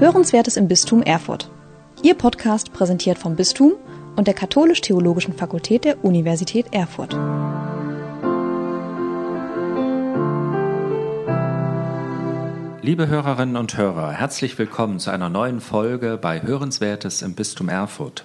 Hörenswertes 0.00 0.56
im 0.56 0.68
Bistum 0.68 1.02
Erfurt. 1.02 1.50
Ihr 2.04 2.14
Podcast 2.14 2.72
präsentiert 2.72 3.18
vom 3.18 3.34
Bistum 3.34 3.72
und 4.14 4.28
der 4.28 4.34
Katholisch-Theologischen 4.34 5.34
Fakultät 5.34 5.84
der 5.84 6.04
Universität 6.04 6.66
Erfurt. 6.70 7.14
Liebe 12.80 13.08
Hörerinnen 13.08 13.56
und 13.56 13.76
Hörer, 13.76 14.12
herzlich 14.12 14.56
willkommen 14.56 15.00
zu 15.00 15.10
einer 15.10 15.30
neuen 15.30 15.60
Folge 15.60 16.16
bei 16.16 16.42
Hörenswertes 16.42 17.22
im 17.22 17.34
Bistum 17.34 17.68
Erfurt. 17.68 18.24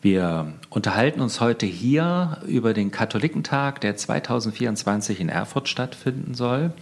Wir 0.00 0.54
unterhalten 0.70 1.20
uns 1.20 1.42
heute 1.42 1.66
hier 1.66 2.38
über 2.46 2.72
den 2.72 2.90
Katholikentag, 2.90 3.82
der 3.82 3.96
2024 3.96 5.20
in 5.20 5.28
Erfurt 5.28 5.68
stattfinden 5.68 6.32
soll. 6.32 6.72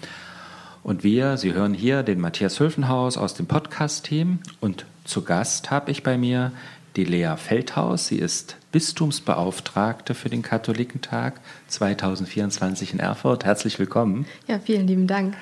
Und 0.88 1.04
wir, 1.04 1.36
Sie 1.36 1.52
hören 1.52 1.74
hier 1.74 2.02
den 2.02 2.18
Matthias 2.18 2.58
Hülfenhaus 2.58 3.18
aus 3.18 3.34
dem 3.34 3.44
Podcast-Team. 3.44 4.38
Und 4.58 4.86
zu 5.04 5.20
Gast 5.20 5.70
habe 5.70 5.90
ich 5.90 6.02
bei 6.02 6.16
mir 6.16 6.50
die 6.96 7.04
Lea 7.04 7.34
Feldhaus. 7.36 8.06
Sie 8.06 8.16
ist 8.16 8.56
Bistumsbeauftragte 8.72 10.14
für 10.14 10.30
den 10.30 10.40
Katholikentag 10.40 11.42
2024 11.66 12.94
in 12.94 13.00
Erfurt. 13.00 13.44
Herzlich 13.44 13.78
willkommen. 13.78 14.24
Ja, 14.46 14.60
vielen 14.60 14.86
lieben 14.86 15.06
Dank. 15.06 15.34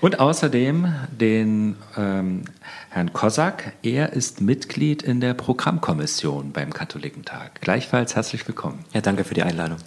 Und 0.00 0.18
außerdem 0.18 0.92
den 1.20 1.76
ähm, 1.96 2.42
Herrn 2.90 3.12
Kosak. 3.12 3.74
Er 3.84 4.12
ist 4.12 4.40
Mitglied 4.40 5.04
in 5.04 5.20
der 5.20 5.34
Programmkommission 5.34 6.50
beim 6.50 6.72
Katholikentag. 6.72 7.60
Gleichfalls 7.60 8.16
herzlich 8.16 8.44
willkommen. 8.48 8.84
Ja, 8.92 9.02
danke 9.02 9.22
für 9.22 9.34
die 9.34 9.44
Einladung. 9.44 9.78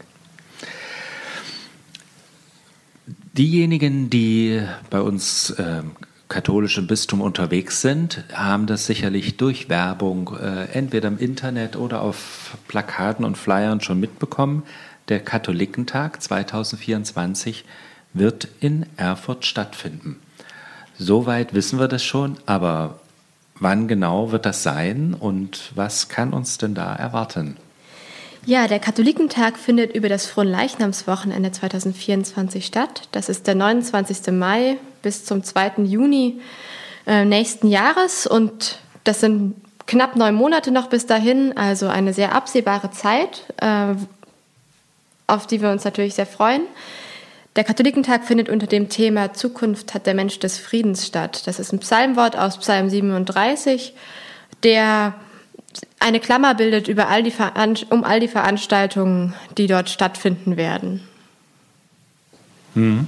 Diejenigen, 3.37 4.09
die 4.09 4.63
bei 4.89 4.99
uns 4.99 5.51
äh, 5.51 5.83
katholisch 6.27 6.79
im 6.79 6.87
Bistum 6.87 7.21
unterwegs 7.21 7.81
sind, 7.81 8.23
haben 8.33 8.65
das 8.65 8.87
sicherlich 8.87 9.37
durch 9.37 9.69
Werbung, 9.69 10.35
äh, 10.41 10.65
entweder 10.73 11.07
im 11.07 11.19
Internet 11.19 11.75
oder 11.75 12.01
auf 12.01 12.57
Plakaten 12.67 13.23
und 13.23 13.37
Flyern 13.37 13.79
schon 13.79 13.99
mitbekommen. 13.99 14.63
Der 15.09 15.19
Katholikentag 15.19 16.19
2024 16.21 17.63
wird 18.13 18.47
in 18.59 18.87
Erfurt 18.97 19.45
stattfinden. 19.45 20.15
Soweit 20.97 21.53
wissen 21.53 21.79
wir 21.79 21.87
das 21.87 22.03
schon, 22.03 22.37
aber 22.47 23.01
wann 23.59 23.87
genau 23.87 24.31
wird 24.31 24.47
das 24.47 24.63
sein 24.63 25.13
und 25.13 25.71
was 25.75 26.09
kann 26.09 26.33
uns 26.33 26.57
denn 26.57 26.73
da 26.73 26.95
erwarten? 26.95 27.57
Ja, 28.45 28.67
der 28.67 28.79
Katholikentag 28.79 29.57
findet 29.57 29.93
über 29.93 30.09
das 30.09 30.25
Fronleichnamswochenende 30.25 31.51
2024 31.51 32.65
statt. 32.65 33.09
Das 33.11 33.29
ist 33.29 33.47
der 33.47 33.55
29. 33.55 34.31
Mai 34.31 34.77
bis 35.01 35.25
zum 35.25 35.43
2. 35.43 35.83
Juni 35.83 36.39
äh, 37.05 37.25
nächsten 37.25 37.67
Jahres 37.67 38.27
und 38.27 38.79
das 39.03 39.21
sind 39.21 39.55
knapp 39.85 40.15
neun 40.15 40.35
Monate 40.35 40.71
noch 40.71 40.87
bis 40.87 41.05
dahin, 41.05 41.57
also 41.57 41.87
eine 41.87 42.13
sehr 42.13 42.35
absehbare 42.35 42.91
Zeit, 42.91 43.45
äh, 43.57 43.95
auf 45.27 45.47
die 45.47 45.61
wir 45.61 45.71
uns 45.71 45.83
natürlich 45.83 46.15
sehr 46.15 46.25
freuen. 46.25 46.61
Der 47.55 47.63
Katholikentag 47.63 48.23
findet 48.23 48.49
unter 48.49 48.67
dem 48.67 48.87
Thema 48.87 49.33
Zukunft 49.33 49.93
hat 49.93 50.05
der 50.05 50.13
Mensch 50.13 50.37
des 50.39 50.59
Friedens 50.59 51.07
statt. 51.07 51.47
Das 51.47 51.57
ist 51.59 51.73
ein 51.73 51.79
Psalmwort 51.79 52.37
aus 52.37 52.59
Psalm 52.59 52.89
37, 52.89 53.95
der 54.63 55.15
eine 55.99 56.19
Klammer 56.19 56.55
bildet 56.55 56.87
über 56.87 57.07
all 57.09 57.23
die 57.23 57.33
um 57.89 58.03
all 58.03 58.19
die 58.19 58.27
Veranstaltungen, 58.27 59.33
die 59.57 59.67
dort 59.67 59.89
stattfinden 59.89 60.57
werden. 60.57 61.01
Hm. 62.73 63.07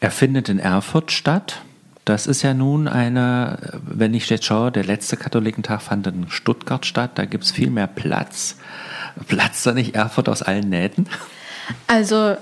Er 0.00 0.10
findet 0.10 0.48
in 0.48 0.58
Erfurt 0.58 1.12
statt. 1.12 1.62
Das 2.04 2.26
ist 2.26 2.42
ja 2.42 2.52
nun 2.52 2.86
eine, 2.86 3.80
wenn 3.86 4.12
ich 4.12 4.28
jetzt 4.28 4.44
schaue, 4.44 4.70
der 4.70 4.84
letzte 4.84 5.16
Katholikentag 5.16 5.80
fand 5.80 6.06
in 6.06 6.28
Stuttgart 6.28 6.84
statt. 6.84 7.12
Da 7.14 7.24
gibt 7.24 7.44
es 7.44 7.52
viel 7.52 7.70
mehr 7.70 7.86
Platz. 7.86 8.56
Platzt 9.26 9.64
da 9.64 9.72
nicht 9.72 9.94
Erfurt 9.94 10.28
aus 10.28 10.42
allen 10.42 10.68
Nähten? 10.68 11.08
Also 11.86 12.36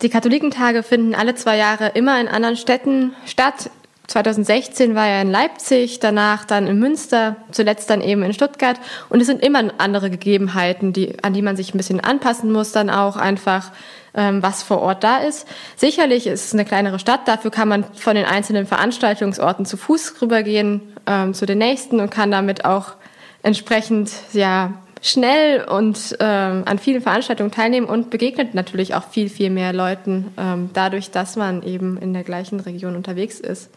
die 0.00 0.08
Katholikentage 0.08 0.82
finden 0.82 1.14
alle 1.14 1.34
zwei 1.34 1.56
Jahre 1.56 1.88
immer 1.88 2.20
in 2.20 2.28
anderen 2.28 2.56
Städten 2.56 3.12
statt. 3.26 3.70
2016 4.08 4.94
war 4.94 5.06
er 5.06 5.20
in 5.20 5.30
Leipzig, 5.30 6.00
danach 6.00 6.46
dann 6.46 6.66
in 6.66 6.78
Münster, 6.78 7.36
zuletzt 7.52 7.90
dann 7.90 8.00
eben 8.00 8.22
in 8.22 8.32
Stuttgart. 8.32 8.80
Und 9.10 9.20
es 9.20 9.26
sind 9.26 9.42
immer 9.42 9.62
andere 9.76 10.08
Gegebenheiten, 10.08 10.94
die, 10.94 11.22
an 11.22 11.34
die 11.34 11.42
man 11.42 11.56
sich 11.56 11.74
ein 11.74 11.76
bisschen 11.76 12.00
anpassen 12.00 12.50
muss, 12.50 12.72
dann 12.72 12.88
auch 12.88 13.16
einfach, 13.16 13.70
ähm, 14.14 14.42
was 14.42 14.62
vor 14.62 14.80
Ort 14.80 15.04
da 15.04 15.18
ist. 15.18 15.46
Sicherlich 15.76 16.26
ist 16.26 16.46
es 16.46 16.54
eine 16.54 16.64
kleinere 16.64 16.98
Stadt, 16.98 17.28
dafür 17.28 17.50
kann 17.50 17.68
man 17.68 17.84
von 17.94 18.16
den 18.16 18.24
einzelnen 18.24 18.66
Veranstaltungsorten 18.66 19.66
zu 19.66 19.76
Fuß 19.76 20.22
rübergehen 20.22 20.80
ähm, 21.06 21.34
zu 21.34 21.44
den 21.44 21.58
nächsten 21.58 22.00
und 22.00 22.10
kann 22.10 22.30
damit 22.30 22.64
auch 22.64 22.94
entsprechend 23.42 24.10
ja 24.32 24.72
schnell 25.02 25.64
und 25.64 26.16
ähm, 26.20 26.62
an 26.66 26.78
vielen 26.78 27.02
Veranstaltungen 27.02 27.50
teilnehmen 27.50 27.86
und 27.86 28.10
begegnet 28.10 28.54
natürlich 28.54 28.94
auch 28.94 29.08
viel, 29.08 29.28
viel 29.28 29.50
mehr 29.50 29.72
Leuten, 29.72 30.32
ähm, 30.36 30.70
dadurch, 30.72 31.10
dass 31.10 31.36
man 31.36 31.62
eben 31.62 31.96
in 31.98 32.12
der 32.12 32.24
gleichen 32.24 32.60
Region 32.60 32.96
unterwegs 32.96 33.40
ist. 33.40 33.70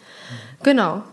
Genau. 0.63 1.03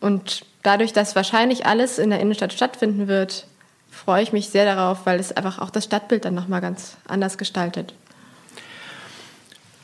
Und 0.00 0.44
dadurch, 0.62 0.92
dass 0.92 1.16
wahrscheinlich 1.16 1.66
alles 1.66 1.98
in 1.98 2.10
der 2.10 2.20
Innenstadt 2.20 2.52
stattfinden 2.52 3.08
wird, 3.08 3.46
freue 3.90 4.22
ich 4.22 4.32
mich 4.32 4.50
sehr 4.50 4.64
darauf, 4.64 5.06
weil 5.06 5.18
es 5.18 5.32
einfach 5.32 5.58
auch 5.58 5.70
das 5.70 5.84
Stadtbild 5.84 6.24
dann 6.24 6.34
nochmal 6.34 6.60
ganz 6.60 6.96
anders 7.06 7.38
gestaltet. 7.38 7.94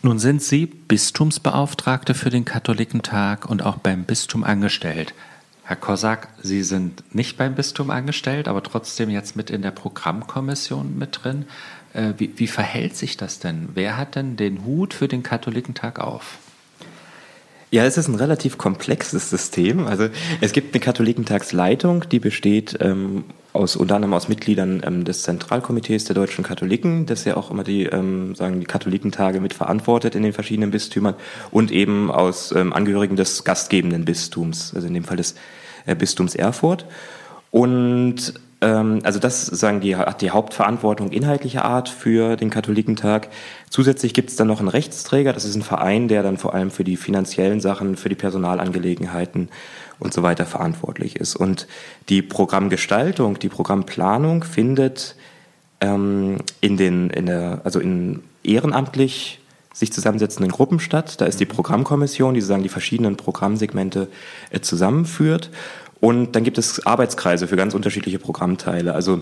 Nun 0.03 0.19
sind 0.19 0.43
Sie 0.43 0.67
Bistumsbeauftragte 0.67 2.15
für 2.15 2.31
den 2.31 2.47
Katholikentag 2.47 3.49
und 3.49 3.63
auch 3.63 3.77
beim 3.77 4.05
Bistum 4.05 4.45
angestellt. 4.45 5.15
Herr 5.71 5.77
Kosak, 5.77 6.27
Sie 6.43 6.65
sind 6.65 7.15
nicht 7.15 7.39
beim 7.39 7.55
Bistum 7.55 7.91
angestellt, 7.91 8.49
aber 8.49 8.61
trotzdem 8.61 9.09
jetzt 9.09 9.37
mit 9.37 9.51
in 9.51 9.63
der 9.63 9.71
Programmkommission 9.71 10.99
mit 10.99 11.21
drin. 11.23 11.45
Äh, 11.93 12.15
wie, 12.19 12.33
wie 12.39 12.49
verhält 12.49 12.97
sich 12.97 13.17
das 13.17 13.39
denn? 13.39 13.69
Wer 13.75 13.97
hat 13.97 14.17
denn 14.17 14.37
den 14.37 14.65
Hut 14.65 14.95
für 14.95 15.07
den 15.07 15.23
Katholikentag 15.23 16.01
auf? 16.01 16.39
Ja, 17.71 17.85
es 17.85 17.97
ist 17.97 18.09
ein 18.09 18.17
relativ 18.17 18.59
komplexes 18.59 19.31
System. 19.31 19.87
Also 19.87 20.09
es 20.41 20.51
gibt 20.51 20.75
eine 20.75 20.81
Katholikentagsleitung, 20.81 22.09
die 22.09 22.19
besteht 22.19 22.77
ähm, 22.81 23.23
aus 23.53 23.77
unter 23.77 23.95
anderem 23.95 24.15
aus 24.15 24.29
Mitgliedern 24.29 24.83
ähm, 24.85 25.05
des 25.05 25.23
Zentralkomitees 25.23 26.05
der 26.05 26.15
deutschen 26.15 26.43
Katholiken, 26.43 27.07
das 27.07 27.25
ja 27.25 27.37
auch 27.37 27.53
immer 27.53 27.63
die 27.63 27.85
ähm, 27.85 28.35
sagen 28.35 28.59
die 28.59 28.67
Katholikentage 28.67 29.39
mitverantwortet 29.39 30.17
in 30.17 30.25
den 30.25 30.33
verschiedenen 30.33 30.73
Bistümern 30.73 31.15
und 31.53 31.71
eben 31.71 32.11
aus 32.11 32.51
ähm, 32.51 32.73
Angehörigen 32.73 33.15
des 33.15 33.45
gastgebenden 33.45 34.05
Bistums, 34.05 34.73
also 34.75 34.89
in 34.89 34.95
dem 34.95 35.05
Fall 35.05 35.19
des 35.19 35.37
Bistums 35.87 36.35
Erfurt. 36.35 36.87
Und 37.51 38.35
ähm, 38.61 39.01
also 39.03 39.19
das 39.19 39.47
sagen 39.47 39.81
die, 39.81 39.97
hat 39.97 40.21
die 40.21 40.31
Hauptverantwortung 40.31 41.11
inhaltlicher 41.11 41.65
Art 41.65 41.89
für 41.89 42.37
den 42.37 42.51
Katholikentag. 42.51 43.29
Zusätzlich 43.71 44.15
gibt 44.15 44.31
es 44.31 44.37
dann 44.37 44.49
noch 44.49 44.61
einen 44.61 44.69
Rechtsträger, 44.69 45.33
das 45.33 45.45
ist 45.45 45.57
ein 45.57 45.63
Verein, 45.63 46.09
der 46.09 46.23
dann 46.23 46.37
vor 46.37 46.55
allem 46.55 46.71
für 46.71 46.85
die 46.85 46.97
finanziellen 46.97 47.61
Sachen, 47.61 47.97
für 47.97 48.09
die 48.09 48.15
Personalangelegenheiten 48.15 49.49
und 49.99 50.13
so 50.13 50.23
weiter 50.23 50.47
verantwortlich 50.47 51.17
ist. 51.17 51.37
Und 51.37 51.67
die 52.09 52.23
Programmgestaltung, 52.23 53.39
die 53.39 53.49
Programmplanung 53.49 54.45
findet 54.45 55.17
ähm, 55.81 56.39
in 56.61 56.77
den, 56.77 57.11
in 57.11 57.27
der, 57.27 57.61
also 57.65 57.81
in 57.81 58.23
ehrenamtlich 58.43 59.40
sich 59.73 59.93
zusammensetzenden 59.93 60.51
Gruppen 60.51 60.81
statt. 60.81 61.21
Da 61.21 61.27
ist 61.27 61.41
die 61.41 61.47
Programmkommission, 61.47 62.35
die 62.35 62.41
sozusagen 62.41 62.63
die 62.63 62.69
verschiedenen 62.69 63.17
Programmsegmente 63.17 64.09
äh, 64.51 64.61
zusammenführt. 64.61 65.51
Und 66.01 66.33
dann 66.35 66.45
gibt 66.45 66.59
es 66.59 66.87
Arbeitskreise 66.87 67.47
für 67.47 67.57
ganz 67.57 67.75
unterschiedliche 67.75 68.19
Programmteile. 68.19 68.95
Also 68.95 69.21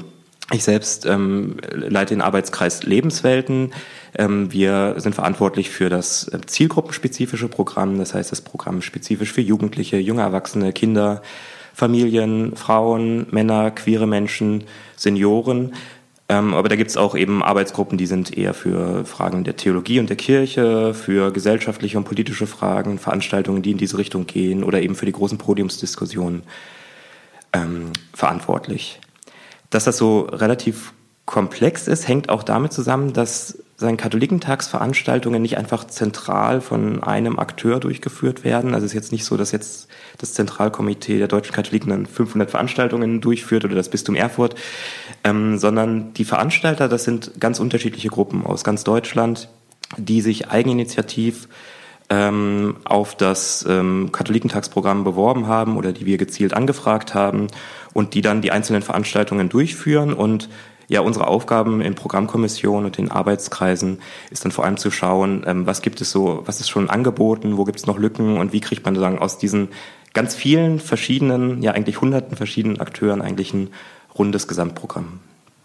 ich 0.50 0.64
selbst 0.64 1.04
ähm, 1.04 1.56
leite 1.72 2.14
den 2.14 2.22
Arbeitskreis 2.22 2.82
Lebenswelten. 2.84 3.72
Ähm, 4.16 4.50
wir 4.50 4.94
sind 4.96 5.14
verantwortlich 5.14 5.68
für 5.68 5.90
das 5.90 6.28
äh, 6.28 6.40
zielgruppenspezifische 6.46 7.48
Programm, 7.48 7.98
das 7.98 8.14
heißt 8.14 8.32
das 8.32 8.40
Programm 8.40 8.80
spezifisch 8.80 9.32
für 9.32 9.42
Jugendliche, 9.42 9.98
junge 9.98 10.22
Erwachsene, 10.22 10.72
Kinder, 10.72 11.20
Familien, 11.74 12.56
Frauen, 12.56 13.26
Männer, 13.30 13.70
queere 13.70 14.06
Menschen, 14.06 14.64
Senioren. 14.96 15.74
Ähm, 16.30 16.52
aber 16.52 16.68
da 16.68 16.76
gibt 16.76 16.90
es 16.90 16.96
auch 16.96 17.16
eben 17.16 17.42
Arbeitsgruppen, 17.42 17.96
die 17.96 18.06
sind 18.06 18.36
eher 18.36 18.52
für 18.52 19.06
Fragen 19.06 19.44
der 19.44 19.56
Theologie 19.56 19.98
und 19.98 20.10
der 20.10 20.16
Kirche, 20.16 20.92
für 20.92 21.32
gesellschaftliche 21.32 21.96
und 21.96 22.04
politische 22.04 22.46
Fragen, 22.46 22.98
Veranstaltungen, 22.98 23.62
die 23.62 23.70
in 23.70 23.78
diese 23.78 23.96
Richtung 23.96 24.26
gehen 24.26 24.62
oder 24.62 24.82
eben 24.82 24.94
für 24.94 25.06
die 25.06 25.12
großen 25.12 25.38
Podiumsdiskussionen 25.38 26.42
ähm, 27.54 27.92
verantwortlich. 28.12 29.00
Dass 29.70 29.84
das 29.84 29.96
so 29.96 30.22
relativ 30.22 30.92
komplex 31.24 31.88
ist, 31.88 32.08
hängt 32.08 32.28
auch 32.28 32.42
damit 32.42 32.72
zusammen, 32.72 33.14
dass 33.14 33.58
seine 33.80 33.96
Katholikentagsveranstaltungen 33.96 35.40
nicht 35.40 35.56
einfach 35.56 35.86
zentral 35.86 36.60
von 36.60 37.04
einem 37.04 37.38
Akteur 37.38 37.78
durchgeführt 37.78 38.42
werden. 38.42 38.74
Also 38.74 38.84
es 38.84 38.90
ist 38.90 38.96
jetzt 38.96 39.12
nicht 39.12 39.24
so, 39.24 39.36
dass 39.36 39.52
jetzt 39.52 39.86
das 40.18 40.34
Zentralkomitee 40.34 41.18
der 41.18 41.28
deutschen 41.28 41.54
Katholiken 41.54 41.90
dann 41.90 42.06
500 42.06 42.50
Veranstaltungen 42.50 43.20
durchführt 43.20 43.64
oder 43.64 43.76
das 43.76 43.88
Bistum 43.88 44.16
Erfurt, 44.16 44.56
ähm, 45.22 45.58
sondern 45.58 46.12
die 46.14 46.24
Veranstalter, 46.24 46.88
das 46.88 47.04
sind 47.04 47.40
ganz 47.40 47.60
unterschiedliche 47.60 48.08
Gruppen 48.08 48.44
aus 48.44 48.64
ganz 48.64 48.82
Deutschland, 48.82 49.48
die 49.96 50.22
sich 50.22 50.50
eigeninitiativ 50.50 51.48
ähm, 52.10 52.78
auf 52.82 53.14
das 53.14 53.64
ähm, 53.68 54.10
Katholikentagsprogramm 54.10 55.04
beworben 55.04 55.46
haben 55.46 55.76
oder 55.76 55.92
die 55.92 56.04
wir 56.04 56.18
gezielt 56.18 56.52
angefragt 56.52 57.14
haben 57.14 57.46
und 57.92 58.14
die 58.14 58.22
dann 58.22 58.42
die 58.42 58.50
einzelnen 58.50 58.82
Veranstaltungen 58.82 59.48
durchführen 59.48 60.14
und 60.14 60.48
ja, 60.88 61.02
unsere 61.02 61.26
Aufgaben 61.26 61.82
in 61.82 61.94
Programmkommissionen 61.94 62.86
und 62.86 62.98
in 62.98 63.10
Arbeitskreisen 63.10 64.00
ist 64.30 64.44
dann 64.44 64.52
vor 64.52 64.64
allem 64.64 64.78
zu 64.78 64.90
schauen, 64.90 65.44
ähm, 65.46 65.66
was 65.66 65.82
gibt 65.82 66.00
es 66.00 66.10
so, 66.10 66.42
was 66.46 66.60
ist 66.60 66.70
schon 66.70 66.88
angeboten, 66.88 67.58
wo 67.58 67.64
gibt 67.64 67.78
es 67.78 67.86
noch 67.86 67.98
Lücken 67.98 68.38
und 68.38 68.52
wie 68.52 68.60
kriegt 68.60 68.84
man 68.84 68.94
sozusagen 68.94 69.18
aus 69.18 69.38
diesen 69.38 69.68
ganz 70.14 70.34
vielen 70.34 70.80
verschiedenen, 70.80 71.62
ja 71.62 71.72
eigentlich 71.72 72.00
hunderten 72.00 72.36
verschiedenen 72.36 72.80
Akteuren 72.80 73.20
eigentlich 73.20 73.52
ein 73.52 73.68
rundes 74.18 74.48
Gesamtprogramm. 74.48 75.20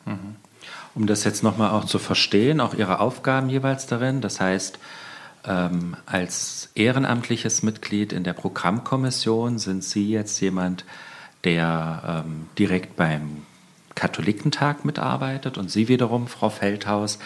Mhm. 0.06 0.36
Um 0.94 1.08
das 1.08 1.24
jetzt 1.24 1.42
nochmal 1.42 1.72
auch 1.72 1.86
zu 1.86 2.00
verstehen, 2.00 2.60
auch 2.60 2.74
Ihre 2.74 3.00
Aufgaben 3.00 3.50
jeweils 3.50 3.88
darin, 3.88 4.22
das 4.22 4.42
heißt, 4.42 4.78
ähm, 5.46 5.96
als 6.06 6.70
ehrenamtliches 6.76 7.64
Mitglied 7.64 8.14
in 8.14 8.24
der 8.24 8.34
Programmkommission 8.34 9.58
sind 9.58 9.84
Sie 9.84 10.10
jetzt 10.10 10.40
jemand, 10.42 10.86
der 11.46 12.24
ähm, 12.26 12.48
direkt 12.58 12.96
beim 12.96 13.44
Katholikentag 13.96 14.86
mitarbeitet 14.86 15.58
und 15.58 15.70
Sie 15.70 15.88
wiederum, 15.88 16.28
Frau 16.28 16.50
Feldhaus, 16.50 17.20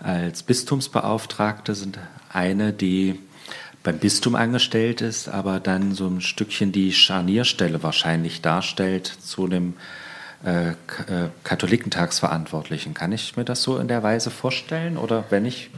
als 0.00 0.42
Bistumsbeauftragte 0.42 1.74
sind 1.74 1.98
eine, 2.32 2.72
die 2.72 3.18
beim 3.82 3.98
Bistum 3.98 4.34
angestellt 4.34 5.00
ist, 5.00 5.28
aber 5.28 5.60
dann 5.60 5.94
so 5.94 6.06
ein 6.06 6.20
Stückchen 6.20 6.72
die 6.72 6.92
Scharnierstelle 6.92 7.82
wahrscheinlich 7.82 8.42
darstellt 8.42 9.06
zu 9.06 9.46
dem 9.48 9.74
äh, 10.44 10.70
äh, 10.70 10.74
Katholikentagsverantwortlichen. 11.42 12.94
Kann 12.94 13.12
ich 13.12 13.36
mir 13.36 13.44
das 13.44 13.62
so 13.62 13.78
in 13.78 13.88
der 13.88 14.02
Weise 14.02 14.30
vorstellen? 14.30 14.96
Oder 14.96 15.24
wenn 15.30 15.44
ich 15.44 15.70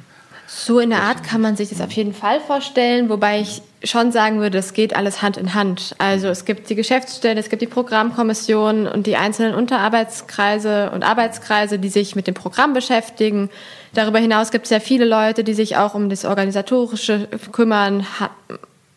so 0.52 0.80
in 0.80 0.90
der 0.90 1.02
Art 1.02 1.22
kann 1.22 1.40
man 1.40 1.54
sich 1.54 1.68
das 1.68 1.80
auf 1.80 1.92
jeden 1.92 2.12
Fall 2.12 2.40
vorstellen, 2.40 3.08
wobei 3.08 3.40
ich 3.40 3.62
schon 3.84 4.10
sagen 4.10 4.40
würde, 4.40 4.58
es 4.58 4.72
geht 4.72 4.96
alles 4.96 5.22
Hand 5.22 5.36
in 5.36 5.54
Hand. 5.54 5.94
Also 5.98 6.26
es 6.26 6.44
gibt 6.44 6.68
die 6.68 6.74
Geschäftsstelle, 6.74 7.38
es 7.38 7.50
gibt 7.50 7.62
die 7.62 7.68
Programmkommission 7.68 8.88
und 8.88 9.06
die 9.06 9.16
einzelnen 9.16 9.54
Unterarbeitskreise 9.54 10.90
und 10.90 11.04
Arbeitskreise, 11.04 11.78
die 11.78 11.88
sich 11.88 12.16
mit 12.16 12.26
dem 12.26 12.34
Programm 12.34 12.72
beschäftigen. 12.72 13.48
Darüber 13.94 14.18
hinaus 14.18 14.50
gibt 14.50 14.64
es 14.64 14.70
ja 14.70 14.80
viele 14.80 15.04
Leute, 15.04 15.44
die 15.44 15.54
sich 15.54 15.76
auch 15.76 15.94
um 15.94 16.10
das 16.10 16.24
Organisatorische 16.24 17.28
kümmern. 17.52 18.04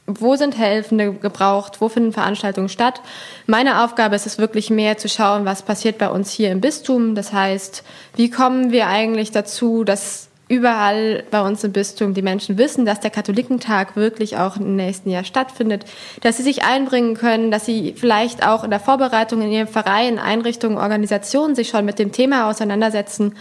Wo 0.07 0.35
sind 0.35 0.57
Helfende 0.57 1.13
gebraucht? 1.13 1.81
Wo 1.81 1.87
finden 1.87 2.13
Veranstaltungen 2.13 2.67
statt? 2.67 2.99
Meine 3.45 3.83
Aufgabe 3.83 4.15
ist 4.15 4.25
es 4.25 4.39
wirklich 4.39 4.71
mehr 4.71 4.97
zu 4.97 5.07
schauen, 5.07 5.45
was 5.45 5.61
passiert 5.61 5.99
bei 5.99 6.09
uns 6.09 6.31
hier 6.31 6.51
im 6.51 6.61
Bistum. 6.61 7.13
Das 7.13 7.31
heißt, 7.31 7.83
wie 8.15 8.31
kommen 8.31 8.71
wir 8.71 8.87
eigentlich 8.87 9.29
dazu, 9.29 9.83
dass 9.83 10.29
überall 10.53 11.23
bei 11.31 11.41
uns 11.41 11.63
im 11.63 11.71
Bistum 11.71 12.13
die 12.13 12.21
Menschen 12.21 12.57
wissen, 12.57 12.85
dass 12.85 12.99
der 12.99 13.09
Katholikentag 13.09 13.95
wirklich 13.95 14.37
auch 14.37 14.57
im 14.57 14.75
nächsten 14.75 15.09
Jahr 15.09 15.23
stattfindet, 15.23 15.85
dass 16.21 16.37
sie 16.37 16.43
sich 16.43 16.63
einbringen 16.63 17.15
können, 17.15 17.49
dass 17.49 17.65
sie 17.65 17.93
vielleicht 17.97 18.45
auch 18.45 18.63
in 18.63 18.69
der 18.69 18.79
Vorbereitung 18.79 19.41
in 19.41 19.51
ihrem 19.51 19.67
Verein, 19.67 20.19
Einrichtungen, 20.19 20.77
Organisationen 20.77 21.55
sich 21.55 21.69
schon 21.69 21.85
mit 21.85 21.99
dem 21.99 22.11
Thema 22.11 22.49
auseinandersetzen, 22.49 23.25
mhm. 23.25 23.33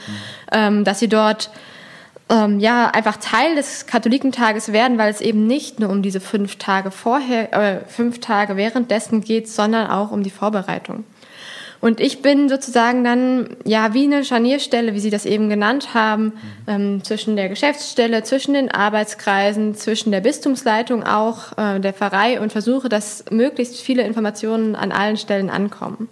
ähm, 0.52 0.84
dass 0.84 0.98
sie 0.98 1.08
dort 1.08 1.50
ähm, 2.30 2.60
ja 2.60 2.88
einfach 2.88 3.18
Teil 3.18 3.54
des 3.54 3.86
Katholikentages 3.86 4.72
werden, 4.72 4.96
weil 4.98 5.10
es 5.10 5.20
eben 5.20 5.46
nicht 5.46 5.80
nur 5.80 5.90
um 5.90 6.02
diese 6.02 6.20
fünf 6.20 6.56
Tage 6.56 6.90
vorher, 6.90 7.52
äh, 7.52 7.80
fünf 7.86 8.20
Tage 8.20 8.56
währenddessen 8.56 9.20
geht, 9.20 9.48
sondern 9.48 9.88
auch 9.88 10.10
um 10.10 10.22
die 10.22 10.30
Vorbereitung. 10.30 11.04
Und 11.82 11.98
ich 11.98 12.22
bin 12.22 12.48
sozusagen 12.48 13.02
dann 13.02 13.56
ja 13.64 13.92
wie 13.92 14.04
eine 14.04 14.24
Scharnierstelle, 14.24 14.94
wie 14.94 15.00
Sie 15.00 15.10
das 15.10 15.26
eben 15.26 15.48
genannt 15.48 15.94
haben, 15.94 16.26
mhm. 16.26 16.32
ähm, 16.68 17.04
zwischen 17.04 17.34
der 17.34 17.48
Geschäftsstelle, 17.48 18.22
zwischen 18.22 18.54
den 18.54 18.70
Arbeitskreisen, 18.70 19.74
zwischen 19.74 20.12
der 20.12 20.20
Bistumsleitung 20.20 21.02
auch, 21.02 21.58
äh, 21.58 21.80
der 21.80 21.92
Pfarrei 21.92 22.40
und 22.40 22.52
versuche, 22.52 22.88
dass 22.88 23.24
möglichst 23.32 23.80
viele 23.80 24.04
Informationen 24.04 24.76
an 24.76 24.92
allen 24.92 25.16
Stellen 25.16 25.50
ankommen. 25.50 26.08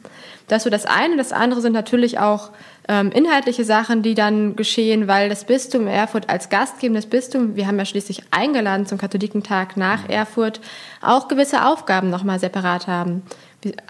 Das 0.48 0.58
ist 0.58 0.64
so 0.64 0.70
das 0.70 0.86
eine. 0.86 1.16
Das 1.16 1.32
andere 1.32 1.60
sind 1.60 1.72
natürlich 1.72 2.18
auch 2.18 2.50
ähm, 2.88 3.12
inhaltliche 3.12 3.62
Sachen, 3.62 4.02
die 4.02 4.16
dann 4.16 4.56
geschehen, 4.56 5.06
weil 5.06 5.28
das 5.28 5.44
Bistum 5.44 5.86
Erfurt 5.86 6.28
als 6.28 6.48
gastgebendes 6.48 7.06
Bistum, 7.06 7.54
wir 7.54 7.68
haben 7.68 7.78
ja 7.78 7.84
schließlich 7.84 8.24
eingeladen 8.32 8.86
zum 8.86 8.98
Katholikentag 8.98 9.76
nach 9.76 10.02
mhm. 10.02 10.10
Erfurt, 10.10 10.60
auch 11.00 11.28
gewisse 11.28 11.64
Aufgaben 11.64 12.10
nochmal 12.10 12.40
separat 12.40 12.88
haben. 12.88 13.22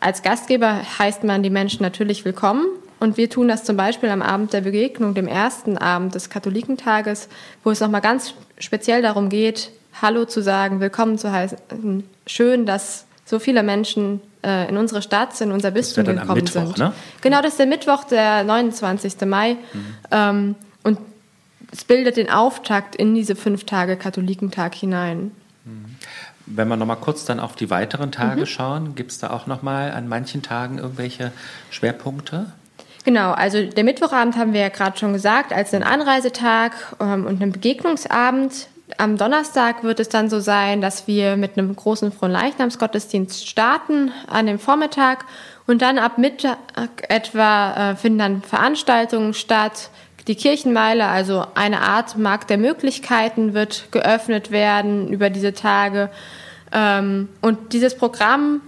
Als 0.01 0.23
Gastgeber 0.23 0.81
heißt 0.99 1.25
man 1.25 1.43
die 1.43 1.51
Menschen 1.51 1.83
natürlich 1.83 2.25
willkommen. 2.25 2.67
Und 2.99 3.17
wir 3.17 3.31
tun 3.31 3.49
das 3.49 3.65
zum 3.65 3.77
Beispiel 3.77 4.11
am 4.11 4.21
Abend 4.21 4.53
der 4.53 4.61
Begegnung, 4.61 5.15
dem 5.15 5.27
ersten 5.27 5.79
Abend 5.79 6.15
des 6.15 6.29
Katholikentages, 6.29 7.29
wo 7.65 7.71
es 7.71 7.81
nochmal 7.81 8.03
ganz 8.03 8.35
speziell 8.59 9.01
darum 9.01 9.29
geht, 9.29 9.71
Hallo 10.03 10.25
zu 10.25 10.43
sagen, 10.43 10.81
willkommen 10.81 11.19
zu 11.19 11.33
heißen. 11.33 11.59
Schön, 12.27 12.67
dass 12.67 13.07
so 13.25 13.39
viele 13.39 13.63
Menschen 13.63 14.21
äh, 14.43 14.69
in 14.69 14.77
unsere 14.77 15.03
Stadt, 15.03 15.41
in 15.41 15.53
unser 15.53 15.71
Bistum 15.71 16.05
gekommen 16.05 16.35
Mittwoch, 16.35 16.77
sind. 16.77 16.79
Ne? 16.79 16.93
Genau, 17.21 17.43
das 17.43 17.53
ist 17.53 17.59
der 17.59 17.67
Mittwoch, 17.67 18.05
der 18.05 18.45
29. 18.45 19.21
Mai. 19.27 19.55
Mhm. 19.55 19.97
Ähm, 20.11 20.55
und 20.83 20.99
es 21.73 21.85
bildet 21.85 22.17
den 22.17 22.31
Auftakt 22.31 22.97
in 22.97 23.15
diese 23.15 23.37
fünf 23.37 23.65
Tage 23.65 23.97
Katholikentag 23.97 24.75
hinein. 24.75 25.31
Mhm. 25.65 25.97
Wenn 26.47 26.69
wir 26.69 26.77
nochmal 26.77 26.97
kurz 26.97 27.25
dann 27.25 27.39
auf 27.39 27.55
die 27.55 27.71
weiteren 27.71 28.13
Tage 28.13 28.41
mhm. 28.41 28.47
schauen, 28.47 28.95
gibt 28.95 29.13
es 29.13 29.19
da 29.19 29.31
auch 29.31 29.47
nochmal 29.47 29.93
an 29.93 30.09
manchen 30.09 30.43
Tagen 30.43 30.79
irgendwelche 30.79 31.33
Schwerpunkte? 31.71 32.47
Genau, 33.05 33.33
also 33.33 33.65
der 33.65 33.85
Mittwochabend 33.85 34.37
haben 34.37 34.53
wir 34.53 34.61
ja 34.61 34.69
gerade 34.69 34.99
schon 34.99 35.13
gesagt, 35.13 35.53
als 35.53 35.73
einen 35.73 35.85
Anreisetag 35.85 36.73
ähm, 37.01 37.27
und 37.27 37.41
einen 37.41 37.53
Begegnungsabend. 37.53 38.69
Am 38.99 39.17
Donnerstag 39.17 39.85
wird 39.85 40.01
es 40.01 40.09
dann 40.09 40.29
so 40.29 40.41
sein, 40.41 40.81
dass 40.81 41.07
wir 41.07 41.37
mit 41.37 41.57
einem 41.57 41.75
großen 41.75 42.13
Fronleichnamsgottesdienst 42.13 43.49
starten 43.49 44.13
an 44.27 44.47
dem 44.47 44.59
Vormittag 44.59 45.25
und 45.67 45.81
dann 45.83 45.99
ab 45.99 46.19
Mittag 46.19 46.59
etwa 47.09 47.93
äh, 47.93 47.97
finden 47.97 48.19
dann 48.19 48.43
Veranstaltungen 48.43 49.35
statt. 49.35 49.91
Die 50.31 50.37
Kirchenmeile, 50.37 51.09
also 51.09 51.45
eine 51.57 51.81
Art 51.81 52.17
Markt 52.17 52.51
der 52.51 52.57
Möglichkeiten, 52.57 53.53
wird 53.53 53.91
geöffnet 53.91 54.53
werden 54.53 55.09
über 55.09 55.29
diese 55.29 55.55
Tage. 55.55 56.09
Ähm, 56.71 57.29
und 57.41 57.73
dieses 57.73 57.97
Programm 57.97 58.61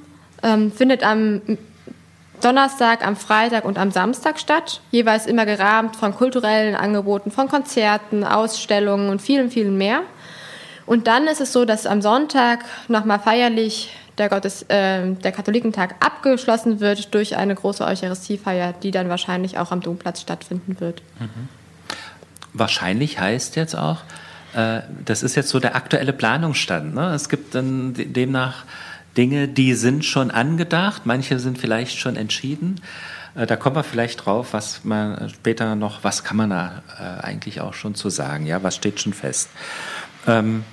ähm, 0.42 0.72
findet 0.72 1.04
am 1.04 1.40
Donnerstag, 2.40 3.06
am 3.06 3.14
Freitag 3.14 3.64
und 3.64 3.78
am 3.78 3.92
Samstag 3.92 4.40
statt, 4.40 4.80
jeweils 4.90 5.26
immer 5.26 5.46
gerahmt 5.46 5.94
von 5.94 6.16
kulturellen 6.16 6.74
Angeboten, 6.74 7.30
von 7.30 7.46
Konzerten, 7.46 8.24
Ausstellungen 8.24 9.08
und 9.08 9.22
vielen, 9.22 9.48
vielen 9.48 9.78
mehr. 9.78 10.00
Und 10.84 11.06
dann 11.06 11.28
ist 11.28 11.40
es 11.40 11.52
so, 11.52 11.64
dass 11.64 11.86
am 11.86 12.02
Sonntag 12.02 12.64
nochmal 12.88 13.20
feierlich 13.20 13.94
der, 14.18 14.28
Gottes, 14.28 14.62
äh, 14.68 15.12
der 15.12 15.32
Katholikentag 15.32 15.94
abgeschlossen 16.04 16.80
wird 16.80 17.14
durch 17.14 17.36
eine 17.36 17.54
große 17.54 17.84
Eucharistiefeier, 17.84 18.72
die 18.72 18.90
dann 18.90 19.08
wahrscheinlich 19.08 19.58
auch 19.58 19.72
am 19.72 19.80
Domplatz 19.80 20.20
stattfinden 20.20 20.80
wird. 20.80 21.02
Mhm. 21.18 21.48
Wahrscheinlich 22.52 23.18
heißt 23.18 23.56
jetzt 23.56 23.74
auch, 23.74 23.98
äh, 24.54 24.80
das 25.04 25.22
ist 25.22 25.34
jetzt 25.34 25.48
so 25.48 25.58
der 25.58 25.74
aktuelle 25.74 26.12
Planungsstand. 26.12 26.94
Ne? 26.94 27.14
Es 27.14 27.28
gibt 27.28 27.54
dann 27.54 27.94
demnach 27.94 28.64
Dinge, 29.16 29.48
die 29.48 29.74
sind 29.74 30.04
schon 30.04 30.30
angedacht, 30.30 31.02
manche 31.04 31.38
sind 31.38 31.58
vielleicht 31.58 31.98
schon 31.98 32.16
entschieden. 32.16 32.80
Äh, 33.34 33.46
da 33.46 33.56
kommen 33.56 33.76
wir 33.76 33.84
vielleicht 33.84 34.24
drauf, 34.24 34.52
was 34.52 34.84
man 34.84 35.30
später 35.30 35.74
noch, 35.74 36.04
was 36.04 36.24
kann 36.24 36.36
man 36.36 36.50
da 36.50 36.82
äh, 36.98 37.24
eigentlich 37.24 37.60
auch 37.60 37.74
schon 37.74 37.94
zu 37.94 38.10
sagen, 38.10 38.46
ja, 38.46 38.62
was 38.62 38.76
steht 38.76 39.00
schon 39.00 39.12
fest. 39.12 39.50
Ähm, 40.26 40.64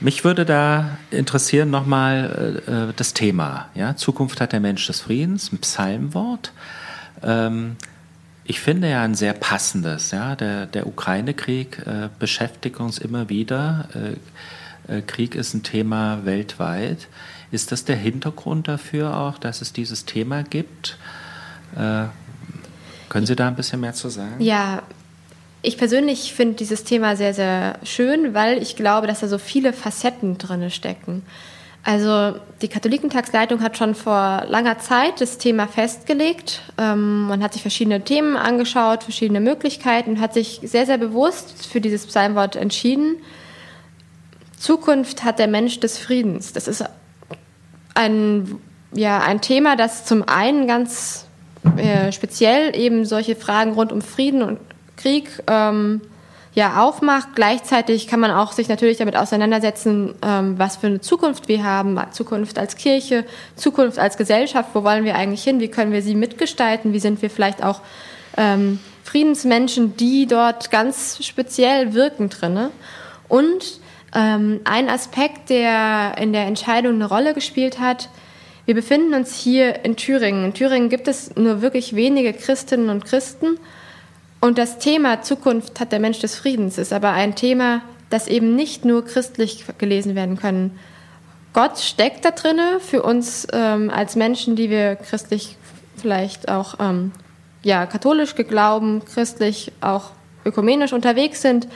mich 0.00 0.24
würde 0.24 0.44
da 0.44 0.98
interessieren 1.10 1.70
nochmal 1.70 2.62
äh, 2.66 2.70
äh, 2.70 2.92
das 2.96 3.14
Thema, 3.14 3.68
ja, 3.74 3.96
Zukunft 3.96 4.40
hat 4.40 4.52
der 4.52 4.60
Mensch 4.60 4.86
des 4.86 5.00
Friedens, 5.00 5.52
ein 5.52 5.58
Psalmwort. 5.58 6.52
Ähm, 7.22 7.76
ich 8.44 8.60
finde 8.60 8.90
ja 8.90 9.02
ein 9.02 9.14
sehr 9.14 9.32
passendes. 9.32 10.10
Ja? 10.10 10.34
Der, 10.34 10.66
der 10.66 10.86
Ukraine-Krieg 10.86 11.86
äh, 11.86 12.08
beschäftigt 12.18 12.80
uns 12.80 12.98
immer 12.98 13.28
wieder. 13.28 13.88
Äh, 14.88 14.98
äh, 14.98 15.02
Krieg 15.02 15.36
ist 15.36 15.54
ein 15.54 15.62
Thema 15.62 16.24
weltweit. 16.24 17.06
Ist 17.52 17.70
das 17.70 17.84
der 17.84 17.96
Hintergrund 17.96 18.66
dafür 18.68 19.16
auch, 19.16 19.38
dass 19.38 19.60
es 19.60 19.72
dieses 19.72 20.04
Thema 20.04 20.42
gibt? 20.42 20.98
Äh, 21.76 22.06
können 23.08 23.26
Sie 23.26 23.36
da 23.36 23.48
ein 23.48 23.56
bisschen 23.56 23.80
mehr 23.80 23.94
zu 23.94 24.08
sagen? 24.08 24.40
Ja, 24.40 24.82
ich 25.62 25.76
persönlich 25.76 26.32
finde 26.32 26.54
dieses 26.54 26.84
Thema 26.84 27.16
sehr, 27.16 27.34
sehr 27.34 27.78
schön, 27.82 28.34
weil 28.34 28.62
ich 28.62 28.76
glaube, 28.76 29.06
dass 29.06 29.20
da 29.20 29.28
so 29.28 29.38
viele 29.38 29.72
Facetten 29.72 30.38
drin 30.38 30.70
stecken. 30.70 31.22
Also 31.82 32.38
die 32.60 32.68
Katholikentagsleitung 32.68 33.62
hat 33.62 33.78
schon 33.78 33.94
vor 33.94 34.44
langer 34.48 34.78
Zeit 34.78 35.20
das 35.20 35.38
Thema 35.38 35.66
festgelegt. 35.66 36.60
Ähm, 36.76 37.26
man 37.26 37.42
hat 37.42 37.54
sich 37.54 37.62
verschiedene 37.62 38.02
Themen 38.02 38.36
angeschaut, 38.36 39.02
verschiedene 39.02 39.40
Möglichkeiten, 39.40 40.20
hat 40.20 40.34
sich 40.34 40.60
sehr, 40.62 40.84
sehr 40.84 40.98
bewusst 40.98 41.66
für 41.66 41.80
dieses 41.80 42.06
Psalmwort 42.06 42.56
entschieden. 42.56 43.16
Zukunft 44.58 45.24
hat 45.24 45.38
der 45.38 45.48
Mensch 45.48 45.80
des 45.80 45.96
Friedens. 45.96 46.52
Das 46.52 46.68
ist 46.68 46.84
ein, 47.94 48.58
ja, 48.92 49.20
ein 49.20 49.40
Thema, 49.40 49.74
das 49.76 50.04
zum 50.04 50.22
einen 50.28 50.66
ganz 50.66 51.26
äh, 51.78 52.12
speziell 52.12 52.76
eben 52.76 53.06
solche 53.06 53.36
Fragen 53.36 53.72
rund 53.72 53.90
um 53.90 54.02
Frieden 54.02 54.42
und 54.42 54.58
Krieg 55.00 55.42
ähm, 55.46 56.00
ja 56.54 56.82
aufmacht. 56.82 57.28
Gleichzeitig 57.34 58.06
kann 58.08 58.20
man 58.20 58.30
auch 58.30 58.52
sich 58.52 58.68
natürlich 58.68 58.98
damit 58.98 59.16
auseinandersetzen, 59.16 60.14
ähm, 60.22 60.58
was 60.58 60.76
für 60.76 60.88
eine 60.88 61.00
Zukunft 61.00 61.48
wir 61.48 61.64
haben, 61.64 61.98
Zukunft 62.10 62.58
als 62.58 62.76
Kirche, 62.76 63.24
Zukunft 63.56 63.98
als 63.98 64.16
Gesellschaft, 64.16 64.70
wo 64.74 64.84
wollen 64.84 65.04
wir 65.04 65.14
eigentlich 65.14 65.44
hin, 65.44 65.60
wie 65.60 65.68
können 65.68 65.92
wir 65.92 66.02
sie 66.02 66.14
mitgestalten, 66.14 66.92
wie 66.92 66.98
sind 66.98 67.22
wir 67.22 67.30
vielleicht 67.30 67.62
auch 67.62 67.80
ähm, 68.36 68.80
Friedensmenschen, 69.04 69.96
die 69.96 70.26
dort 70.26 70.70
ganz 70.70 71.24
speziell 71.24 71.94
wirken 71.94 72.28
drinne. 72.28 72.70
Und 73.28 73.80
ähm, 74.14 74.60
ein 74.64 74.88
Aspekt, 74.88 75.50
der 75.50 76.16
in 76.18 76.32
der 76.32 76.46
Entscheidung 76.46 76.94
eine 76.94 77.06
Rolle 77.06 77.34
gespielt 77.34 77.78
hat, 77.78 78.08
wir 78.66 78.74
befinden 78.74 79.14
uns 79.14 79.34
hier 79.34 79.84
in 79.84 79.96
Thüringen. 79.96 80.44
In 80.44 80.54
Thüringen 80.54 80.90
gibt 80.90 81.08
es 81.08 81.34
nur 81.34 81.62
wirklich 81.62 81.96
wenige 81.96 82.32
Christinnen 82.32 82.88
und 82.88 83.04
Christen. 83.04 83.58
Und 84.40 84.56
das 84.56 84.78
Thema 84.78 85.22
Zukunft 85.22 85.80
hat 85.80 85.92
der 85.92 86.00
Mensch 86.00 86.18
des 86.18 86.34
Friedens 86.34 86.78
ist 86.78 86.92
aber 86.92 87.10
ein 87.10 87.34
Thema, 87.34 87.82
das 88.08 88.26
eben 88.26 88.56
nicht 88.56 88.84
nur 88.84 89.04
christlich 89.04 89.64
gelesen 89.78 90.14
werden 90.14 90.36
können. 90.36 90.78
Gott 91.52 91.78
steckt 91.78 92.24
da 92.24 92.30
drinne 92.30 92.80
für 92.80 93.02
uns 93.02 93.46
ähm, 93.52 93.90
als 93.90 94.16
Menschen, 94.16 94.56
die 94.56 94.70
wir 94.70 94.96
christlich 94.96 95.56
vielleicht 95.96 96.48
auch 96.48 96.76
ähm, 96.80 97.12
ja 97.62 97.86
katholisch 97.86 98.34
geglauben, 98.34 99.04
christlich 99.04 99.72
auch 99.80 100.10
ökumenisch 100.44 100.92
unterwegs 100.92 101.42
sind. 101.42 101.68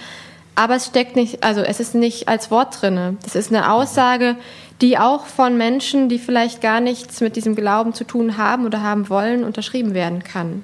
Aber 0.55 0.77
es 0.77 0.87
steckt 0.87 1.17
nicht, 1.17 1.43
also 1.43 1.61
es 1.63 1.81
ist 1.81 1.95
nicht 1.95 2.29
als 2.29 2.51
Wort 2.51 2.81
drinne. 2.81 3.17
Das 3.25 3.35
ist 3.35 3.53
eine 3.53 3.73
Aussage, 3.73 4.37
die 4.81 4.99
auch 4.99 5.27
von 5.27 5.57
Menschen, 5.57 6.09
die 6.09 6.21
vielleicht 6.21 6.61
gar 6.61 6.81
nichts 6.81 7.21
mit 7.21 7.37
diesem 7.37 7.57
Glauben 7.57 7.93
zu 7.93 8.05
tun 8.05 8.39
haben 8.39 8.65
oder 8.65 8.81
haben 8.81 9.09
wollen, 9.09 9.43
unterschrieben 9.43 9.95
werden 9.95 10.23
kann. 10.23 10.63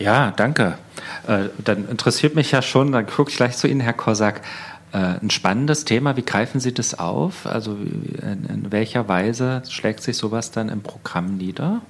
Ja, 0.00 0.32
danke. 0.34 0.78
Äh, 1.28 1.50
dann 1.62 1.86
interessiert 1.86 2.34
mich 2.34 2.50
ja 2.52 2.62
schon, 2.62 2.90
dann 2.90 3.06
gucke 3.06 3.30
ich 3.30 3.36
gleich 3.36 3.56
zu 3.58 3.68
Ihnen, 3.68 3.80
Herr 3.80 3.92
Kosak, 3.92 4.40
äh, 4.92 4.96
ein 4.96 5.28
spannendes 5.28 5.84
Thema. 5.84 6.16
Wie 6.16 6.24
greifen 6.24 6.58
Sie 6.58 6.72
das 6.72 6.98
auf? 6.98 7.46
Also 7.46 7.72
in, 7.72 8.46
in 8.48 8.72
welcher 8.72 9.08
Weise 9.08 9.62
schlägt 9.68 10.02
sich 10.02 10.16
sowas 10.16 10.52
dann 10.52 10.70
im 10.70 10.80
Programm 10.80 11.36
nieder? 11.36 11.82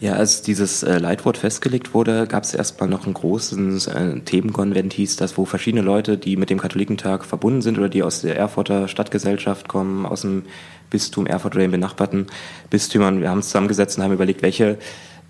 Ja, 0.00 0.14
als 0.14 0.40
dieses 0.42 0.82
äh, 0.82 0.98
Leitwort 0.98 1.36
festgelegt 1.36 1.92
wurde, 1.92 2.26
gab 2.26 2.44
es 2.44 2.54
erstmal 2.54 2.88
noch 2.88 3.04
einen 3.04 3.14
großen 3.14 3.76
äh, 3.88 4.20
Themenkonvent, 4.20 4.94
hieß 4.94 5.16
das, 5.16 5.36
wo 5.36 5.44
verschiedene 5.44 5.82
Leute, 5.82 6.16
die 6.16 6.36
mit 6.36 6.48
dem 6.48 6.58
Katholikentag 6.58 7.24
verbunden 7.26 7.60
sind 7.60 7.78
oder 7.78 7.90
die 7.90 8.02
aus 8.02 8.22
der 8.22 8.36
Erfurter 8.36 8.88
Stadtgesellschaft 8.88 9.68
kommen, 9.68 10.06
aus 10.06 10.22
dem 10.22 10.44
Bistum 10.88 11.26
Erfurt 11.26 11.54
oder 11.54 11.64
den 11.64 11.70
benachbarten 11.70 12.26
Bistümern, 12.70 13.20
wir 13.20 13.30
haben 13.30 13.38
uns 13.38 13.46
zusammengesetzt 13.46 13.98
und 13.98 14.04
haben 14.04 14.12
überlegt, 14.12 14.42
welche 14.42 14.78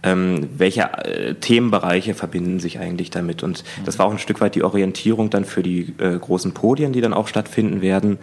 ähm, 0.02 0.48
welche 0.56 0.82
äh, 0.82 1.34
Themenbereiche 1.34 2.14
verbinden 2.14 2.60
sich 2.60 2.78
eigentlich 2.78 3.10
damit. 3.10 3.42
Und 3.42 3.64
das 3.84 3.98
war 3.98 4.06
auch 4.06 4.12
ein 4.12 4.18
Stück 4.18 4.40
weit 4.40 4.54
die 4.54 4.62
Orientierung 4.62 5.30
dann 5.30 5.44
für 5.44 5.62
die 5.62 5.94
äh, 5.98 6.18
großen 6.18 6.52
Podien, 6.52 6.92
die 6.92 7.00
dann 7.00 7.14
auch 7.14 7.28
stattfinden 7.28 7.80
werden 7.80 8.18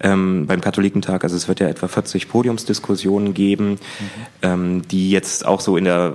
ähm, 0.00 0.46
beim 0.46 0.60
Katholikentag. 0.60 1.24
Also 1.24 1.36
es 1.36 1.48
wird 1.48 1.60
ja 1.60 1.68
etwa 1.68 1.88
40 1.88 2.28
Podiumsdiskussionen 2.28 3.34
geben, 3.34 3.70
mhm. 3.70 3.78
ähm, 4.42 4.82
die 4.88 5.10
jetzt 5.10 5.46
auch 5.46 5.60
so 5.60 5.76
in 5.76 5.84
der 5.84 6.14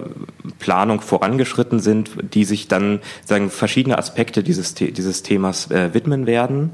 Planung 0.59 1.01
vorangeschritten 1.01 1.79
sind, 1.79 2.11
die 2.33 2.45
sich 2.45 2.67
dann 2.67 2.99
sagen 3.25 3.49
verschiedene 3.49 3.97
Aspekte 3.97 4.43
dieses, 4.43 4.75
dieses 4.75 5.23
Themas 5.23 5.71
äh, 5.71 5.93
widmen 5.93 6.25
werden. 6.25 6.71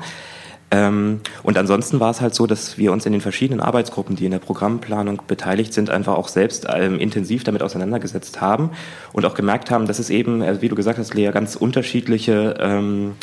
Ähm, 0.71 1.21
und 1.43 1.57
ansonsten 1.57 1.99
war 1.99 2.09
es 2.11 2.21
halt 2.21 2.33
so, 2.33 2.47
dass 2.47 2.77
wir 2.77 2.91
uns 2.91 3.05
in 3.05 3.11
den 3.11 3.21
verschiedenen 3.21 3.61
Arbeitsgruppen, 3.61 4.15
die 4.15 4.25
in 4.25 4.31
der 4.31 4.39
Programmplanung 4.39 5.21
beteiligt 5.27 5.73
sind, 5.73 5.89
einfach 5.89 6.15
auch 6.15 6.27
selbst 6.27 6.67
ähm, 6.73 6.99
intensiv 6.99 7.43
damit 7.43 7.61
auseinandergesetzt 7.61 8.41
haben 8.41 8.71
und 9.13 9.25
auch 9.25 9.35
gemerkt 9.35 9.69
haben, 9.69 9.85
dass 9.85 9.99
es 9.99 10.09
eben, 10.09 10.41
also 10.41 10.61
wie 10.61 10.69
du 10.69 10.75
gesagt 10.75 10.97
hast, 10.97 11.13
Lea, 11.13 11.31
ganz 11.31 11.55
unterschiedliche 11.55 12.55
ähm, 12.59 13.13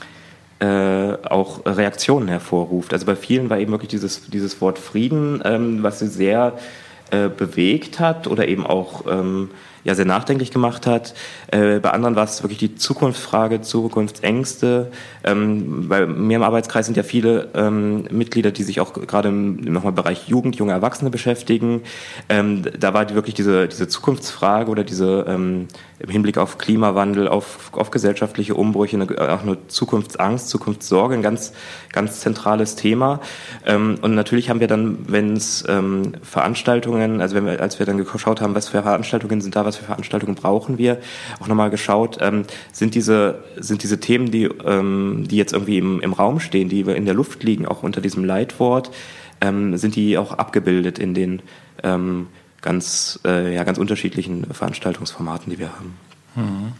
äh, 0.61 1.17
auch 1.29 1.67
Reaktionen 1.67 2.29
hervorruft. 2.29 2.93
Also 2.93 3.07
bei 3.07 3.17
vielen 3.17 3.51
war 3.51 3.59
eben 3.59 3.73
wirklich 3.73 3.91
dieses, 3.91 4.31
dieses 4.31 4.61
Wort 4.61 4.79
Frieden, 4.79 5.43
ähm, 5.45 5.83
was 5.83 5.99
sie 5.99 6.07
sehr 6.07 6.53
äh, 7.11 7.29
bewegt 7.29 7.99
hat 7.99 8.29
oder 8.29 8.47
eben 8.47 8.65
auch 8.65 9.05
ähm, 9.11 9.51
ja 9.85 9.95
sehr 9.95 10.05
nachdenklich 10.05 10.51
gemacht 10.51 10.87
hat. 10.87 11.15
Äh, 11.49 11.81
bei 11.81 11.91
anderen 11.91 12.17
war 12.17 12.25
es 12.25 12.43
wirklich 12.43 12.59
die 12.59 12.75
Zukunftsfrage, 12.75 13.61
Zukunftsängste. 13.61 14.93
Ähm, 15.25 15.89
bei 15.89 16.07
mir 16.07 16.37
im 16.37 16.43
Arbeitskreis 16.43 16.87
sind 16.87 16.97
ja 16.97 17.03
viele 17.03 17.49
ähm, 17.55 18.05
Mitglieder, 18.11 18.51
die 18.51 18.63
sich 18.63 18.81
auch 18.81 18.93
gerade 18.93 19.29
im 19.29 19.57
nochmal 19.57 19.93
Bereich 19.93 20.29
Jugend, 20.29 20.57
junge 20.57 20.73
Erwachsene 20.73 21.11
beschäftigen. 21.11 21.83
Ähm, 22.29 22.63
da 22.79 22.95
war 22.95 23.05
die, 23.05 23.15
wirklich 23.15 23.35
diese, 23.35 23.69
diese 23.69 23.89
Zukunftsfrage 23.89 24.71
oder 24.71 24.85
diese 24.85 25.25
ähm, 25.29 25.69
im 26.03 26.11
Hinblick 26.11 26.37
auf 26.37 26.59
Klimawandel, 26.59 27.29
auf, 27.29 27.71
auf 27.73 27.91
gesellschaftliche 27.93 28.55
Umbrüche, 28.55 28.97
eine, 28.97 29.33
auch 29.33 29.43
eine 29.43 29.69
Zukunftsangst, 29.69 30.49
Zukunftssorge, 30.49 31.15
ein 31.15 31.23
ganz, 31.23 31.53
ganz 31.93 32.21
zentrales 32.21 32.75
Thema. 32.75 33.21
Ähm, 33.65 33.99
und 34.03 34.15
natürlich 34.15 34.51
haben 34.51 34.59
wir 34.59 34.67
dann, 34.67 34.99
wenn 35.07 35.35
es 35.35 35.65
ähm, 35.69 36.15
Veranstaltungen, 36.23 37.21
also 37.21 37.37
wenn 37.37 37.47
wir, 37.47 37.61
als 37.61 37.79
wir 37.79 37.87
dann 37.87 37.99
geschaut 37.99 38.41
haben, 38.41 38.55
was 38.55 38.69
für 38.69 38.83
Veranstaltungen 38.83 39.41
sind 39.41 39.55
da, 39.55 39.65
was 39.65 39.77
für 39.77 39.85
Veranstaltungen 39.85 40.35
brauchen 40.35 40.77
wir, 40.77 40.99
auch 41.41 41.47
nochmal 41.47 41.71
geschaut, 41.71 42.19
ähm, 42.21 42.45
sind 42.73 42.97
diese, 42.97 43.45
sind 43.57 43.85
diese 43.85 44.01
Themen, 44.01 44.33
die, 44.33 44.45
ähm, 44.45 45.27
die 45.29 45.37
jetzt 45.37 45.53
irgendwie 45.53 45.79
im, 45.79 46.01
im 46.01 46.13
Raum 46.13 46.41
stehen, 46.41 46.69
die 46.69 46.81
in 46.81 47.05
der 47.05 47.15
Luft 47.15 47.45
liegen, 47.45 47.67
auch 47.67 47.85
unter 47.85 48.01
diesem 48.01 48.25
Leitwort, 48.25 48.91
ähm, 49.41 49.77
sind 49.77 49.95
die 49.95 50.19
auch 50.19 50.33
abgebildet 50.33 50.99
in 50.99 51.15
den 51.15 51.43
ähm, 51.85 52.27
ganz, 52.63 53.21
äh, 53.25 53.55
ja, 53.55 53.65
ganz 53.65 53.79
unterschiedlichen 53.79 54.47
Veranstaltungsformaten, 54.53 55.51
die 55.51 55.59
wir 55.59 55.71
haben. 55.73 55.95
Mhm. 56.35 56.73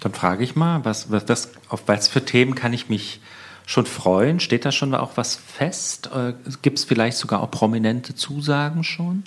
Dann 0.00 0.12
frage 0.12 0.44
ich 0.44 0.56
mal, 0.56 0.84
was, 0.84 1.10
was 1.10 1.24
das, 1.24 1.50
auf 1.68 1.82
was 1.86 2.08
für 2.08 2.24
Themen 2.24 2.54
kann 2.54 2.72
ich 2.72 2.88
mich 2.88 3.20
schon 3.66 3.86
freuen? 3.86 4.40
Steht 4.40 4.64
da 4.64 4.72
schon 4.72 4.94
auch 4.94 5.12
was 5.16 5.36
fest? 5.36 6.10
Äh, 6.14 6.34
Gibt 6.62 6.78
es 6.78 6.84
vielleicht 6.84 7.16
sogar 7.16 7.40
auch 7.40 7.50
prominente 7.50 8.14
Zusagen 8.14 8.82
schon? 8.82 9.22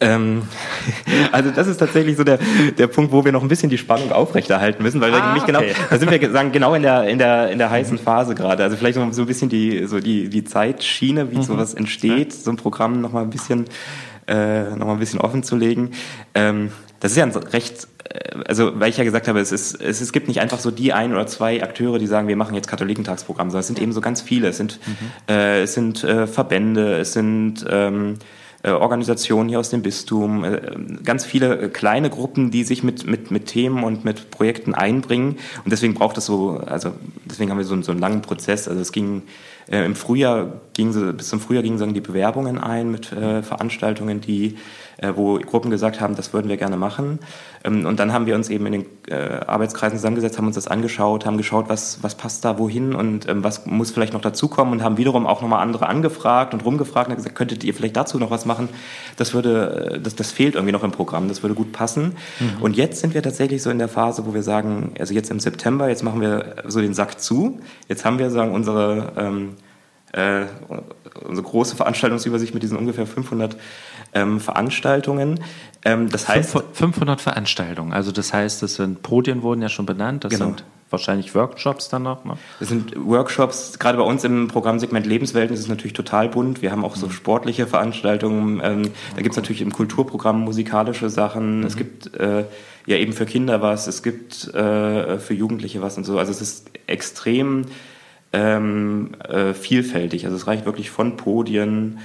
Ähm, 0.00 0.42
also 1.32 1.50
das 1.50 1.66
ist 1.66 1.78
tatsächlich 1.78 2.16
so 2.16 2.22
der, 2.22 2.38
der 2.78 2.86
Punkt, 2.86 3.10
wo 3.10 3.24
wir 3.24 3.32
noch 3.32 3.42
ein 3.42 3.48
bisschen 3.48 3.70
die 3.70 3.78
Spannung 3.78 4.12
aufrechterhalten 4.12 4.82
müssen, 4.82 5.00
weil 5.00 5.12
ah, 5.12 5.36
genau, 5.44 5.58
okay. 5.58 5.74
da 5.90 5.98
sind 5.98 6.10
wir 6.10 6.30
sagen, 6.32 6.52
genau 6.52 6.74
in 6.74 6.82
der, 6.82 7.08
in 7.08 7.18
der, 7.18 7.50
in 7.50 7.58
der 7.58 7.70
heißen 7.70 7.98
Phase 7.98 8.36
gerade. 8.36 8.62
Also 8.62 8.76
vielleicht 8.76 8.98
noch 8.98 9.12
so 9.12 9.22
ein 9.22 9.26
bisschen 9.26 9.48
die, 9.48 9.86
so 9.86 9.98
die, 9.98 10.28
die 10.28 10.44
Zeitschiene, 10.44 11.32
wie 11.32 11.38
mhm. 11.38 11.42
sowas 11.42 11.74
entsteht, 11.74 12.32
so 12.32 12.50
ein 12.50 12.56
Programm 12.56 13.00
noch 13.00 13.12
mal 13.12 13.22
ein 13.22 13.30
bisschen 13.30 13.64
äh, 14.28 14.70
noch 14.76 14.86
mal 14.86 14.92
ein 14.92 14.98
bisschen 14.98 15.20
offen 15.20 15.42
zu 15.42 15.56
legen. 15.56 15.92
Ähm, 16.34 16.70
das 17.00 17.12
ist 17.12 17.16
ja 17.16 17.24
ein 17.24 17.30
recht, 17.30 17.88
äh, 18.08 18.36
also 18.46 18.78
weil 18.78 18.90
ich 18.90 18.96
ja 18.96 19.04
gesagt 19.04 19.28
habe, 19.28 19.40
es, 19.40 19.52
ist, 19.52 19.80
es, 19.80 20.00
es 20.00 20.12
gibt 20.12 20.28
nicht 20.28 20.40
einfach 20.40 20.58
so 20.58 20.70
die 20.70 20.92
ein 20.92 21.12
oder 21.12 21.26
zwei 21.26 21.62
Akteure, 21.62 21.98
die 21.98 22.06
sagen, 22.06 22.28
wir 22.28 22.36
machen 22.36 22.54
jetzt 22.54 22.68
Katholikentagsprogramm, 22.68 23.50
sondern 23.50 23.60
es 23.60 23.66
sind 23.66 23.80
eben 23.80 23.92
so 23.92 24.00
ganz 24.00 24.20
viele. 24.20 24.48
Es 24.48 24.56
sind, 24.56 24.78
mhm. 24.86 25.34
äh, 25.34 25.62
es 25.62 25.74
sind 25.74 26.04
äh, 26.04 26.26
Verbände, 26.26 26.98
es 26.98 27.12
sind 27.12 27.64
ähm, 27.68 28.18
äh, 28.62 28.70
Organisationen 28.70 29.48
hier 29.48 29.60
aus 29.60 29.70
dem 29.70 29.82
Bistum, 29.82 30.44
äh, 30.44 30.60
ganz 31.04 31.24
viele 31.24 31.68
kleine 31.68 32.10
Gruppen, 32.10 32.50
die 32.50 32.64
sich 32.64 32.82
mit, 32.82 33.06
mit, 33.06 33.30
mit 33.30 33.46
Themen 33.46 33.84
und 33.84 34.04
mit 34.04 34.32
Projekten 34.32 34.74
einbringen. 34.74 35.38
Und 35.64 35.70
deswegen 35.70 35.94
braucht 35.94 36.18
es 36.18 36.26
so, 36.26 36.60
also 36.66 36.92
deswegen 37.24 37.50
haben 37.50 37.58
wir 37.58 37.64
so, 37.64 37.80
so 37.82 37.92
einen 37.92 38.00
langen 38.00 38.22
Prozess. 38.22 38.66
Also 38.66 38.80
es 38.80 38.90
ging 38.90 39.22
äh, 39.70 39.84
Im 39.84 39.94
Frühjahr 39.94 40.60
ging 40.72 40.92
sie, 40.92 41.12
bis 41.12 41.28
zum 41.28 41.40
Frühjahr 41.40 41.62
gingen 41.62 41.78
dann 41.78 41.92
die 41.92 42.00
Bewerbungen 42.00 42.58
ein 42.58 42.90
mit 42.90 43.12
äh, 43.12 43.42
Veranstaltungen, 43.42 44.20
die, 44.20 44.56
äh, 44.98 45.12
wo 45.14 45.38
Gruppen 45.38 45.70
gesagt 45.70 46.00
haben, 46.00 46.14
das 46.14 46.32
würden 46.32 46.48
wir 46.48 46.56
gerne 46.56 46.76
machen. 46.76 47.18
Ähm, 47.64 47.84
und 47.84 47.98
dann 47.98 48.12
haben 48.12 48.26
wir 48.26 48.34
uns 48.34 48.48
eben 48.48 48.64
in 48.66 48.72
den 48.72 48.86
äh, 49.08 49.40
Arbeitskreisen 49.46 49.98
zusammengesetzt, 49.98 50.38
haben 50.38 50.46
uns 50.46 50.54
das 50.54 50.68
angeschaut, 50.68 51.26
haben 51.26 51.36
geschaut, 51.36 51.68
was, 51.68 52.02
was 52.02 52.14
passt 52.14 52.44
da 52.44 52.58
wohin 52.58 52.94
und 52.94 53.28
ähm, 53.28 53.44
was 53.44 53.66
muss 53.66 53.90
vielleicht 53.90 54.12
noch 54.12 54.20
dazukommen 54.20 54.72
und 54.72 54.82
haben 54.82 54.96
wiederum 54.96 55.26
auch 55.26 55.42
nochmal 55.42 55.60
andere 55.60 55.86
angefragt 55.86 56.54
und 56.54 56.64
rumgefragt 56.64 57.10
und 57.10 57.16
gesagt, 57.16 57.34
könntet 57.34 57.64
ihr 57.64 57.74
vielleicht 57.74 57.96
dazu 57.96 58.18
noch 58.18 58.30
was 58.30 58.46
machen? 58.46 58.68
Das 59.16 59.34
würde, 59.34 59.90
äh, 59.94 60.00
das, 60.00 60.16
das 60.16 60.30
fehlt 60.30 60.54
irgendwie 60.54 60.72
noch 60.72 60.84
im 60.84 60.92
Programm, 60.92 61.28
das 61.28 61.42
würde 61.42 61.54
gut 61.54 61.72
passen. 61.72 62.16
Mhm. 62.40 62.62
Und 62.62 62.76
jetzt 62.76 63.00
sind 63.00 63.12
wir 63.14 63.22
tatsächlich 63.22 63.62
so 63.62 63.70
in 63.70 63.78
der 63.78 63.88
Phase, 63.88 64.24
wo 64.24 64.32
wir 64.32 64.42
sagen, 64.42 64.92
also 64.98 65.12
jetzt 65.12 65.30
im 65.30 65.40
September, 65.40 65.88
jetzt 65.88 66.02
machen 66.02 66.20
wir 66.20 66.56
so 66.66 66.80
den 66.80 66.94
Sack 66.94 67.20
zu. 67.20 67.60
Jetzt 67.88 68.04
haben 68.04 68.18
wir 68.18 68.30
sagen 68.30 68.52
unsere 68.52 69.12
ähm, 69.16 69.56
äh, 70.12 70.46
unsere 71.24 71.46
große 71.46 71.76
Veranstaltungsübersicht 71.76 72.54
mit 72.54 72.62
diesen 72.62 72.76
ungefähr 72.76 73.06
500 73.06 73.56
ähm, 74.14 74.40
Veranstaltungen. 74.40 75.40
Ähm, 75.84 76.08
das 76.08 76.28
heißt 76.28 76.56
500 76.72 77.20
Veranstaltungen. 77.20 77.92
Also 77.92 78.12
das 78.12 78.32
heißt, 78.32 78.62
das 78.62 78.76
sind 78.76 79.02
Podien 79.02 79.42
wurden 79.42 79.62
ja 79.62 79.68
schon 79.68 79.86
benannt. 79.86 80.24
Das 80.24 80.32
genau. 80.32 80.46
sind 80.46 80.64
wahrscheinlich 80.90 81.34
Workshops 81.34 81.88
dann 81.88 82.04
noch. 82.04 82.24
Ne? 82.24 82.38
Das 82.58 82.68
sind 82.68 82.94
Workshops. 82.96 83.78
Gerade 83.78 83.98
bei 83.98 84.04
uns 84.04 84.24
im 84.24 84.48
Programmsegment 84.48 85.06
Lebenswelten 85.06 85.54
ist 85.54 85.60
es 85.60 85.68
natürlich 85.68 85.92
total 85.92 86.28
bunt. 86.28 86.62
Wir 86.62 86.72
haben 86.72 86.84
auch 86.84 86.96
so 86.96 87.06
mhm. 87.06 87.12
sportliche 87.12 87.66
Veranstaltungen. 87.66 88.60
Ähm, 88.62 88.90
da 89.14 89.22
gibt 89.22 89.32
es 89.32 89.36
natürlich 89.36 89.62
im 89.62 89.72
Kulturprogramm 89.72 90.40
musikalische 90.40 91.10
Sachen. 91.10 91.60
Mhm. 91.60 91.66
Es 91.66 91.76
gibt 91.76 92.14
äh, 92.14 92.44
ja 92.86 92.96
eben 92.96 93.12
für 93.12 93.26
Kinder 93.26 93.60
was. 93.60 93.86
Es 93.86 94.02
gibt 94.02 94.52
äh, 94.54 95.18
für 95.18 95.34
Jugendliche 95.34 95.82
was 95.82 95.96
und 95.98 96.04
so. 96.04 96.18
Also 96.18 96.30
es 96.30 96.40
ist 96.40 96.70
extrem 96.86 97.66
ähm, 98.32 99.10
äh, 99.28 99.54
vielfältig. 99.54 100.24
Also 100.24 100.36
es 100.36 100.46
reicht 100.46 100.64
wirklich 100.64 100.90
von 100.90 101.16
Podien 101.16 101.98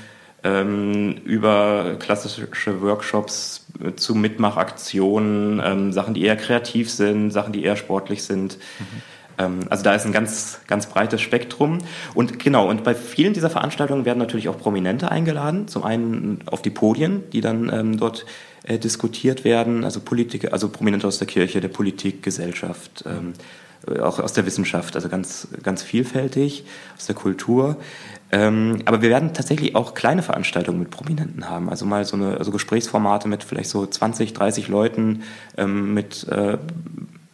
ähm, 0.43 1.15
über 1.23 1.95
klassische 1.99 2.81
Workshops 2.81 3.65
äh, 3.83 3.93
zu 3.95 4.15
Mitmachaktionen, 4.15 5.61
ähm, 5.63 5.93
Sachen, 5.93 6.13
die 6.13 6.23
eher 6.23 6.35
kreativ 6.35 6.91
sind, 6.91 7.31
Sachen, 7.31 7.53
die 7.53 7.63
eher 7.63 7.75
sportlich 7.75 8.23
sind. 8.23 8.57
Mhm. 8.79 9.65
also 9.69 9.83
da 9.83 9.95
ist 9.95 10.05
ein 10.05 10.11
ganz, 10.11 10.59
ganz 10.67 10.85
breites 10.85 11.19
Spektrum. 11.19 11.79
Und 12.13 12.37
genau, 12.37 12.69
und 12.69 12.83
bei 12.83 12.93
vielen 12.93 13.33
dieser 13.33 13.49
Veranstaltungen 13.49 14.05
werden 14.05 14.19
natürlich 14.19 14.47
auch 14.47 14.59
Prominente 14.59 15.09
eingeladen. 15.09 15.67
Zum 15.67 15.83
einen 15.83 16.41
auf 16.45 16.61
die 16.61 16.69
Podien, 16.69 17.23
die 17.31 17.41
dann 17.41 17.71
ähm, 17.73 17.97
dort 17.97 18.27
äh, 18.63 18.77
diskutiert 18.77 19.43
werden, 19.43 19.83
also 19.83 19.99
Politiker, 19.99 20.53
also 20.53 20.69
Prominente 20.69 21.07
aus 21.07 21.17
der 21.17 21.27
Kirche, 21.27 21.61
der 21.61 21.67
Politik, 21.67 22.23
Gesellschaft, 22.23 23.03
ähm, 23.05 23.33
auch 24.01 24.19
aus 24.19 24.33
der 24.33 24.45
Wissenschaft, 24.45 24.95
also 24.95 25.09
ganz, 25.09 25.47
ganz 25.61 25.83
vielfältig, 25.83 26.65
aus 26.97 27.05
der 27.05 27.15
Kultur. 27.15 27.77
Ähm, 28.31 28.79
aber 28.85 29.01
wir 29.01 29.09
werden 29.09 29.33
tatsächlich 29.33 29.75
auch 29.75 29.93
kleine 29.93 30.23
Veranstaltungen 30.23 30.79
mit 30.79 30.89
Prominenten 30.89 31.49
haben. 31.49 31.69
Also 31.69 31.85
mal 31.85 32.03
so 32.05 32.15
eine 32.15 32.37
also 32.37 32.51
Gesprächsformate 32.51 33.27
mit 33.27 33.43
vielleicht 33.43 33.69
so 33.69 33.85
20, 33.85 34.33
30 34.33 34.67
Leuten, 34.69 35.23
ähm, 35.57 35.93
mit 35.93 36.27
äh, 36.29 36.57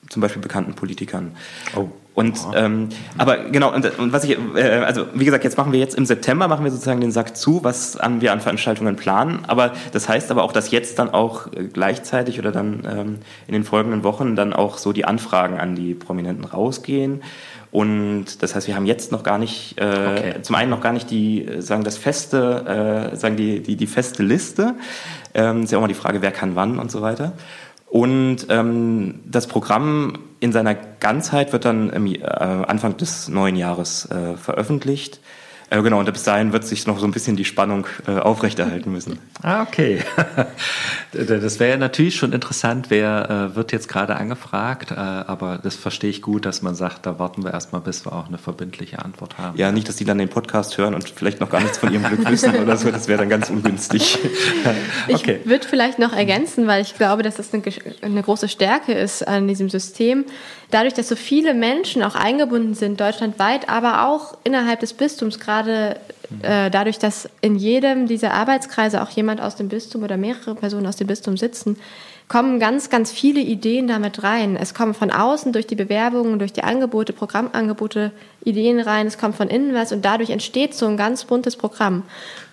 zum 0.10 0.22
Beispiel 0.22 0.42
bekannten 0.42 0.74
Politikern. 0.74 1.32
Oh. 1.76 1.88
Und 2.16 2.38
ähm, 2.54 2.90
aber 3.18 3.38
genau 3.38 3.74
und, 3.74 3.98
und 3.98 4.12
was 4.12 4.26
ich 4.26 4.38
äh, 4.56 4.62
also 4.80 5.06
wie 5.14 5.24
gesagt 5.24 5.46
jetzt 5.46 5.58
machen 5.58 5.72
wir 5.72 5.80
jetzt 5.80 5.96
im 5.96 6.06
September 6.06 6.50
machen 6.50 6.66
wir 6.66 6.72
sozusagen 6.72 7.00
den 7.00 7.12
Sack 7.12 7.38
zu 7.38 7.64
was 7.64 7.96
an 7.96 8.20
wir 8.20 8.34
an 8.34 8.42
Veranstaltungen 8.42 8.98
planen 8.98 9.46
aber 9.48 9.72
das 9.94 10.10
heißt 10.10 10.30
aber 10.30 10.44
auch 10.44 10.52
dass 10.52 10.72
jetzt 10.72 11.00
dann 11.00 11.12
auch 11.12 11.48
äh, 11.54 11.66
gleichzeitig 11.72 12.38
oder 12.38 12.52
dann 12.52 12.86
ähm, 12.92 13.18
in 13.48 13.54
den 13.54 13.64
folgenden 13.64 14.04
Wochen 14.04 14.36
dann 14.36 14.52
auch 14.52 14.80
so 14.80 14.92
die 14.92 15.06
Anfragen 15.06 15.60
an 15.60 15.76
die 15.76 15.94
Prominenten 15.94 16.44
rausgehen 16.44 17.22
und 17.72 18.42
das 18.42 18.56
heißt, 18.56 18.68
wir 18.68 18.76
haben 18.76 18.88
jetzt 18.88 19.12
noch 19.12 19.22
gar 19.22 19.38
nicht, 19.38 19.78
äh, 19.78 19.84
okay. 19.84 20.42
zum 20.42 20.56
einen 20.56 20.72
noch 20.72 20.82
gar 20.82 20.92
nicht 20.92 21.12
die, 21.12 21.46
äh, 21.46 21.62
sagen 21.62 21.84
das 21.84 21.98
feste, 21.98 23.12
äh, 23.14 23.16
sagen 23.16 23.36
die, 23.36 23.62
die, 23.62 23.76
die 23.76 23.88
feste 23.88 24.24
Liste. 24.24 24.74
Ähm, 25.36 25.64
ist 25.64 25.72
ja 25.72 25.78
auch 25.78 25.82
mal 25.82 25.88
die 25.88 25.94
Frage, 25.94 26.24
wer 26.24 26.32
kann 26.32 26.56
wann 26.56 26.80
und 26.80 26.90
so 26.90 27.02
weiter. 27.02 27.34
Und 27.90 28.48
ähm, 28.50 29.22
das 29.26 29.48
Programm 29.48 30.14
in 30.40 30.52
seiner 30.52 30.76
Ganzheit 30.76 31.52
wird 31.54 31.66
dann 31.66 31.90
im, 31.90 32.06
äh, 32.06 32.20
Anfang 32.24 32.98
des 32.98 33.28
neuen 33.28 33.56
Jahres 33.56 34.06
äh, 34.12 34.38
veröffentlicht. 34.38 35.20
Äh, 35.70 35.82
genau, 35.82 36.00
und 36.00 36.12
bis 36.12 36.24
dahin 36.24 36.52
wird 36.52 36.66
sich 36.66 36.88
noch 36.88 37.00
so 37.00 37.06
ein 37.06 37.12
bisschen 37.12 37.36
die 37.36 37.46
Spannung 37.46 37.86
äh, 38.08 38.12
aufrechterhalten 38.12 38.92
müssen. 38.92 39.20
Ah, 39.42 39.62
okay. 39.62 40.00
das 41.12 41.60
wäre 41.60 41.78
natürlich 41.78 42.16
schon 42.16 42.34
interessant, 42.34 42.90
wer 42.90 43.52
äh, 43.52 43.56
wird 43.56 43.72
jetzt 43.72 43.88
gerade 43.88 44.16
angefragt, 44.16 44.92
äh, 44.92 44.96
aber 44.96 45.60
das 45.62 45.76
verstehe 45.76 46.10
ich 46.10 46.22
gut, 46.22 46.46
dass 46.46 46.62
man 46.62 46.74
sagt, 46.76 47.06
da 47.06 47.20
warten 47.20 47.44
wir 47.44 47.54
erstmal, 47.54 47.82
bis 47.82 48.06
wir 48.06 48.14
auch 48.14 48.28
eine 48.28 48.38
verbindliche 48.38 49.00
Antwort 49.00 49.38
haben. 49.38 49.58
Ja, 49.58 49.72
nicht, 49.72 49.88
dass 49.88 49.98
die 49.98 50.06
dann 50.06 50.18
den 50.18 50.30
Podcast 50.30 50.78
hören 50.78 50.96
und 50.96 51.08
vielleicht 51.08 51.40
noch 51.40 51.50
gar 51.50 51.62
nichts 51.62 51.78
von 51.78 51.94
ihrem 51.94 52.04
Glück 52.04 52.30
wissen 52.30 52.56
oder 52.56 52.76
so, 52.76 52.90
das 52.90 53.08
wäre 53.08 53.20
dann 53.20 53.30
ganz 53.30 53.50
ungünstig. 53.50 54.18
okay. 55.08 55.40
Ich 55.44 55.50
würde 55.50 55.68
vielleicht 55.68 56.00
noch 56.00 56.14
ergänzen, 56.14 56.66
weil 56.68 56.82
ich 56.82 56.96
glaube, 56.96 57.22
dass 57.22 57.36
das 57.36 57.54
eine, 57.54 57.64
eine 58.02 58.24
große 58.24 58.48
Stärke 58.48 58.94
ist 58.94 59.28
an 59.28 59.48
diesem 59.48 59.70
System 59.70 60.26
dadurch, 60.72 60.94
dass 60.94 61.10
so 61.10 61.16
viele 61.16 61.54
Menschen 61.54 62.04
auch 62.04 62.16
eingebunden 62.16 62.74
sind, 62.74 63.00
deutschlandweit, 63.00 63.70
aber 63.70 64.08
auch 64.08 64.38
innerhalb 64.44 64.80
des 64.80 64.94
Bistums, 64.94 65.40
gerade 65.40 65.98
äh, 66.42 66.70
dadurch, 66.70 67.00
dass 67.00 67.30
in 67.42 67.56
jedem 67.56 68.08
dieser 68.08 68.34
Arbeitskreise 68.34 69.02
auch 69.02 69.10
jemand 69.10 69.42
aus 69.42 69.56
dem 69.56 69.70
Bistum 69.70 70.04
oder 70.04 70.18
mehrere 70.18 70.56
Personen 70.56 70.86
aus 70.86 70.96
dem 70.96 71.08
Bistum 71.08 71.38
sitzen, 71.38 71.78
kommen 72.30 72.60
ganz, 72.60 72.92
ganz 72.92 73.12
viele 73.12 73.42
Ideen 73.42 73.88
damit 73.88 74.22
rein. 74.22 74.56
Es 74.56 74.76
kommen 74.76 74.94
von 74.94 75.10
außen 75.10 75.52
durch 75.52 75.66
die 75.66 75.76
Bewerbungen, 75.76 76.38
durch 76.38 76.54
die 76.54 76.64
Angebote, 76.64 77.12
Programmangebote 77.12 78.12
Ideen 78.46 78.80
rein, 78.80 79.08
es 79.08 79.18
kommt 79.18 79.36
von 79.36 79.50
innen 79.50 79.74
was 79.74 79.92
und 79.92 80.06
dadurch 80.06 80.30
entsteht 80.30 80.74
so 80.76 80.86
ein 80.86 80.96
ganz 80.96 81.26
buntes 81.26 81.58
Programm. 81.58 82.04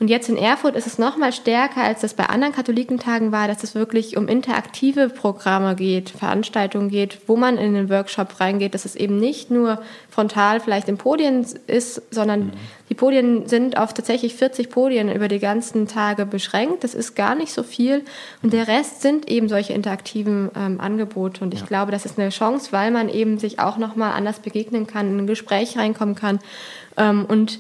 Und 0.01 0.09
jetzt 0.09 0.29
in 0.29 0.37
Erfurt 0.37 0.75
ist 0.75 0.87
es 0.87 0.99
noch 0.99 1.17
mal 1.19 1.33
stärker, 1.33 1.83
als 1.83 2.01
das 2.01 2.15
bei 2.15 2.25
anderen 2.27 2.55
Katholikentagen 2.55 3.33
war, 3.33 3.47
dass 3.49 3.63
es 3.63 3.75
wirklich 3.75 4.17
um 4.17 4.29
interaktive 4.29 5.11
Programme 5.11 5.77
geht, 5.77 6.11
Veranstaltungen 6.11 6.89
geht, 6.89 7.19
wo 7.27 7.37
man 7.37 7.59
in 7.59 7.75
den 7.75 7.91
Workshop 7.91 8.41
reingeht, 8.41 8.75
dass 8.75 8.87
es 8.87 8.97
eben 8.97 9.21
nicht 9.21 9.51
nur 9.51 9.81
frontal 10.11 10.61
vielleicht 10.61 10.89
in 10.89 10.97
Podien 10.97 11.47
ist, 11.67 12.03
sondern 12.11 12.47
mhm. 12.47 12.53
Die 12.89 12.95
Podien 12.95 13.49
sind 13.49 13.77
auf 13.77 13.95
tatsächlich 13.95 14.35
40 14.35 14.71
Podien 14.71 15.13
über 15.13 15.29
die 15.29 15.41
ganzen 15.41 15.89
Tage 15.89 16.25
beschränkt. 16.25 16.85
Das 16.85 16.95
ist 16.95 17.17
gar 17.17 17.35
nicht 17.35 17.53
so 17.53 17.63
viel. 17.63 18.05
Und 18.43 18.53
der 18.53 18.69
Rest 18.69 19.03
sind 19.03 19.29
eben 19.29 19.49
solche 19.49 19.73
interaktiven 19.73 20.51
ähm, 20.57 20.81
Angebote. 20.81 21.43
Und 21.43 21.53
ich 21.53 21.61
ja. 21.61 21.67
glaube, 21.67 21.91
das 21.91 22.07
ist 22.07 22.19
eine 22.19 22.31
Chance, 22.31 22.73
weil 22.73 22.91
man 22.91 23.09
eben 23.09 23.39
sich 23.39 23.59
auch 23.59 23.77
noch 23.77 23.97
mal 23.97 24.13
anders 24.13 24.39
begegnen 24.39 24.87
kann, 24.87 25.11
in 25.11 25.19
ein 25.19 25.27
Gespräch 25.27 25.77
reinkommen 25.77 26.15
kann. 26.15 26.39
Ähm, 26.97 27.25
und 27.27 27.59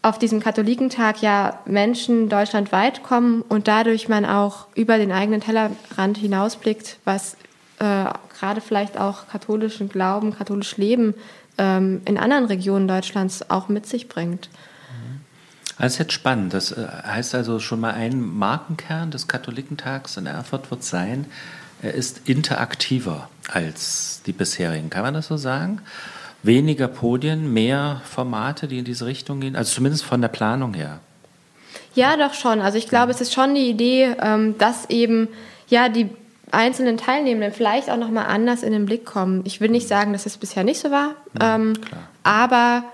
auf 0.00 0.18
diesem 0.18 0.40
Katholikentag 0.40 1.22
ja 1.22 1.58
Menschen 1.64 2.28
deutschlandweit 2.28 3.02
kommen 3.02 3.42
und 3.42 3.66
dadurch 3.66 4.08
man 4.08 4.24
auch 4.24 4.68
über 4.76 4.96
den 4.96 5.10
eigenen 5.10 5.40
Tellerrand 5.40 6.18
hinausblickt, 6.18 6.98
was 7.04 7.36
äh, 7.80 8.04
gerade 8.38 8.60
vielleicht 8.60 8.98
auch 8.98 9.26
katholischen 9.26 9.88
Glauben, 9.88 10.36
katholisch 10.36 10.76
Leben 10.76 11.14
ähm, 11.58 12.02
in 12.04 12.18
anderen 12.18 12.46
Regionen 12.46 12.88
Deutschlands 12.88 13.50
auch 13.50 13.68
mit 13.68 13.86
sich 13.86 14.08
bringt. 14.08 14.48
Das 15.78 15.92
ist 15.92 15.98
jetzt 15.98 16.12
spannend. 16.12 16.54
Das 16.54 16.72
äh, 16.72 16.86
heißt 17.04 17.34
also 17.34 17.60
schon 17.60 17.80
mal 17.80 17.94
ein 17.94 18.20
Markenkern 18.20 19.10
des 19.10 19.28
Katholikentags 19.28 20.16
in 20.16 20.26
Erfurt 20.26 20.70
wird 20.70 20.82
sein, 20.82 21.26
er 21.80 21.94
ist 21.94 22.28
interaktiver 22.28 23.28
als 23.52 24.22
die 24.26 24.32
bisherigen. 24.32 24.90
Kann 24.90 25.02
man 25.02 25.14
das 25.14 25.28
so 25.28 25.36
sagen? 25.36 25.80
weniger 26.42 26.88
Podien, 26.88 27.52
mehr 27.52 28.00
Formate, 28.04 28.68
die 28.68 28.78
in 28.78 28.84
diese 28.84 29.06
Richtung 29.06 29.40
gehen? 29.40 29.56
Also 29.56 29.74
zumindest 29.74 30.04
von 30.04 30.20
der 30.20 30.28
Planung 30.28 30.74
her. 30.74 31.00
Ja, 31.94 32.16
doch 32.16 32.34
schon. 32.34 32.60
Also 32.60 32.78
ich 32.78 32.88
glaube, 32.88 33.10
es 33.10 33.20
ist 33.20 33.32
schon 33.32 33.54
die 33.54 33.68
Idee, 33.68 34.14
ähm, 34.20 34.56
dass 34.58 34.88
eben 34.88 35.28
ja 35.68 35.88
die 35.88 36.08
einzelnen 36.52 36.96
Teilnehmenden 36.96 37.52
vielleicht 37.52 37.90
auch 37.90 37.96
noch 37.96 38.10
mal 38.10 38.24
anders 38.24 38.62
in 38.62 38.72
den 38.72 38.86
Blick 38.86 39.04
kommen. 39.04 39.42
Ich 39.44 39.60
will 39.60 39.70
nicht 39.70 39.88
sagen, 39.88 40.12
dass 40.12 40.26
es 40.26 40.36
bisher 40.36 40.64
nicht 40.64 40.80
so 40.80 40.90
war, 40.90 41.14
ja, 41.40 41.56
ähm, 41.56 41.74
aber 42.22 42.84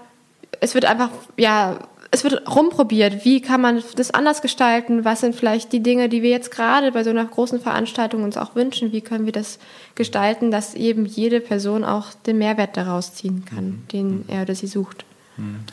es 0.60 0.74
wird 0.74 0.84
einfach 0.84 1.10
ja 1.36 1.78
es 2.14 2.22
wird 2.22 2.48
rumprobiert, 2.48 3.24
wie 3.24 3.40
kann 3.40 3.60
man 3.60 3.82
das 3.96 4.12
anders 4.12 4.40
gestalten, 4.40 5.04
was 5.04 5.20
sind 5.20 5.34
vielleicht 5.34 5.72
die 5.72 5.82
Dinge, 5.82 6.08
die 6.08 6.22
wir 6.22 6.30
jetzt 6.30 6.52
gerade 6.52 6.92
bei 6.92 7.02
so 7.02 7.10
einer 7.10 7.24
großen 7.24 7.60
Veranstaltung 7.60 8.22
uns 8.22 8.36
auch 8.36 8.54
wünschen, 8.54 8.92
wie 8.92 9.00
können 9.00 9.26
wir 9.26 9.32
das 9.32 9.58
gestalten, 9.96 10.52
dass 10.52 10.74
eben 10.74 11.06
jede 11.06 11.40
Person 11.40 11.82
auch 11.82 12.14
den 12.14 12.38
Mehrwert 12.38 12.76
daraus 12.76 13.14
ziehen 13.14 13.44
kann, 13.44 13.64
mhm. 13.64 13.88
den 13.92 14.24
er 14.28 14.42
oder 14.42 14.54
sie 14.54 14.68
sucht. 14.68 15.04
Mhm. 15.36 15.64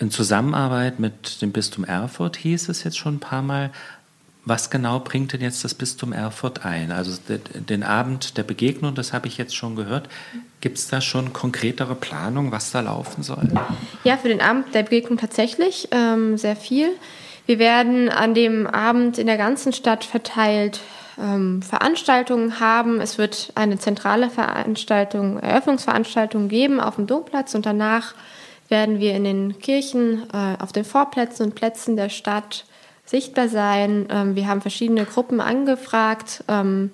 In 0.00 0.10
Zusammenarbeit 0.10 0.98
mit 0.98 1.40
dem 1.40 1.52
Bistum 1.52 1.84
Erfurt 1.84 2.36
hieß 2.36 2.68
es 2.68 2.82
jetzt 2.82 2.98
schon 2.98 3.14
ein 3.14 3.20
paar 3.20 3.42
Mal, 3.42 3.70
was 4.44 4.70
genau 4.70 4.98
bringt 4.98 5.32
denn 5.32 5.40
jetzt 5.40 5.64
das 5.64 5.74
Bistum 5.74 6.12
Erfurt 6.12 6.64
ein? 6.64 6.90
Also 6.90 7.16
den 7.28 7.82
Abend 7.84 8.36
der 8.36 8.42
Begegnung, 8.42 8.94
das 8.94 9.12
habe 9.12 9.28
ich 9.28 9.38
jetzt 9.38 9.54
schon 9.54 9.76
gehört. 9.76 10.08
Gibt 10.60 10.78
es 10.78 10.88
da 10.88 11.00
schon 11.00 11.32
konkretere 11.32 11.94
Planung, 11.94 12.50
was 12.50 12.72
da 12.72 12.80
laufen 12.80 13.22
soll? 13.22 13.48
Ja, 14.02 14.16
für 14.16 14.28
den 14.28 14.40
Abend 14.40 14.74
der 14.74 14.82
Begegnung 14.82 15.18
tatsächlich 15.18 15.88
ähm, 15.92 16.36
sehr 16.36 16.56
viel. 16.56 16.88
Wir 17.46 17.58
werden 17.58 18.08
an 18.08 18.34
dem 18.34 18.66
Abend 18.66 19.18
in 19.18 19.26
der 19.26 19.36
ganzen 19.36 19.72
Stadt 19.72 20.04
verteilt 20.04 20.80
ähm, 21.20 21.62
Veranstaltungen 21.62 22.58
haben. 22.58 23.00
Es 23.00 23.18
wird 23.18 23.52
eine 23.54 23.78
zentrale 23.78 24.28
Veranstaltung, 24.30 25.38
Eröffnungsveranstaltung 25.38 26.48
geben 26.48 26.80
auf 26.80 26.96
dem 26.96 27.06
Domplatz 27.06 27.54
und 27.54 27.66
danach 27.66 28.14
werden 28.68 29.00
wir 29.00 29.14
in 29.14 29.24
den 29.24 29.58
Kirchen, 29.58 30.22
äh, 30.32 30.56
auf 30.60 30.72
den 30.72 30.84
Vorplätzen 30.84 31.46
und 31.46 31.54
Plätzen 31.54 31.96
der 31.96 32.08
Stadt 32.08 32.64
sichtbar 33.12 33.48
sein. 33.48 34.06
Ähm, 34.10 34.34
wir 34.34 34.48
haben 34.48 34.60
verschiedene 34.60 35.04
Gruppen 35.04 35.40
angefragt 35.40 36.42
ähm, 36.48 36.90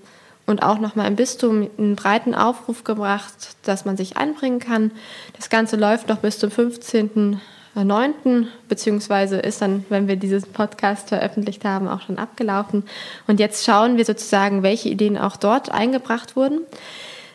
und 0.46 0.62
auch 0.62 0.78
nochmal 0.78 1.06
im 1.06 1.16
Bistum 1.16 1.70
einen 1.78 1.96
breiten 1.96 2.34
Aufruf 2.34 2.84
gebracht, 2.84 3.56
dass 3.62 3.84
man 3.84 3.96
sich 3.96 4.16
einbringen 4.16 4.58
kann. 4.58 4.90
Das 5.36 5.48
Ganze 5.48 5.76
läuft 5.76 6.08
noch 6.08 6.18
bis 6.18 6.38
zum 6.38 6.50
15.09. 6.50 8.46
beziehungsweise 8.68 9.36
ist 9.38 9.62
dann, 9.62 9.86
wenn 9.88 10.08
wir 10.08 10.16
diesen 10.16 10.42
Podcast 10.52 11.08
veröffentlicht 11.08 11.64
haben, 11.64 11.86
auch 11.86 12.00
schon 12.02 12.18
abgelaufen. 12.18 12.82
Und 13.28 13.38
jetzt 13.38 13.64
schauen 13.64 13.96
wir 13.96 14.04
sozusagen, 14.04 14.62
welche 14.62 14.88
Ideen 14.88 15.16
auch 15.16 15.36
dort 15.36 15.70
eingebracht 15.70 16.34
wurden. 16.34 16.62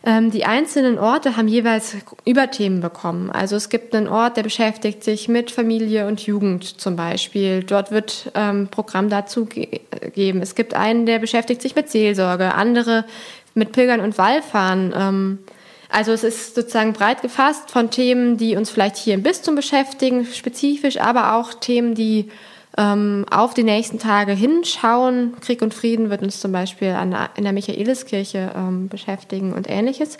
Ähm, 0.05 0.31
die 0.31 0.43
einzelnen 0.43 0.99
Orte 0.99 1.37
haben 1.37 1.47
jeweils 1.47 1.95
Überthemen 2.25 2.81
bekommen. 2.81 3.29
Also 3.31 3.55
es 3.55 3.69
gibt 3.69 3.95
einen 3.95 4.09
Ort, 4.09 4.35
der 4.35 4.43
beschäftigt 4.43 5.03
sich 5.03 5.29
mit 5.29 5.49
Familie 5.49 6.07
und 6.07 6.25
Jugend 6.25 6.81
zum 6.81 6.97
Beispiel. 6.97 7.63
Dort 7.63 7.91
wird 7.91 8.31
ähm, 8.35 8.67
Programm 8.69 9.09
dazu 9.09 9.45
geben. 9.45 10.41
Es 10.41 10.55
gibt 10.55 10.73
einen, 10.73 11.05
der 11.05 11.19
beschäftigt 11.19 11.61
sich 11.61 11.75
mit 11.75 11.89
Seelsorge, 11.89 12.53
andere 12.53 13.05
mit 13.53 13.71
Pilgern 13.71 14.01
und 14.01 14.17
Wallfahren. 14.17 14.93
Ähm, 14.95 15.39
also 15.87 16.11
es 16.11 16.25
ist 16.25 16.55
sozusagen 16.55 16.91
breit 16.91 17.21
gefasst 17.21 17.71
von 17.71 17.89
Themen, 17.89 18.35
die 18.35 18.57
uns 18.57 18.71
vielleicht 18.71 18.97
hier 18.97 19.13
im 19.13 19.23
Bistum 19.23 19.55
beschäftigen, 19.55 20.25
spezifisch, 20.25 20.99
aber 20.99 21.35
auch 21.35 21.53
Themen, 21.53 21.95
die 21.95 22.29
ähm, 22.77 23.25
auf 23.29 23.53
die 23.53 23.63
nächsten 23.63 23.99
Tage 23.99 24.33
hinschauen. 24.33 25.33
Krieg 25.41 25.61
und 25.61 25.73
Frieden 25.73 26.09
wird 26.09 26.21
uns 26.21 26.39
zum 26.39 26.51
Beispiel 26.51 26.91
an, 26.91 27.15
in 27.35 27.43
der 27.43 27.53
Michaeliskirche 27.53 28.51
ähm, 28.55 28.89
beschäftigen 28.89 29.53
und 29.53 29.69
ähnliches. 29.69 30.17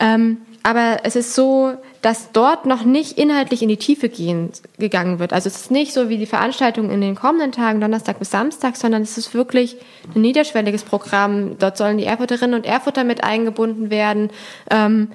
Ähm, 0.00 0.38
aber 0.62 0.98
es 1.04 1.16
ist 1.16 1.34
so, 1.34 1.74
dass 2.02 2.30
dort 2.32 2.66
noch 2.66 2.84
nicht 2.84 3.16
inhaltlich 3.16 3.62
in 3.62 3.68
die 3.68 3.78
Tiefe 3.78 4.08
gehen, 4.08 4.50
gegangen 4.78 5.18
wird. 5.18 5.32
Also 5.32 5.48
es 5.48 5.56
ist 5.56 5.70
nicht 5.70 5.92
so 5.92 6.08
wie 6.08 6.18
die 6.18 6.26
Veranstaltung 6.26 6.90
in 6.90 7.00
den 7.00 7.14
kommenden 7.14 7.52
Tagen, 7.52 7.80
Donnerstag 7.80 8.18
bis 8.18 8.30
Samstag, 8.30 8.76
sondern 8.76 9.02
es 9.02 9.16
ist 9.16 9.34
wirklich 9.34 9.76
ein 10.14 10.20
niederschwelliges 10.20 10.82
Programm. 10.82 11.58
Dort 11.58 11.78
sollen 11.78 11.98
die 11.98 12.04
Erfurterinnen 12.04 12.54
und 12.54 12.66
Erfurter 12.66 13.04
mit 13.04 13.24
eingebunden 13.24 13.90
werden. 13.90 14.30
Ähm, 14.70 15.12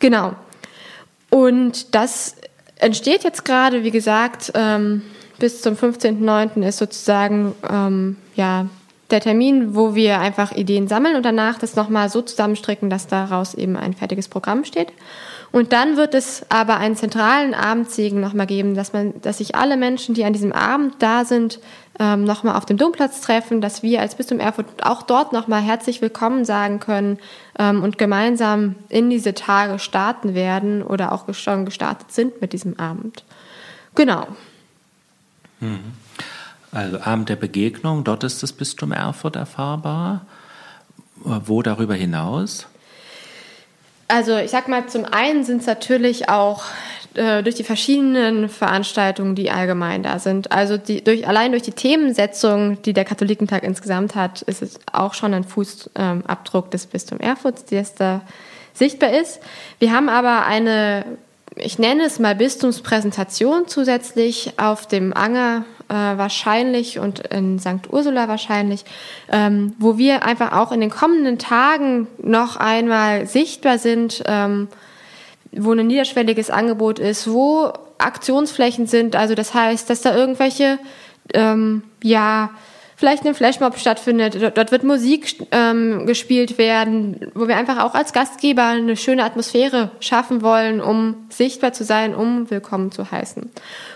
genau. 0.00 0.34
Und 1.30 1.94
das 1.94 2.36
entsteht 2.76 3.24
jetzt 3.24 3.44
gerade, 3.44 3.84
wie 3.84 3.90
gesagt, 3.90 4.52
ähm, 4.54 5.02
bis 5.40 5.62
zum 5.62 5.74
15.09. 5.74 6.62
ist 6.62 6.78
sozusagen 6.78 7.54
ähm, 7.68 8.16
ja, 8.36 8.66
der 9.10 9.20
Termin, 9.20 9.74
wo 9.74 9.94
wir 9.96 10.20
einfach 10.20 10.52
Ideen 10.52 10.86
sammeln 10.86 11.16
und 11.16 11.24
danach 11.24 11.58
das 11.58 11.74
nochmal 11.74 12.08
so 12.08 12.22
zusammenstricken, 12.22 12.90
dass 12.90 13.08
daraus 13.08 13.54
eben 13.54 13.76
ein 13.76 13.94
fertiges 13.94 14.28
Programm 14.28 14.64
steht. 14.64 14.92
Und 15.50 15.72
dann 15.72 15.96
wird 15.96 16.14
es 16.14 16.46
aber 16.48 16.76
einen 16.76 16.94
zentralen 16.94 17.54
Abendsegen 17.54 18.20
nochmal 18.20 18.46
geben, 18.46 18.76
dass 18.76 18.92
man, 18.92 19.20
dass 19.22 19.38
sich 19.38 19.56
alle 19.56 19.76
Menschen, 19.76 20.14
die 20.14 20.24
an 20.24 20.32
diesem 20.32 20.52
Abend 20.52 20.94
da 21.00 21.24
sind, 21.24 21.58
ähm, 21.98 22.22
nochmal 22.22 22.56
auf 22.56 22.66
dem 22.66 22.76
Domplatz 22.76 23.20
treffen, 23.20 23.60
dass 23.60 23.82
wir 23.82 24.00
als 24.00 24.14
Bistum 24.14 24.38
Erfurt 24.38 24.66
auch 24.82 25.02
dort 25.02 25.32
nochmal 25.32 25.60
herzlich 25.60 26.00
willkommen 26.00 26.44
sagen 26.44 26.78
können 26.78 27.18
ähm, 27.58 27.82
und 27.82 27.98
gemeinsam 27.98 28.76
in 28.88 29.10
diese 29.10 29.34
Tage 29.34 29.80
starten 29.80 30.34
werden 30.34 30.82
oder 30.82 31.10
auch 31.10 31.32
schon 31.34 31.64
gestartet 31.64 32.12
sind 32.12 32.40
mit 32.40 32.52
diesem 32.52 32.78
Abend. 32.78 33.24
Genau. 33.96 34.28
Mhm. 35.60 35.92
Also 36.72 37.00
Abend 37.00 37.28
der 37.28 37.36
Begegnung, 37.36 38.04
dort 38.04 38.24
ist 38.24 38.42
das 38.42 38.52
Bistum 38.52 38.92
Erfurt 38.92 39.36
erfahrbar. 39.36 40.26
Wo 41.16 41.62
darüber 41.62 41.94
hinaus? 41.94 42.66
Also 44.08 44.36
ich 44.38 44.50
sag 44.50 44.68
mal, 44.68 44.86
zum 44.88 45.04
einen 45.04 45.44
sind 45.44 45.60
es 45.60 45.66
natürlich 45.66 46.28
auch 46.28 46.64
äh, 47.14 47.42
durch 47.42 47.56
die 47.56 47.64
verschiedenen 47.64 48.48
Veranstaltungen, 48.48 49.34
die 49.34 49.50
allgemein 49.50 50.02
da 50.02 50.18
sind. 50.18 50.52
Also 50.52 50.76
die, 50.76 51.02
durch, 51.02 51.26
allein 51.26 51.50
durch 51.50 51.62
die 51.62 51.72
Themensetzung, 51.72 52.80
die 52.82 52.92
der 52.92 53.04
Katholikentag 53.04 53.62
insgesamt 53.62 54.14
hat, 54.14 54.42
ist 54.42 54.62
es 54.62 54.78
auch 54.92 55.14
schon 55.14 55.34
ein 55.34 55.44
Fußabdruck 55.44 56.64
ähm, 56.64 56.70
des 56.70 56.86
Bistums 56.86 57.20
Erfurts, 57.20 57.64
der 57.64 57.84
da 57.98 58.20
sichtbar 58.72 59.10
ist. 59.10 59.40
Wir 59.78 59.92
haben 59.92 60.08
aber 60.08 60.46
eine, 60.46 61.04
ich 61.56 61.78
nenne 61.78 62.04
es 62.04 62.18
mal 62.18 62.34
Bistumspräsentation 62.34 63.66
zusätzlich 63.66 64.52
auf 64.56 64.86
dem 64.86 65.12
Anger 65.12 65.64
äh, 65.88 65.94
wahrscheinlich 65.94 66.98
und 66.98 67.20
in 67.20 67.58
St. 67.58 67.90
Ursula 67.90 68.28
wahrscheinlich, 68.28 68.84
ähm, 69.30 69.74
wo 69.78 69.98
wir 69.98 70.24
einfach 70.24 70.52
auch 70.52 70.72
in 70.72 70.80
den 70.80 70.90
kommenden 70.90 71.38
Tagen 71.38 72.06
noch 72.22 72.56
einmal 72.56 73.26
sichtbar 73.26 73.78
sind, 73.78 74.22
ähm, 74.26 74.68
wo 75.52 75.72
ein 75.72 75.86
niederschwelliges 75.86 76.50
Angebot 76.50 76.98
ist, 76.98 77.30
wo 77.30 77.72
Aktionsflächen 77.98 78.86
sind. 78.86 79.16
Also 79.16 79.34
das 79.34 79.52
heißt, 79.52 79.90
dass 79.90 80.00
da 80.00 80.14
irgendwelche 80.14 80.78
ähm, 81.34 81.82
ja 82.02 82.50
vielleicht 83.00 83.26
ein 83.26 83.34
Flashmob 83.34 83.78
stattfindet. 83.78 84.36
Dort, 84.54 84.72
wird 84.72 84.84
Musik 84.84 85.34
ähm, 85.52 86.04
gespielt 86.04 86.58
werden, 86.58 87.32
wo 87.34 87.48
wir 87.48 87.56
einfach 87.56 87.82
auch 87.82 87.94
als 87.94 88.12
Gastgeber 88.12 88.66
eine 88.66 88.94
schöne 88.94 89.24
Atmosphäre 89.24 89.90
schaffen 90.00 90.42
wollen, 90.42 90.82
um 90.82 91.16
sichtbar 91.30 91.72
zu 91.72 91.82
sein, 91.82 92.14
um 92.14 92.50
willkommen 92.50 92.92
zu 92.92 93.10
heißen. 93.10 93.50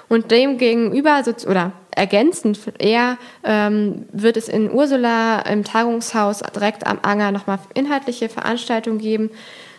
Und 0.08 0.30
dem 0.30 0.56
gegenüber, 0.56 1.22
oder 1.46 1.72
ergänzend 1.90 2.58
eher, 2.78 3.18
ähm, 3.44 4.06
wird 4.10 4.38
es 4.38 4.48
in 4.48 4.72
Ursula 4.72 5.40
im 5.40 5.64
Tagungshaus 5.64 6.40
direkt 6.54 6.86
am 6.86 6.98
Anger 7.02 7.30
nochmal 7.30 7.58
inhaltliche 7.74 8.30
Veranstaltungen 8.30 8.98
geben, 8.98 9.30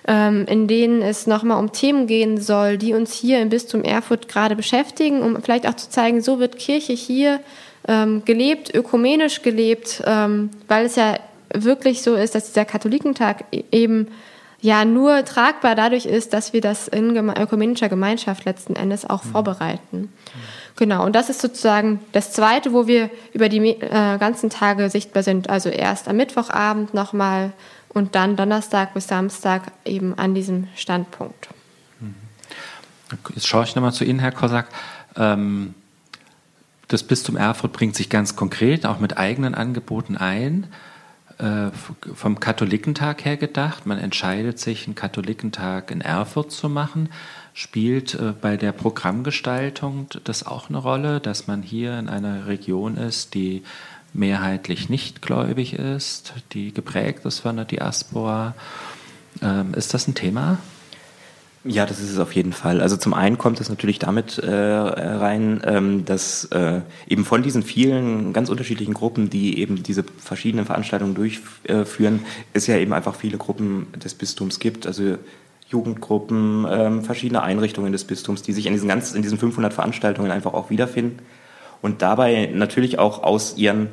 ähm, 0.08 0.46
in 0.48 0.68
denen 0.68 1.02
es 1.02 1.26
nochmal 1.26 1.58
um 1.58 1.72
Themen 1.72 2.06
gehen 2.06 2.40
soll, 2.40 2.78
die 2.78 2.94
uns 2.94 3.12
hier 3.14 3.42
im 3.42 3.50
Bistum 3.50 3.84
Erfurt 3.84 4.28
gerade 4.28 4.56
beschäftigen, 4.56 5.24
um 5.24 5.42
vielleicht 5.42 5.68
auch 5.68 5.76
zu 5.76 5.90
zeigen, 5.90 6.22
so 6.22 6.40
wird 6.40 6.60
Kirche 6.60 6.94
hier 6.94 7.40
ähm, 7.88 8.24
gelebt, 8.26 8.74
ökumenisch 8.74 9.42
gelebt, 9.42 10.04
ähm, 10.06 10.50
weil 10.68 10.86
es 10.86 10.96
ja 10.96 11.18
wirklich 11.54 12.02
so 12.02 12.16
ist, 12.16 12.36
dass 12.36 12.48
dieser 12.48 12.66
Katholikentag 12.66 13.46
e-, 13.52 13.64
eben 13.72 14.08
ja 14.62 14.84
nur 14.86 15.24
tragbar 15.26 15.76
dadurch 15.76 16.06
ist, 16.06 16.34
dass 16.34 16.54
wir 16.54 16.62
das 16.62 16.88
in 16.88 17.14
geme 17.14 17.36
ökumenischer 17.40 17.90
Gemeinschaft 17.90 18.46
letzten 18.46 18.76
Endes 18.76 19.08
auch 19.08 19.24
mhm. 19.24 19.30
vorbereiten. 19.30 19.98
Mhm. 19.98 20.10
Genau, 20.78 21.06
und 21.06 21.16
das 21.16 21.30
ist 21.30 21.40
sozusagen 21.40 22.02
das 22.12 22.32
Zweite, 22.34 22.74
wo 22.74 22.88
wir 22.88 23.10
über 23.34 23.48
die 23.48 23.60
äh, 23.60 24.18
ganzen 24.18 24.50
Tage 24.50 24.90
sichtbar 24.90 25.24
sind. 25.24 25.50
Also 25.50 25.70
erst 25.70 26.10
am 26.10 26.18
Mittwochabend 26.18 26.94
nochmal 26.94 27.54
und 27.90 28.16
dann 28.16 28.36
Donnerstag 28.36 28.94
bis 28.94 29.08
Samstag 29.08 29.72
eben 29.86 30.18
an 30.18 30.34
diesem 30.34 30.68
Standpunkt. 30.76 31.48
Mhm. 32.02 32.16
Jetzt 33.36 33.48
schaue 33.48 33.64
ich 33.64 33.76
nochmal 33.76 33.94
zu 33.94 34.04
Ihnen, 34.04 34.20
Herr 34.20 34.32
Kosak. 34.32 34.68
Ähm 35.16 35.76
das 36.88 37.04
Bistum 37.04 37.36
Erfurt 37.36 37.74
bringt 37.74 37.96
sich 37.96 38.10
ganz 38.10 38.36
konkret 38.36 38.86
auch 38.86 39.00
mit 39.00 39.18
eigenen 39.18 39.56
Angeboten 39.56 40.18
ein. 40.18 40.68
Äh, 41.38 41.72
vom 42.14 42.40
Katholikentag 42.40 43.26
her 43.26 43.36
gedacht. 43.36 43.86
Man 43.86 44.00
entscheidet 44.00 44.58
sich, 44.58 44.86
einen 44.86 44.96
Katholikentag 44.96 45.92
in 45.92 46.00
Erfurt 46.00 46.54
zu 46.54 46.70
machen. 46.70 47.10
Spielt 47.54 48.14
äh, 48.16 48.32
bei 48.40 48.56
der 48.56 48.72
Programmgestaltung 48.72 50.08
das 50.24 50.46
auch 50.46 50.70
eine 50.70 50.78
Rolle, 50.78 51.20
dass 51.20 51.48
man 51.48 51.62
hier 51.62 52.00
in 52.00 52.08
einer 52.08 52.48
Region 52.48 52.96
ist, 52.96 53.34
die 53.34 53.64
mehrheitlich 54.14 54.88
nicht 54.88 55.22
gläubig 55.22 55.74
ist, 55.74 56.34
die 56.54 56.74
geprägt 56.74 57.26
ist 57.26 57.40
von 57.40 57.58
der 57.58 57.66
Diaspora? 57.66 58.56
Ähm, 59.42 59.74
ist 59.74 59.94
das 59.94 60.08
ein 60.08 60.16
Thema? 60.16 60.58
Ja, 61.68 61.88
das 61.88 62.00
ist 62.00 62.12
es 62.12 62.20
auf 62.20 62.34
jeden 62.34 62.54
Fall. 62.54 62.80
Also 62.80 62.96
zum 62.96 63.16
einen 63.16 63.40
kommt 63.40 63.60
es 63.60 63.70
natürlich 63.70 63.98
damit 63.98 64.38
äh, 64.38 64.52
rein, 64.54 65.62
ähm, 65.66 66.06
dass 66.06 66.46
äh, 66.46 66.82
eben 67.08 67.26
von 67.26 67.42
diesen 67.42 67.64
vielen 67.64 68.34
ganz 68.34 68.50
unterschiedlichen 68.50 68.94
Gruppen, 68.94 69.32
die 69.32 69.58
eben 69.58 69.82
diese 69.82 70.04
verschiedenen 70.20 70.68
Veranstaltungen 70.68 71.16
durchführen, 71.16 72.20
es 72.54 72.68
ja 72.68 72.78
eben 72.78 72.94
einfach 72.94 73.16
viele 73.16 73.40
Gruppen 73.40 73.88
des 73.96 74.14
Bistums 74.14 74.60
gibt. 74.60 74.86
Also 74.86 75.18
Jugendgruppen, 75.68 76.68
ähm, 76.70 77.04
verschiedene 77.04 77.42
Einrichtungen 77.42 77.92
des 77.92 78.04
Bistums, 78.04 78.44
die 78.44 78.54
sich 78.54 78.68
in 78.68 78.74
diesen, 78.74 78.88
ganz, 78.88 79.14
in 79.14 79.24
diesen 79.24 79.40
500 79.40 79.74
Veranstaltungen 79.74 80.30
einfach 80.30 80.54
auch 80.54 80.70
wiederfinden 80.70 81.18
und 81.82 82.04
dabei 82.04 82.52
natürlich 82.54 83.00
auch 83.00 83.24
aus 83.24 83.58
ihren 83.58 83.90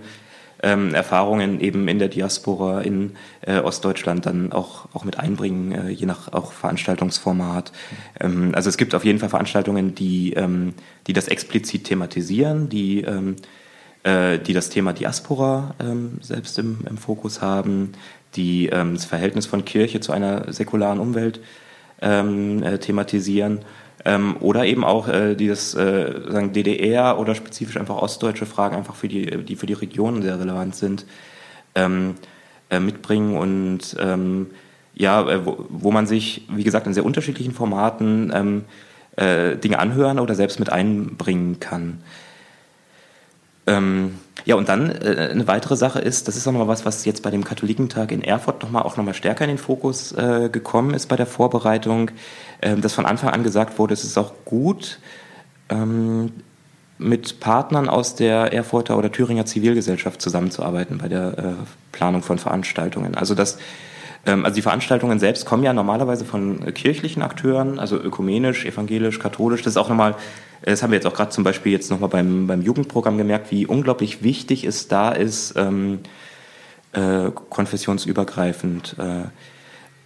ähm, 0.62 0.94
Erfahrungen 0.94 1.60
eben 1.60 1.88
in 1.88 1.98
der 1.98 2.08
Diaspora 2.08 2.82
in 2.82 3.12
äh, 3.42 3.58
Ostdeutschland 3.58 4.26
dann 4.26 4.52
auch, 4.52 4.88
auch 4.92 5.04
mit 5.04 5.18
einbringen, 5.18 5.72
äh, 5.72 5.90
je 5.90 6.06
nach 6.06 6.32
auch 6.32 6.52
Veranstaltungsformat. 6.52 7.72
Ähm, 8.20 8.52
also 8.54 8.68
es 8.68 8.76
gibt 8.76 8.94
auf 8.94 9.04
jeden 9.04 9.18
Fall 9.18 9.28
Veranstaltungen, 9.28 9.94
die, 9.94 10.34
ähm, 10.34 10.74
die 11.06 11.12
das 11.12 11.28
explizit 11.28 11.84
thematisieren, 11.84 12.68
die, 12.68 13.00
ähm, 13.02 13.36
äh, 14.04 14.38
die 14.38 14.52
das 14.52 14.70
Thema 14.70 14.92
Diaspora 14.92 15.74
ähm, 15.80 16.18
selbst 16.20 16.58
im, 16.58 16.78
im 16.88 16.96
Fokus 16.96 17.42
haben, 17.42 17.92
die 18.36 18.68
ähm, 18.68 18.94
das 18.94 19.04
Verhältnis 19.04 19.46
von 19.46 19.64
Kirche 19.64 20.00
zu 20.00 20.12
einer 20.12 20.52
säkularen 20.52 21.00
Umwelt 21.00 21.40
äh, 22.00 22.78
thematisieren 22.78 23.60
ähm, 24.04 24.36
oder 24.40 24.64
eben 24.64 24.84
auch 24.84 25.08
äh, 25.08 25.34
dieses 25.34 25.74
äh, 25.74 26.20
sagen 26.28 26.52
DDR 26.52 27.18
oder 27.18 27.34
spezifisch 27.34 27.76
einfach 27.76 27.96
ostdeutsche 27.96 28.46
Fragen 28.46 28.76
einfach 28.76 28.94
für 28.94 29.08
die, 29.08 29.44
die 29.44 29.56
für 29.56 29.66
die 29.66 29.72
Region 29.72 30.22
sehr 30.22 30.38
relevant 30.38 30.74
sind, 30.74 31.06
ähm, 31.74 32.14
äh, 32.70 32.80
mitbringen 32.80 33.36
und 33.36 33.96
ähm, 34.00 34.48
ja, 34.94 35.28
äh, 35.28 35.46
wo, 35.46 35.66
wo, 35.68 35.90
man 35.90 36.06
sich, 36.06 36.46
wie 36.50 36.64
gesagt, 36.64 36.86
in 36.86 36.94
sehr 36.94 37.04
unterschiedlichen 37.04 37.52
Formaten 37.52 38.32
ähm, 38.34 38.64
äh, 39.16 39.56
Dinge 39.56 39.78
anhören 39.78 40.18
oder 40.18 40.34
selbst 40.34 40.58
mit 40.58 40.70
einbringen 40.70 41.60
kann. 41.60 42.02
Ähm, 43.66 44.18
ja, 44.44 44.56
und 44.56 44.68
dann 44.68 44.90
äh, 44.90 45.28
eine 45.30 45.46
weitere 45.46 45.76
Sache 45.76 46.00
ist, 46.00 46.26
das 46.26 46.36
ist 46.36 46.48
auch 46.48 46.52
noch 46.52 46.60
mal 46.60 46.68
was, 46.68 46.84
was 46.84 47.04
jetzt 47.04 47.22
bei 47.22 47.30
dem 47.30 47.44
Katholikentag 47.44 48.10
in 48.10 48.22
Erfurt 48.22 48.62
noch 48.62 48.70
mal 48.70 48.82
auch 48.82 48.96
noch 48.96 49.04
mal 49.04 49.14
stärker 49.14 49.44
in 49.44 49.50
den 49.50 49.58
Fokus 49.58 50.12
äh, 50.12 50.48
gekommen 50.50 50.94
ist 50.94 51.06
bei 51.06 51.16
der 51.16 51.26
Vorbereitung, 51.26 52.10
äh, 52.60 52.76
dass 52.76 52.92
von 52.94 53.06
Anfang 53.06 53.30
an 53.30 53.44
gesagt 53.44 53.78
wurde, 53.78 53.94
es 53.94 54.02
ist 54.02 54.18
auch 54.18 54.32
gut, 54.44 54.98
ähm, 55.68 56.32
mit 56.98 57.40
Partnern 57.40 57.88
aus 57.88 58.14
der 58.14 58.52
Erfurter 58.52 58.98
oder 58.98 59.10
Thüringer 59.10 59.46
Zivilgesellschaft 59.46 60.20
zusammenzuarbeiten 60.20 60.98
bei 60.98 61.08
der 61.08 61.38
äh, 61.38 61.42
Planung 61.90 62.22
von 62.22 62.38
Veranstaltungen. 62.38 63.14
Also 63.14 63.34
das 63.34 63.54
ähm, 63.54 63.62
also 64.24 64.54
die 64.54 64.62
Veranstaltungen 64.62 65.18
selbst 65.18 65.46
kommen 65.46 65.64
ja 65.64 65.72
normalerweise 65.72 66.24
von 66.24 66.72
kirchlichen 66.74 67.22
Akteuren, 67.22 67.78
also 67.78 67.96
ökumenisch, 67.96 68.64
evangelisch, 68.64 69.18
katholisch. 69.18 69.62
Das 69.62 69.72
ist 69.72 69.76
auch 69.76 69.88
nochmal, 69.88 70.14
das 70.62 70.82
haben 70.82 70.90
wir 70.90 70.96
jetzt 70.96 71.06
auch 71.06 71.14
gerade 71.14 71.30
zum 71.30 71.42
Beispiel 71.42 71.72
jetzt 71.72 71.90
nochmal 71.90 72.08
beim, 72.08 72.46
beim 72.46 72.62
Jugendprogramm 72.62 73.18
gemerkt, 73.18 73.50
wie 73.50 73.66
unglaublich 73.66 74.22
wichtig 74.22 74.64
es 74.64 74.86
da 74.86 75.10
ist, 75.10 75.54
ähm, 75.56 76.00
äh, 76.92 77.30
konfessionsübergreifend 77.30 78.96
äh, 78.98 79.24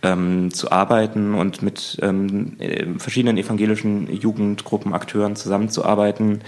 ähm, 0.03 0.53
zu 0.53 0.71
arbeiten 0.71 1.35
und 1.35 1.63
mit 1.63 1.99
ähm, 2.01 2.57
äh, 2.59 2.87
verschiedenen 2.99 3.37
evangelischen 3.37 4.11
Jugendgruppen, 4.13 4.95
Akteuren 4.95 5.37
zusammenzuarbeiten. 5.37 6.41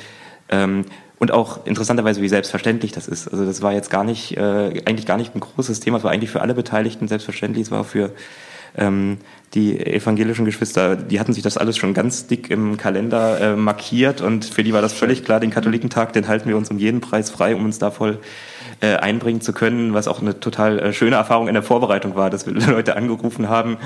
Ähm, 0.49 0.85
und 1.19 1.33
auch 1.33 1.67
interessanterweise, 1.67 2.23
wie 2.23 2.29
selbstverständlich 2.29 2.93
das 2.93 3.09
ist. 3.09 3.29
Also 3.29 3.45
das 3.45 3.63
war 3.63 3.73
jetzt 3.73 3.91
gar 3.91 4.05
nicht, 4.05 4.37
äh, 4.37 4.83
eigentlich 4.87 5.07
gar 5.07 5.17
nicht 5.17 5.35
ein 5.35 5.41
großes 5.41 5.81
Thema. 5.81 5.99
Es 5.99 6.05
war 6.05 6.13
eigentlich 6.13 6.31
für 6.31 6.41
alle 6.41 6.55
Beteiligten 6.55 7.09
selbstverständlich. 7.09 7.67
Es 7.67 7.71
war 7.71 7.85
für 7.85 8.13
ähm, 8.77 9.19
die 9.55 9.81
evangelischen 9.81 10.45
Geschwister, 10.45 10.95
die 10.95 11.19
hatten 11.19 11.33
sich 11.33 11.43
das 11.43 11.57
alles 11.57 11.79
schon 11.79 11.95
ganz 11.95 12.27
dick 12.27 12.51
im 12.51 12.77
Kalender 12.77 13.41
äh, 13.41 13.57
markiert 13.57 14.21
und 14.21 14.45
für 14.45 14.63
die 14.63 14.75
war 14.75 14.83
das 14.83 14.93
völlig 14.93 15.25
klar, 15.25 15.41
den 15.41 15.51
Katholikentag, 15.51 16.13
den 16.13 16.29
halten 16.29 16.49
wir 16.49 16.57
uns 16.57 16.71
um 16.71 16.79
jeden 16.79 17.01
Preis 17.01 17.31
frei, 17.31 17.55
um 17.55 17.65
uns 17.65 17.79
da 17.79 17.91
voll 17.91 18.19
äh, 18.81 18.97
einbringen 18.97 19.41
zu 19.41 19.55
können, 19.55 19.95
was 19.95 20.07
auch 20.07 20.21
eine 20.21 20.39
total 20.39 20.79
äh, 20.79 20.93
schöne 20.93 21.17
Erfahrung 21.17 21.49
in 21.49 21.55
der 21.55 21.63
Vorbereitung 21.63 22.15
war, 22.15 22.29
dass 22.29 22.47
wir 22.47 22.53
Leute 22.73 22.97
angerufen 22.97 23.49
haben 23.49 23.79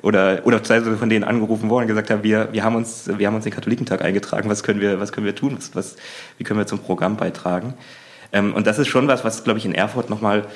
oder 0.00 0.40
oder 0.44 0.62
teilweise 0.62 0.96
von 0.96 1.10
denen 1.10 1.24
angerufen 1.24 1.68
wurden 1.68 1.82
und 1.82 1.88
gesagt 1.88 2.10
haben, 2.10 2.22
wir 2.22 2.48
wir 2.52 2.64
haben 2.64 2.76
uns 2.76 3.10
wir 3.18 3.26
haben 3.26 3.34
uns 3.34 3.44
den 3.44 3.52
Katholikentag 3.52 4.02
eingetragen, 4.02 4.48
was 4.48 4.62
können 4.62 4.80
wir 4.80 5.00
was 5.00 5.12
können 5.12 5.26
wir 5.26 5.34
tun, 5.34 5.54
was, 5.56 5.74
was 5.74 5.96
wie 6.38 6.44
können 6.44 6.58
wir 6.58 6.66
zum 6.66 6.78
Programm 6.78 7.16
beitragen? 7.16 7.74
Ähm, 8.32 8.54
und 8.54 8.66
das 8.66 8.78
ist 8.78 8.88
schon 8.88 9.06
was, 9.06 9.24
was 9.24 9.44
glaube 9.44 9.58
ich 9.58 9.66
in 9.66 9.74
Erfurt 9.74 10.08
nochmal 10.08 10.46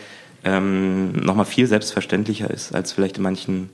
ähm, 0.45 1.13
noch 1.13 1.35
mal 1.35 1.45
viel 1.45 1.67
selbstverständlicher 1.67 2.51
ist 2.51 2.75
als 2.75 2.93
vielleicht 2.93 3.17
in 3.17 3.23
manchen 3.23 3.71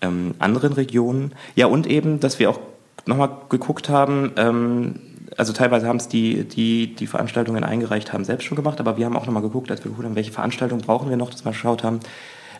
ähm, 0.00 0.34
anderen 0.38 0.72
Regionen. 0.72 1.32
Ja, 1.54 1.66
und 1.66 1.86
eben, 1.86 2.20
dass 2.20 2.38
wir 2.38 2.50
auch 2.50 2.60
nochmal 3.06 3.30
geguckt 3.48 3.88
haben, 3.88 4.32
ähm, 4.36 5.00
also 5.36 5.52
teilweise 5.52 5.86
haben 5.86 5.96
es 5.96 6.08
die, 6.08 6.44
die, 6.44 6.94
die 6.94 7.06
Veranstaltungen 7.06 7.64
eingereicht 7.64 8.12
haben, 8.12 8.24
selbst 8.24 8.44
schon 8.44 8.56
gemacht, 8.56 8.80
aber 8.80 8.96
wir 8.96 9.06
haben 9.06 9.16
auch 9.16 9.26
nochmal 9.26 9.42
geguckt, 9.42 9.70
als 9.70 9.80
wir 9.80 9.90
geguckt 9.90 10.06
haben, 10.06 10.16
welche 10.16 10.32
Veranstaltungen 10.32 10.82
brauchen 10.82 11.10
wir 11.10 11.16
noch, 11.16 11.30
dass 11.30 11.44
wir 11.44 11.52
geschaut 11.52 11.82
haben, 11.82 12.00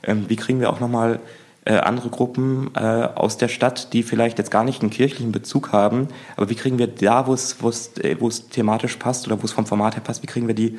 ähm, 0.03 0.27
wie 0.29 0.37
kriegen 0.37 0.61
wir 0.61 0.70
auch 0.70 0.81
nochmal 0.81 1.20
äh, 1.64 1.74
andere 1.74 2.09
Gruppen 2.09 2.70
äh, 2.74 2.81
aus 2.81 3.37
der 3.37 3.48
Stadt, 3.48 3.92
die 3.92 4.03
vielleicht 4.03 4.38
jetzt 4.38 4.51
gar 4.51 4.64
nicht 4.64 4.81
einen 4.81 4.90
kirchlichen 4.90 5.33
Bezug 5.33 5.72
haben, 5.72 6.09
aber 6.37 6.48
wie 6.51 6.55
kriegen 6.55 6.79
wir 6.79 6.87
da, 6.87 7.27
wo 7.27 7.35
es, 7.35 7.62
wo 7.62 7.68
es, 7.68 7.96
äh, 7.98 8.16
wo 8.18 8.29
es 8.29 8.48
thematisch 8.48 8.96
passt 8.96 9.27
oder 9.27 9.40
wo 9.42 9.44
es 9.44 9.53
vom 9.53 9.66
Format 9.66 9.94
her 9.96 10.03
passt, 10.03 10.22
wie 10.22 10.27
kriegen 10.27 10.46
wir 10.46 10.55
die 10.55 10.79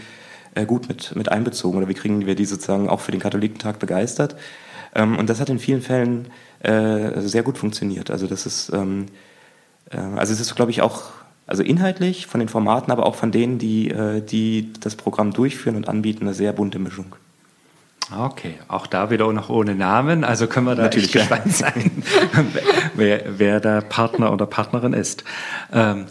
gut 0.65 0.88
mit, 0.88 1.15
mit 1.15 1.31
einbezogen 1.31 1.77
oder 1.77 1.88
wie 1.88 1.93
kriegen 1.93 2.25
wir 2.25 2.35
die 2.35 2.45
sozusagen 2.45 2.89
auch 2.89 2.99
für 2.99 3.12
den 3.12 3.21
Katholikentag 3.21 3.79
begeistert? 3.79 4.35
Ähm, 4.95 5.17
und 5.17 5.29
das 5.29 5.39
hat 5.39 5.49
in 5.49 5.59
vielen 5.59 5.81
Fällen 5.81 6.27
äh, 6.62 7.21
sehr 7.21 7.43
gut 7.43 7.57
funktioniert. 7.57 8.12
Also 8.12 8.27
das 8.27 8.45
ist, 8.45 8.71
ähm, 8.73 9.05
äh, 9.91 9.97
also 9.97 10.33
es 10.33 10.39
ist, 10.39 10.55
glaube 10.55 10.71
ich, 10.71 10.81
auch 10.81 11.03
also 11.47 11.63
inhaltlich 11.63 12.27
von 12.27 12.39
den 12.39 12.49
Formaten, 12.49 12.91
aber 12.91 13.05
auch 13.05 13.15
von 13.15 13.31
denen, 13.31 13.57
die, 13.57 13.89
äh, 13.89 14.21
die 14.21 14.71
das 14.79 14.95
Programm 14.95 15.33
durchführen 15.33 15.75
und 15.75 15.88
anbieten, 15.88 16.21
eine 16.21 16.33
sehr 16.33 16.53
bunte 16.53 16.77
Mischung. 16.77 17.15
Okay, 18.15 18.55
auch 18.67 18.88
da 18.88 19.12
wieder 19.12 19.31
noch 19.33 19.49
ohne 19.49 19.75
Namen, 19.75 20.23
also 20.23 20.47
können 20.47 20.65
wir 20.65 20.75
da 20.75 20.83
Natürlich 20.83 21.12
gespannt 21.12 21.53
sein, 21.53 22.03
wer, 22.95 23.23
wer 23.38 23.59
der 23.59 23.81
Partner 23.81 24.33
oder 24.33 24.47
Partnerin 24.47 24.93
ist. 24.93 25.23
Ähm, 25.71 26.05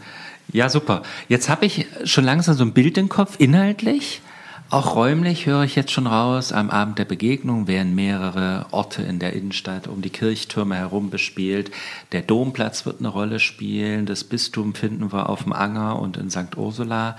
ja, 0.53 0.69
super. 0.69 1.03
Jetzt 1.29 1.49
habe 1.49 1.67
ich 1.67 1.87
schon 2.05 2.25
langsam 2.25 2.55
so 2.55 2.65
ein 2.65 2.73
Bild 2.73 2.99
im 2.99 3.09
Kopf, 3.09 3.35
inhaltlich. 3.39 4.23
Auch 4.71 4.97
räumlich 4.97 5.47
höre 5.47 5.65
ich 5.65 5.77
jetzt 5.77 5.93
schon 5.93 6.07
raus, 6.07 6.53
am 6.53 6.69
Abend 6.69 6.99
der 6.99 7.07
Begegnung 7.07 7.67
werden 7.67 7.95
mehrere 7.95 8.67
Orte 8.71 9.01
in 9.01 9.19
der 9.19 9.33
Innenstadt 9.33 9.89
um 9.89 10.03
die 10.03 10.11
Kirchtürme 10.11 10.77
herum 10.77 11.09
bespielt. 11.09 11.71
Der 12.13 12.21
Domplatz 12.21 12.85
wird 12.85 12.99
eine 12.99 13.09
Rolle 13.09 13.41
spielen, 13.41 14.05
das 14.05 14.25
Bistum 14.25 14.75
finden 14.75 15.11
wir 15.11 15.31
auf 15.31 15.45
dem 15.45 15.55
Anger 15.55 15.99
und 15.99 16.19
in 16.19 16.31
St. 16.31 16.55
Ursula. 16.59 17.17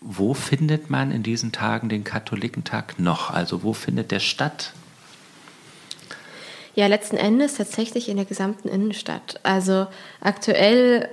Wo 0.00 0.32
findet 0.32 0.88
man 0.88 1.10
in 1.10 1.22
diesen 1.22 1.52
Tagen 1.52 1.90
den 1.90 2.02
Katholikentag 2.02 2.98
noch? 2.98 3.28
Also 3.28 3.62
wo 3.62 3.74
findet 3.74 4.10
der 4.10 4.20
statt? 4.20 4.72
Ja, 6.74 6.86
letzten 6.86 7.18
Endes 7.18 7.56
tatsächlich 7.56 8.08
in 8.08 8.16
der 8.16 8.24
gesamten 8.24 8.68
Innenstadt. 8.68 9.38
Also 9.42 9.86
aktuell 10.22 11.10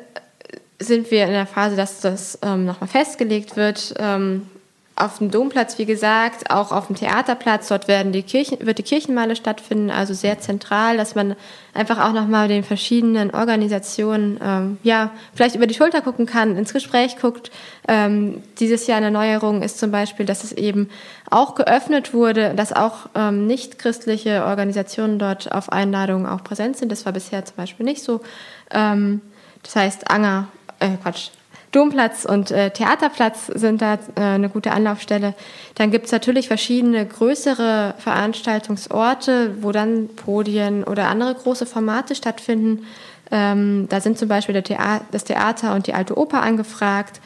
sind 0.80 1.12
wir 1.12 1.26
in 1.26 1.32
der 1.32 1.48
Phase, 1.48 1.76
dass 1.76 2.00
das 2.00 2.40
ähm, 2.42 2.64
nochmal 2.64 2.88
festgelegt 2.88 3.58
wird. 3.58 3.94
Ähm, 3.98 4.48
auf 4.96 5.18
dem 5.18 5.32
Domplatz, 5.32 5.80
wie 5.80 5.86
gesagt, 5.86 6.52
auch 6.52 6.72
auf 6.72 6.86
dem 6.88 6.96
Theaterplatz. 6.96 7.68
Dort 7.68 7.88
werden 7.88 8.12
die 8.12 8.22
Kirchen, 8.22 8.64
wird 8.64 8.78
die 8.78 8.84
Kirchenmeile 8.84 9.36
stattfinden, 9.36 9.90
also 9.90 10.14
sehr 10.14 10.40
zentral, 10.40 10.98
dass 10.98 11.16
man 11.16 11.36
einfach 11.74 12.00
auch 12.00 12.14
nochmal 12.14 12.48
den 12.48 12.64
verschiedenen 12.64 13.32
Organisationen, 13.32 14.40
ähm, 14.44 14.78
ja, 14.84 15.10
vielleicht 15.34 15.56
über 15.56 15.66
die 15.66 15.74
Schulter 15.74 16.02
gucken 16.02 16.28
kann, 16.28 16.56
ins 16.56 16.74
Gespräch 16.74 17.18
guckt. 17.18 17.50
Ähm, 17.88 18.44
dieses 18.60 18.86
Jahr 18.86 18.98
eine 18.98 19.10
Neuerung 19.10 19.64
ist 19.64 19.80
zum 19.80 19.90
Beispiel, 19.90 20.28
dass 20.28 20.44
es 20.44 20.52
eben 20.52 20.90
auch 21.32 21.56
geöffnet 21.56 22.14
wurde, 22.14 22.54
dass 22.54 22.72
auch 22.72 23.10
ähm, 23.16 23.48
nicht 23.48 23.80
christliche 23.80 24.46
Organisationen 24.46 25.18
dort 25.18 25.52
auf 25.52 25.72
Einladungen 25.72 26.28
auch 26.28 26.44
präsent 26.44 26.78
sind. 26.78 26.92
Das 26.92 27.06
war 27.08 27.14
bisher 27.14 27.44
zum 27.46 27.56
Beispiel 27.56 27.86
nicht 27.86 28.04
so. 28.04 28.22
Ähm, 28.70 29.22
das 29.64 29.76
heißt, 29.76 30.12
Anger, 30.12 30.50
äh, 30.80 30.90
Quatsch, 31.02 31.30
Domplatz 31.74 32.24
und 32.24 32.52
äh, 32.52 32.70
Theaterplatz 32.70 33.48
sind 33.48 33.82
da 33.82 33.96
äh, 34.16 34.22
eine 34.22 34.50
gute 34.50 34.72
Anlaufstelle. 34.72 35.34
Dann 35.76 35.92
gibt 35.92 36.06
es 36.06 36.12
natürlich 36.12 36.48
verschiedene 36.48 37.06
größere 37.06 37.96
Veranstaltungsorte, 37.98 39.56
wo 39.62 39.72
dann 39.72 40.08
Podien 40.16 40.84
oder 40.84 41.08
andere 41.10 41.34
große 41.34 41.66
Formate 41.66 42.16
stattfinden. 42.16 42.86
Ähm, 43.32 43.88
da 43.90 44.02
sind 44.02 44.20
zum 44.20 44.30
Beispiel 44.30 44.62
Thea 44.62 45.02
das 45.12 45.24
Theater 45.24 45.74
und 45.74 45.88
die 45.88 45.94
Alte 45.94 46.18
Oper 46.18 46.44
angefragt. 46.44 47.20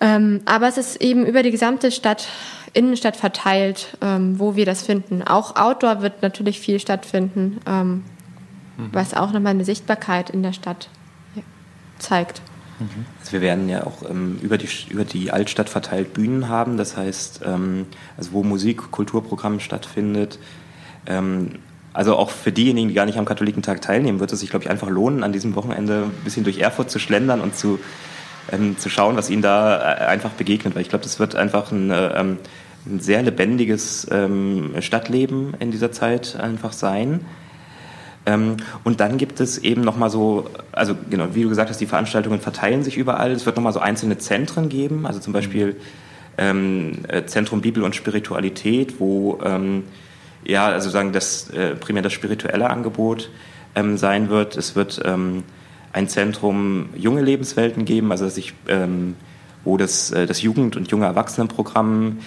Ähm, 0.00 0.40
aber 0.46 0.66
es 0.66 0.78
ist 0.78 1.00
eben 1.02 1.26
über 1.26 1.42
die 1.42 1.50
gesamte 1.50 1.92
Stadt, 1.92 2.26
Innenstadt 2.72 3.16
verteilt, 3.16 3.96
ähm, 4.00 4.40
wo 4.40 4.56
wir 4.56 4.64
das 4.64 4.82
finden. 4.82 5.22
Auch 5.22 5.56
Outdoor 5.56 6.02
wird 6.02 6.22
natürlich 6.22 6.58
viel 6.58 6.80
stattfinden, 6.80 7.60
ähm, 7.66 8.04
mhm. 8.76 8.88
was 8.92 9.14
auch 9.14 9.30
nochmal 9.30 9.52
eine 9.52 9.64
Sichtbarkeit 9.64 10.30
in 10.30 10.42
der 10.42 10.52
Stadt 10.52 10.88
zeigt. 11.98 12.40
Also 13.20 13.32
wir 13.32 13.40
werden 13.40 13.68
ja 13.68 13.84
auch 13.84 14.08
ähm, 14.08 14.38
über, 14.42 14.58
die, 14.58 14.68
über 14.90 15.04
die 15.04 15.30
Altstadt 15.30 15.68
verteilt 15.68 16.12
Bühnen 16.12 16.48
haben, 16.48 16.76
das 16.76 16.96
heißt, 16.96 17.42
ähm, 17.44 17.86
also 18.16 18.32
wo 18.32 18.42
Musik, 18.42 18.90
Kulturprogramm 18.90 19.60
stattfindet. 19.60 20.38
Ähm, 21.06 21.58
also 21.92 22.16
auch 22.16 22.30
für 22.30 22.50
diejenigen, 22.50 22.88
die 22.88 22.94
gar 22.94 23.06
nicht 23.06 23.18
am 23.18 23.24
Katholikentag 23.24 23.80
teilnehmen, 23.80 24.18
wird 24.18 24.32
es 24.32 24.40
sich, 24.40 24.50
glaube 24.50 24.64
ich, 24.64 24.70
einfach 24.70 24.90
lohnen, 24.90 25.22
an 25.22 25.32
diesem 25.32 25.54
Wochenende 25.54 26.06
ein 26.06 26.24
bisschen 26.24 26.42
durch 26.42 26.58
Erfurt 26.58 26.90
zu 26.90 26.98
schlendern 26.98 27.40
und 27.40 27.56
zu, 27.56 27.78
ähm, 28.50 28.76
zu 28.76 28.88
schauen, 28.88 29.16
was 29.16 29.30
ihnen 29.30 29.42
da 29.42 29.76
äh, 29.78 30.06
einfach 30.06 30.30
begegnet. 30.30 30.74
Weil 30.74 30.82
ich 30.82 30.88
glaube, 30.88 31.04
das 31.04 31.20
wird 31.20 31.36
einfach 31.36 31.70
ein, 31.70 31.90
äh, 31.90 32.20
ähm, 32.20 32.38
ein 32.86 32.98
sehr 32.98 33.22
lebendiges 33.22 34.08
ähm, 34.10 34.74
Stadtleben 34.80 35.54
in 35.60 35.70
dieser 35.70 35.92
Zeit 35.92 36.36
einfach 36.36 36.72
sein. 36.72 37.20
Ähm, 38.26 38.56
und 38.84 39.00
dann 39.00 39.18
gibt 39.18 39.40
es 39.40 39.58
eben 39.58 39.82
nochmal 39.82 40.10
so, 40.10 40.48
also 40.72 40.94
genau, 41.10 41.34
wie 41.34 41.42
du 41.42 41.48
gesagt 41.48 41.70
hast, 41.70 41.80
die 41.80 41.86
Veranstaltungen 41.86 42.40
verteilen 42.40 42.82
sich 42.82 42.96
überall. 42.96 43.32
Es 43.32 43.44
wird 43.46 43.56
nochmal 43.56 43.72
so 43.72 43.80
einzelne 43.80 44.18
Zentren 44.18 44.68
geben, 44.68 45.06
also 45.06 45.20
zum 45.20 45.32
Beispiel 45.32 45.76
ähm, 46.38 47.00
äh, 47.08 47.24
Zentrum 47.26 47.60
Bibel 47.60 47.82
und 47.82 47.94
Spiritualität, 47.94 48.98
wo 48.98 49.38
ähm, 49.44 49.84
ja, 50.44 50.66
also 50.66 50.90
sagen, 50.90 51.12
das 51.12 51.50
äh, 51.50 51.74
primär 51.74 52.02
das 52.02 52.12
spirituelle 52.12 52.70
Angebot 52.70 53.30
ähm, 53.74 53.96
sein 53.96 54.28
wird. 54.28 54.56
Es 54.56 54.76
wird 54.76 55.00
ähm, 55.04 55.42
ein 55.92 56.08
Zentrum 56.08 56.90
junge 56.94 57.22
Lebenswelten 57.22 57.84
geben, 57.84 58.10
also 58.10 58.24
dass 58.24 58.36
ich, 58.36 58.52
ähm, 58.68 59.16
wo 59.64 59.76
das, 59.76 60.10
äh, 60.10 60.26
das 60.26 60.42
Jugend- 60.42 60.76
und 60.76 60.90
junge 60.90 61.06
Erwachsenenprogramm 61.06 62.18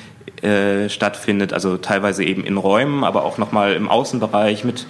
äh, 0.41 0.89
stattfindet, 0.89 1.53
also 1.53 1.77
teilweise 1.77 2.23
eben 2.23 2.43
in 2.43 2.57
Räumen, 2.57 3.03
aber 3.03 3.23
auch 3.23 3.37
nochmal 3.37 3.73
im 3.73 3.89
Außenbereich 3.89 4.63
mit 4.63 4.87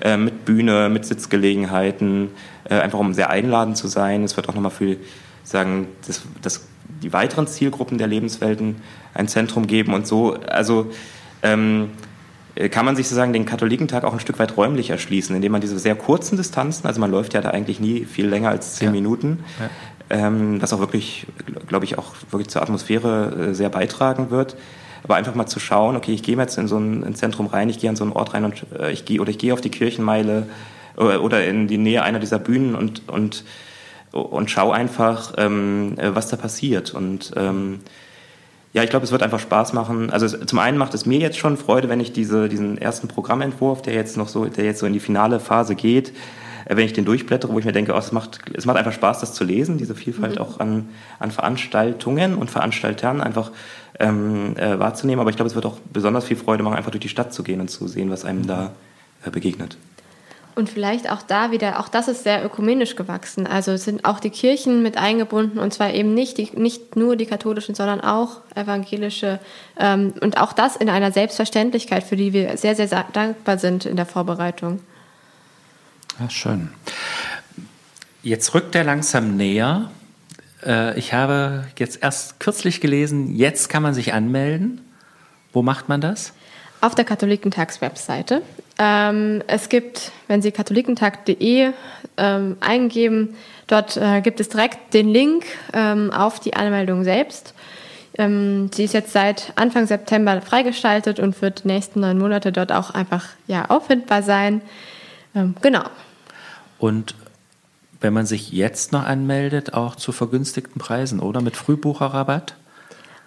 äh, 0.00 0.16
mit 0.42 0.44
Bühne, 0.44 0.88
mit 0.88 1.04
Sitzgelegenheiten, 1.04 2.30
äh, 2.64 2.74
einfach 2.74 2.98
um 2.98 3.14
sehr 3.14 3.30
einladend 3.30 3.76
zu 3.76 3.88
sein. 3.88 4.24
Es 4.24 4.36
wird 4.36 4.48
auch 4.48 4.54
nochmal 4.54 4.70
für 4.70 4.96
sagen, 5.44 5.88
das, 6.06 6.22
das, 6.40 6.66
die 7.02 7.12
weiteren 7.12 7.46
Zielgruppen 7.46 7.98
der 7.98 8.06
Lebenswelten 8.06 8.76
ein 9.14 9.28
Zentrum 9.28 9.66
geben 9.66 9.94
und 9.94 10.06
so. 10.06 10.34
Also 10.34 10.90
ähm, 11.42 11.90
äh, 12.54 12.68
kann 12.68 12.84
man 12.84 12.96
sich 12.96 13.06
sozusagen 13.06 13.32
den 13.32 13.46
Katholikentag 13.46 14.04
auch 14.04 14.12
ein 14.12 14.20
Stück 14.20 14.38
weit 14.38 14.56
räumlich 14.56 14.90
erschließen, 14.90 15.34
indem 15.34 15.52
man 15.52 15.60
diese 15.60 15.78
sehr 15.78 15.94
kurzen 15.94 16.36
Distanzen, 16.36 16.86
also 16.86 17.00
man 17.00 17.10
läuft 17.10 17.34
ja 17.34 17.40
da 17.40 17.50
eigentlich 17.50 17.80
nie 17.80 18.04
viel 18.04 18.26
länger 18.26 18.50
als 18.50 18.76
zehn 18.76 18.86
ja. 18.88 18.92
Minuten, 18.92 19.44
ja. 19.60 19.70
Ähm, 20.10 20.60
was 20.60 20.74
auch 20.74 20.80
wirklich, 20.80 21.26
glaube 21.68 21.86
ich, 21.86 21.96
auch 21.96 22.12
wirklich 22.30 22.48
zur 22.48 22.60
Atmosphäre 22.60 23.50
äh, 23.50 23.54
sehr 23.54 23.70
beitragen 23.70 24.30
wird. 24.30 24.56
Aber 25.04 25.16
einfach 25.16 25.34
mal 25.34 25.46
zu 25.46 25.58
schauen, 25.58 25.96
okay, 25.96 26.12
ich 26.12 26.22
gehe 26.22 26.36
jetzt 26.36 26.58
in 26.58 26.68
so 26.68 26.78
ein, 26.78 27.14
Zentrum 27.14 27.46
rein, 27.46 27.68
ich 27.68 27.78
gehe 27.78 27.90
an 27.90 27.96
so 27.96 28.04
einen 28.04 28.12
Ort 28.12 28.34
rein 28.34 28.44
und 28.44 28.64
äh, 28.78 28.92
ich 28.92 29.04
gehe 29.04 29.20
oder 29.20 29.30
ich 29.30 29.38
gehe 29.38 29.52
auf 29.52 29.60
die 29.60 29.70
Kirchenmeile 29.70 30.46
oder, 30.96 31.14
äh, 31.14 31.16
oder 31.18 31.44
in 31.44 31.66
die 31.66 31.78
Nähe 31.78 32.02
einer 32.02 32.20
dieser 32.20 32.38
Bühnen 32.38 32.74
und 32.74 33.08
und 33.08 33.44
und 34.12 34.50
schau 34.50 34.70
einfach, 34.70 35.32
ähm, 35.38 35.94
äh, 35.96 36.14
was 36.14 36.28
da 36.28 36.36
passiert 36.36 36.92
und 36.92 37.32
ähm, 37.36 37.80
ja, 38.74 38.82
ich 38.82 38.90
glaube, 38.90 39.04
es 39.04 39.12
wird 39.12 39.22
einfach 39.22 39.40
Spaß 39.40 39.74
machen. 39.74 40.10
Also 40.10 40.28
zum 40.28 40.58
einen 40.58 40.78
macht 40.78 40.94
es 40.94 41.04
mir 41.04 41.18
jetzt 41.18 41.36
schon 41.36 41.58
Freude, 41.58 41.90
wenn 41.90 42.00
ich 42.00 42.12
diese, 42.12 42.48
diesen 42.48 42.78
ersten 42.78 43.06
Programmentwurf, 43.06 43.82
der 43.82 43.92
jetzt 43.92 44.16
noch 44.16 44.28
so, 44.28 44.46
der 44.46 44.64
jetzt 44.64 44.78
so 44.80 44.86
in 44.86 44.94
die 44.94 45.00
finale 45.00 45.40
Phase 45.40 45.74
geht, 45.74 46.14
wenn 46.68 46.84
ich 46.84 46.92
den 46.92 47.04
durchblättere, 47.04 47.52
wo 47.52 47.58
ich 47.58 47.64
mir 47.64 47.72
denke, 47.72 47.92
oh, 47.94 47.98
es 47.98 48.12
macht, 48.12 48.40
es 48.54 48.66
macht 48.66 48.76
einfach 48.76 48.92
Spaß, 48.92 49.20
das 49.20 49.34
zu 49.34 49.44
lesen, 49.44 49.78
diese 49.78 49.94
Vielfalt 49.94 50.36
mhm. 50.36 50.42
auch 50.42 50.60
an, 50.60 50.88
an 51.18 51.30
Veranstaltungen 51.30 52.34
und 52.34 52.50
Veranstaltern 52.50 53.20
einfach 53.20 53.50
ähm, 53.98 54.56
äh, 54.56 54.78
wahrzunehmen. 54.78 55.20
Aber 55.20 55.30
ich 55.30 55.36
glaube, 55.36 55.48
es 55.48 55.54
wird 55.54 55.66
auch 55.66 55.78
besonders 55.92 56.24
viel 56.24 56.36
Freude 56.36 56.62
machen, 56.62 56.76
einfach 56.76 56.90
durch 56.90 57.02
die 57.02 57.08
Stadt 57.08 57.32
zu 57.32 57.42
gehen 57.42 57.60
und 57.60 57.68
zu 57.68 57.88
sehen, 57.88 58.10
was 58.10 58.24
einem 58.24 58.46
da 58.46 58.72
äh, 59.24 59.30
begegnet. 59.30 59.76
Und 60.54 60.68
vielleicht 60.68 61.10
auch 61.10 61.22
da 61.22 61.50
wieder, 61.50 61.80
auch 61.80 61.88
das 61.88 62.08
ist 62.08 62.24
sehr 62.24 62.44
ökumenisch 62.44 62.94
gewachsen. 62.94 63.46
Also 63.46 63.76
sind 63.78 64.04
auch 64.04 64.20
die 64.20 64.28
Kirchen 64.28 64.82
mit 64.82 64.98
eingebunden 64.98 65.58
und 65.58 65.72
zwar 65.72 65.94
eben 65.94 66.12
nicht, 66.12 66.36
die, 66.36 66.50
nicht 66.54 66.94
nur 66.94 67.16
die 67.16 67.24
katholischen, 67.24 67.74
sondern 67.74 68.02
auch 68.02 68.42
evangelische. 68.54 69.38
Ähm, 69.78 70.12
und 70.20 70.38
auch 70.38 70.52
das 70.52 70.76
in 70.76 70.90
einer 70.90 71.10
Selbstverständlichkeit, 71.10 72.04
für 72.04 72.16
die 72.16 72.34
wir 72.34 72.58
sehr, 72.58 72.76
sehr 72.76 72.88
dankbar 73.12 73.56
sind 73.56 73.86
in 73.86 73.96
der 73.96 74.04
Vorbereitung. 74.04 74.80
Ja, 76.20 76.30
schön. 76.30 76.68
Jetzt 78.22 78.54
rückt 78.54 78.74
er 78.74 78.84
langsam 78.84 79.36
näher. 79.36 79.90
Äh, 80.64 80.98
ich 80.98 81.12
habe 81.12 81.66
jetzt 81.78 82.02
erst 82.02 82.40
kürzlich 82.40 82.80
gelesen, 82.80 83.34
jetzt 83.34 83.68
kann 83.68 83.82
man 83.82 83.94
sich 83.94 84.12
anmelden. 84.12 84.80
Wo 85.52 85.62
macht 85.62 85.88
man 85.88 86.00
das? 86.00 86.32
Auf 86.80 86.94
der 86.94 87.04
Katholikentags-Webseite. 87.04 88.42
Ähm, 88.78 89.42
es 89.46 89.68
gibt, 89.68 90.12
wenn 90.28 90.42
Sie 90.42 90.50
katholikentag.de 90.50 91.70
ähm, 92.16 92.56
eingeben, 92.60 93.36
dort 93.66 93.96
äh, 93.96 94.20
gibt 94.20 94.40
es 94.40 94.48
direkt 94.48 94.94
den 94.94 95.08
Link 95.08 95.44
ähm, 95.72 96.10
auf 96.10 96.40
die 96.40 96.54
Anmeldung 96.54 97.04
selbst. 97.04 97.54
Sie 98.14 98.84
ist 98.84 98.92
jetzt 98.92 99.14
seit 99.14 99.54
Anfang 99.56 99.86
September 99.86 100.42
freigestaltet 100.42 101.18
und 101.18 101.40
wird 101.40 101.64
die 101.64 101.68
nächsten 101.68 102.00
neun 102.00 102.18
Monate 102.18 102.52
dort 102.52 102.70
auch 102.70 102.90
einfach 102.90 103.24
ja, 103.46 103.70
auffindbar 103.70 104.22
sein. 104.22 104.60
Ähm, 105.34 105.54
genau. 105.60 105.84
Und 106.78 107.14
wenn 108.00 108.12
man 108.12 108.26
sich 108.26 108.50
jetzt 108.52 108.92
noch 108.92 109.04
anmeldet, 109.04 109.74
auch 109.74 109.94
zu 109.94 110.12
vergünstigten 110.12 110.80
Preisen, 110.80 111.20
oder? 111.20 111.40
Mit 111.40 111.56
Frühbucherrabatt? 111.56 112.56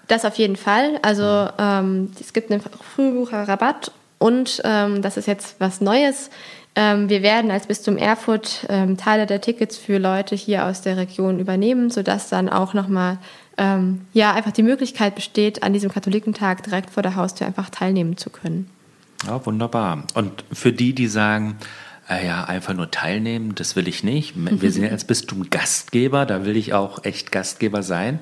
Das 0.08 0.26
auf 0.26 0.36
jeden 0.36 0.58
Fall. 0.58 1.00
Also 1.02 1.50
ähm, 1.58 2.12
es 2.20 2.34
gibt 2.34 2.52
einen 2.52 2.62
Frühbucherrabatt 2.96 3.92
und 4.20 4.62
ähm, 4.64 5.02
das 5.02 5.18
ist 5.18 5.28
jetzt 5.28 5.56
was 5.60 5.82
Neues. 5.82 6.30
Ähm, 6.76 7.10
wir 7.10 7.24
werden 7.24 7.52
als 7.52 7.68
Bistum 7.68 7.98
Erfurt 7.98 8.66
ähm, 8.70 8.98
Teile 8.98 9.26
der 9.26 9.42
Tickets 9.42 9.78
für 9.78 9.98
Leute 9.98 10.36
hier 10.36 10.66
aus 10.66 10.82
der 10.82 10.98
Region 10.98 11.40
übernehmen, 11.40 11.90
sodass 11.90 12.30
dann 12.30 12.50
auch 12.50 12.74
nochmal 12.74 13.18
ähm, 13.58 14.02
ja, 14.14 14.34
einfach 14.34 14.52
die 14.52 14.64
Möglichkeit 14.64 15.16
besteht, 15.16 15.64
an 15.64 15.72
diesem 15.72 15.90
Katholikentag 15.90 16.64
direkt 16.64 16.90
vor 16.90 17.02
der 17.02 17.16
Haustür 17.16 17.48
einfach 17.48 17.70
teilnehmen 17.70 18.18
zu 18.18 18.30
können. 18.30 18.70
Ja, 19.26 19.44
wunderbar. 19.46 20.04
Und 20.14 20.44
für 20.52 20.74
die, 20.74 20.94
die 20.94 21.08
sagen, 21.08 21.56
äh, 22.10 22.26
ja, 22.26 22.44
einfach 22.44 22.74
nur 22.74 22.92
teilnehmen, 22.92 23.56
das 23.56 23.76
will 23.76 23.88
ich 23.88 24.04
nicht. 24.04 24.34
Wir 24.36 24.72
sind 24.72 24.84
ja 24.84 24.92
als 24.92 25.06
Bistum 25.06 25.50
Gastgeber, 25.50 26.26
da 26.26 26.46
will 26.46 26.56
ich 26.56 26.74
auch 26.74 27.04
echt 27.04 27.32
Gastgeber 27.32 27.84
sein. 27.84 28.20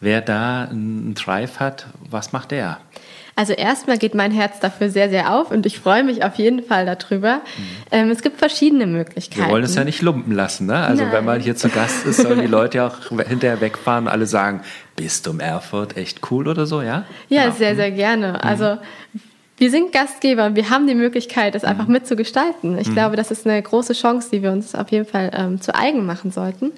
Wer 0.00 0.20
da 0.20 0.64
einen 0.64 1.14
Drive 1.14 1.60
hat, 1.60 1.86
was 2.10 2.32
macht 2.32 2.50
der? 2.50 2.78
Also 3.36 3.52
erstmal 3.52 3.98
geht 3.98 4.14
mein 4.14 4.30
Herz 4.30 4.60
dafür 4.60 4.90
sehr, 4.90 5.10
sehr 5.10 5.34
auf 5.34 5.50
und 5.50 5.66
ich 5.66 5.80
freue 5.80 6.04
mich 6.04 6.22
auf 6.22 6.36
jeden 6.36 6.62
Fall 6.62 6.86
darüber. 6.86 7.36
Mhm. 7.36 7.62
Ähm, 7.90 8.10
es 8.10 8.22
gibt 8.22 8.38
verschiedene 8.38 8.86
Möglichkeiten. 8.86 9.46
Wir 9.46 9.50
wollen 9.50 9.64
es 9.64 9.74
ja 9.74 9.82
nicht 9.82 10.02
lumpen 10.02 10.32
lassen. 10.32 10.66
Ne? 10.66 10.76
Also 10.76 11.02
Nein. 11.02 11.12
wenn 11.12 11.24
man 11.24 11.40
hier 11.40 11.56
zu 11.56 11.68
Gast 11.68 12.06
ist, 12.06 12.18
sollen 12.18 12.40
die 12.40 12.46
Leute 12.48 12.78
ja 12.78 12.86
auch 12.86 12.98
hinterher 13.26 13.60
wegfahren 13.60 14.04
und 14.04 14.12
alle 14.12 14.26
sagen, 14.26 14.60
Bistum 14.94 15.40
Erfurt, 15.40 15.96
echt 15.96 16.20
cool 16.30 16.46
oder 16.46 16.66
so, 16.66 16.80
ja? 16.80 17.06
Ja, 17.28 17.44
genau. 17.44 17.56
sehr, 17.56 17.74
sehr 17.74 17.90
gerne. 17.90 18.28
Mhm. 18.28 18.36
Also 18.36 18.78
wir 19.64 19.70
sind 19.70 19.92
Gastgeber 19.92 20.44
und 20.44 20.56
wir 20.56 20.68
haben 20.68 20.86
die 20.86 20.94
Möglichkeit, 20.94 21.54
das 21.54 21.64
einfach 21.64 21.86
mhm. 21.86 21.94
mitzugestalten. 21.94 22.76
Ich 22.76 22.88
mhm. 22.88 22.92
glaube, 22.92 23.16
das 23.16 23.30
ist 23.30 23.46
eine 23.46 23.62
große 23.62 23.94
Chance, 23.94 24.28
die 24.30 24.42
wir 24.42 24.52
uns 24.52 24.74
auf 24.74 24.90
jeden 24.90 25.06
Fall 25.06 25.30
ähm, 25.32 25.58
zu 25.58 25.74
eigen 25.74 26.04
machen 26.04 26.30
sollten. 26.30 26.70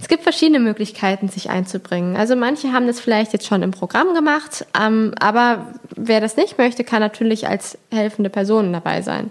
Es 0.00 0.08
gibt 0.08 0.22
verschiedene 0.22 0.58
Möglichkeiten, 0.58 1.28
sich 1.28 1.50
einzubringen. 1.50 2.16
Also 2.16 2.36
manche 2.36 2.72
haben 2.72 2.86
das 2.86 2.98
vielleicht 2.98 3.34
jetzt 3.34 3.46
schon 3.46 3.62
im 3.62 3.72
Programm 3.72 4.14
gemacht, 4.14 4.64
ähm, 4.82 5.12
aber 5.20 5.74
wer 5.94 6.22
das 6.22 6.38
nicht 6.38 6.56
möchte, 6.56 6.82
kann 6.82 7.00
natürlich 7.00 7.46
als 7.46 7.76
helfende 7.90 8.30
Person 8.30 8.72
dabei 8.72 9.02
sein. 9.02 9.30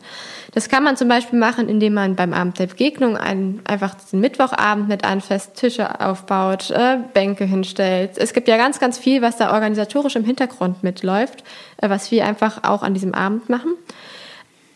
Das 0.51 0.67
kann 0.67 0.83
man 0.83 0.97
zum 0.97 1.07
Beispiel 1.07 1.37
machen, 1.37 1.69
indem 1.69 1.93
man 1.93 2.15
beim 2.15 2.33
Abend 2.33 2.57
der 2.59 2.67
Begegnung 2.67 3.17
einen, 3.17 3.61
einfach 3.65 3.95
den 4.11 4.19
Mittwochabend 4.19 4.87
mit 4.87 5.03
anfasst, 5.03 5.55
Tische 5.55 6.01
aufbaut, 6.01 6.71
äh, 6.71 6.97
Bänke 7.13 7.45
hinstellt. 7.45 8.17
Es 8.17 8.33
gibt 8.33 8.47
ja 8.47 8.57
ganz, 8.57 8.79
ganz 8.79 8.97
viel, 8.97 9.21
was 9.21 9.37
da 9.37 9.53
organisatorisch 9.53 10.15
im 10.15 10.23
Hintergrund 10.23 10.83
mitläuft, 10.83 11.43
äh, 11.77 11.89
was 11.89 12.11
wir 12.11 12.25
einfach 12.25 12.63
auch 12.63 12.81
an 12.81 12.93
diesem 12.93 13.13
Abend 13.13 13.49
machen. 13.49 13.73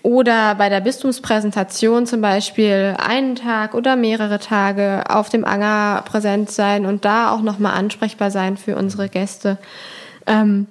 Oder 0.04 0.56
bei 0.56 0.68
der 0.68 0.82
Bistumspräsentation 0.82 2.06
zum 2.06 2.20
Beispiel 2.20 2.96
einen 3.00 3.36
Tag 3.36 3.74
oder 3.74 3.96
mehrere 3.96 4.38
Tage 4.38 5.06
auf 5.08 5.30
dem 5.30 5.46
Anger 5.46 6.04
präsent 6.06 6.52
sein 6.52 6.86
und 6.86 7.06
da 7.06 7.32
auch 7.32 7.42
nochmal 7.42 7.78
ansprechbar 7.78 8.30
sein 8.30 8.58
für 8.58 8.76
unsere 8.76 9.08
Gäste. 9.08 9.58
Ähm, 10.28 10.68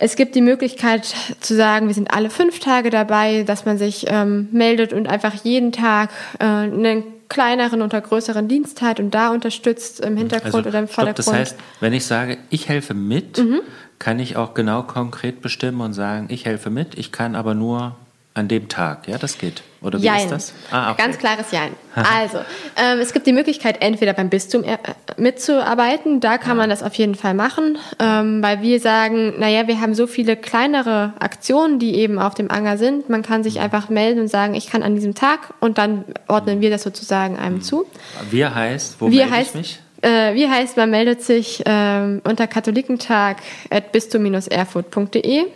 es 0.00 0.16
gibt 0.16 0.34
die 0.34 0.40
Möglichkeit 0.40 1.14
zu 1.40 1.54
sagen, 1.54 1.86
wir 1.86 1.94
sind 1.94 2.12
alle 2.12 2.30
fünf 2.30 2.58
Tage 2.58 2.88
dabei, 2.88 3.42
dass 3.42 3.66
man 3.66 3.76
sich 3.76 4.06
ähm, 4.08 4.48
meldet 4.50 4.94
und 4.94 5.06
einfach 5.06 5.34
jeden 5.44 5.72
Tag 5.72 6.10
äh, 6.38 6.44
einen 6.44 7.04
kleineren 7.28 7.82
oder 7.82 8.00
größeren 8.00 8.48
Dienst 8.48 8.80
hat 8.80 8.98
und 8.98 9.14
da 9.14 9.30
unterstützt 9.30 10.00
im 10.00 10.16
Hintergrund 10.16 10.54
also, 10.54 10.68
oder 10.70 10.78
im 10.80 10.88
Vordergrund. 10.88 11.22
Stopp, 11.22 11.34
das 11.34 11.40
heißt, 11.40 11.56
wenn 11.80 11.92
ich 11.92 12.06
sage, 12.06 12.38
ich 12.48 12.68
helfe 12.68 12.94
mit, 12.94 13.38
mhm. 13.38 13.60
kann 13.98 14.18
ich 14.18 14.36
auch 14.36 14.54
genau 14.54 14.82
konkret 14.82 15.42
bestimmen 15.42 15.82
und 15.82 15.92
sagen, 15.92 16.28
ich 16.30 16.46
helfe 16.46 16.70
mit, 16.70 16.98
ich 16.98 17.12
kann 17.12 17.36
aber 17.36 17.54
nur 17.54 17.94
an 18.32 18.46
dem 18.46 18.68
Tag, 18.68 19.08
ja, 19.08 19.18
das 19.18 19.38
geht. 19.38 19.62
Oder 19.82 20.00
wie 20.00 20.04
Jein. 20.04 20.24
ist 20.24 20.30
das? 20.30 20.54
Ah, 20.70 20.92
okay. 20.92 21.02
Ganz 21.02 21.18
klares 21.18 21.50
Jein. 21.50 21.72
also, 21.94 22.38
ähm, 22.76 23.00
es 23.00 23.12
gibt 23.12 23.26
die 23.26 23.32
Möglichkeit, 23.32 23.82
entweder 23.82 24.12
beim 24.12 24.28
Bistum 24.28 24.62
äh, 24.62 24.76
mitzuarbeiten, 25.16 26.20
da 26.20 26.38
kann 26.38 26.50
ja. 26.50 26.54
man 26.56 26.70
das 26.70 26.82
auf 26.82 26.94
jeden 26.94 27.14
Fall 27.14 27.34
machen, 27.34 27.78
ähm, 27.98 28.42
weil 28.42 28.62
wir 28.62 28.78
sagen, 28.78 29.34
naja, 29.38 29.66
wir 29.66 29.80
haben 29.80 29.94
so 29.94 30.06
viele 30.06 30.36
kleinere 30.36 31.14
Aktionen, 31.18 31.78
die 31.78 31.96
eben 31.96 32.18
auf 32.18 32.34
dem 32.34 32.50
Anger 32.50 32.78
sind. 32.78 33.08
Man 33.08 33.22
kann 33.22 33.42
sich 33.42 33.54
mhm. 33.56 33.62
einfach 33.62 33.88
melden 33.88 34.20
und 34.20 34.28
sagen, 34.28 34.54
ich 34.54 34.68
kann 34.68 34.82
an 34.82 34.94
diesem 34.94 35.14
Tag 35.14 35.54
und 35.60 35.78
dann 35.78 36.04
ordnen 36.28 36.60
wir 36.60 36.70
das 36.70 36.82
sozusagen 36.82 37.36
einem 37.38 37.56
mhm. 37.56 37.62
zu. 37.62 37.86
Wir 38.30 38.54
heißt, 38.54 39.00
wo 39.00 39.10
wir 39.10 39.20
melde 39.22 39.34
heißt, 39.34 39.50
ich 39.50 39.56
mich? 39.56 39.78
Äh, 40.02 40.34
wie 40.34 40.48
heißt, 40.48 40.78
man 40.78 40.90
meldet 40.90 41.22
sich 41.22 41.62
ähm, 41.66 42.22
unter 42.24 42.46
katholikentag.bistum-erfurt.de 42.46 45.42
okay. 45.42 45.50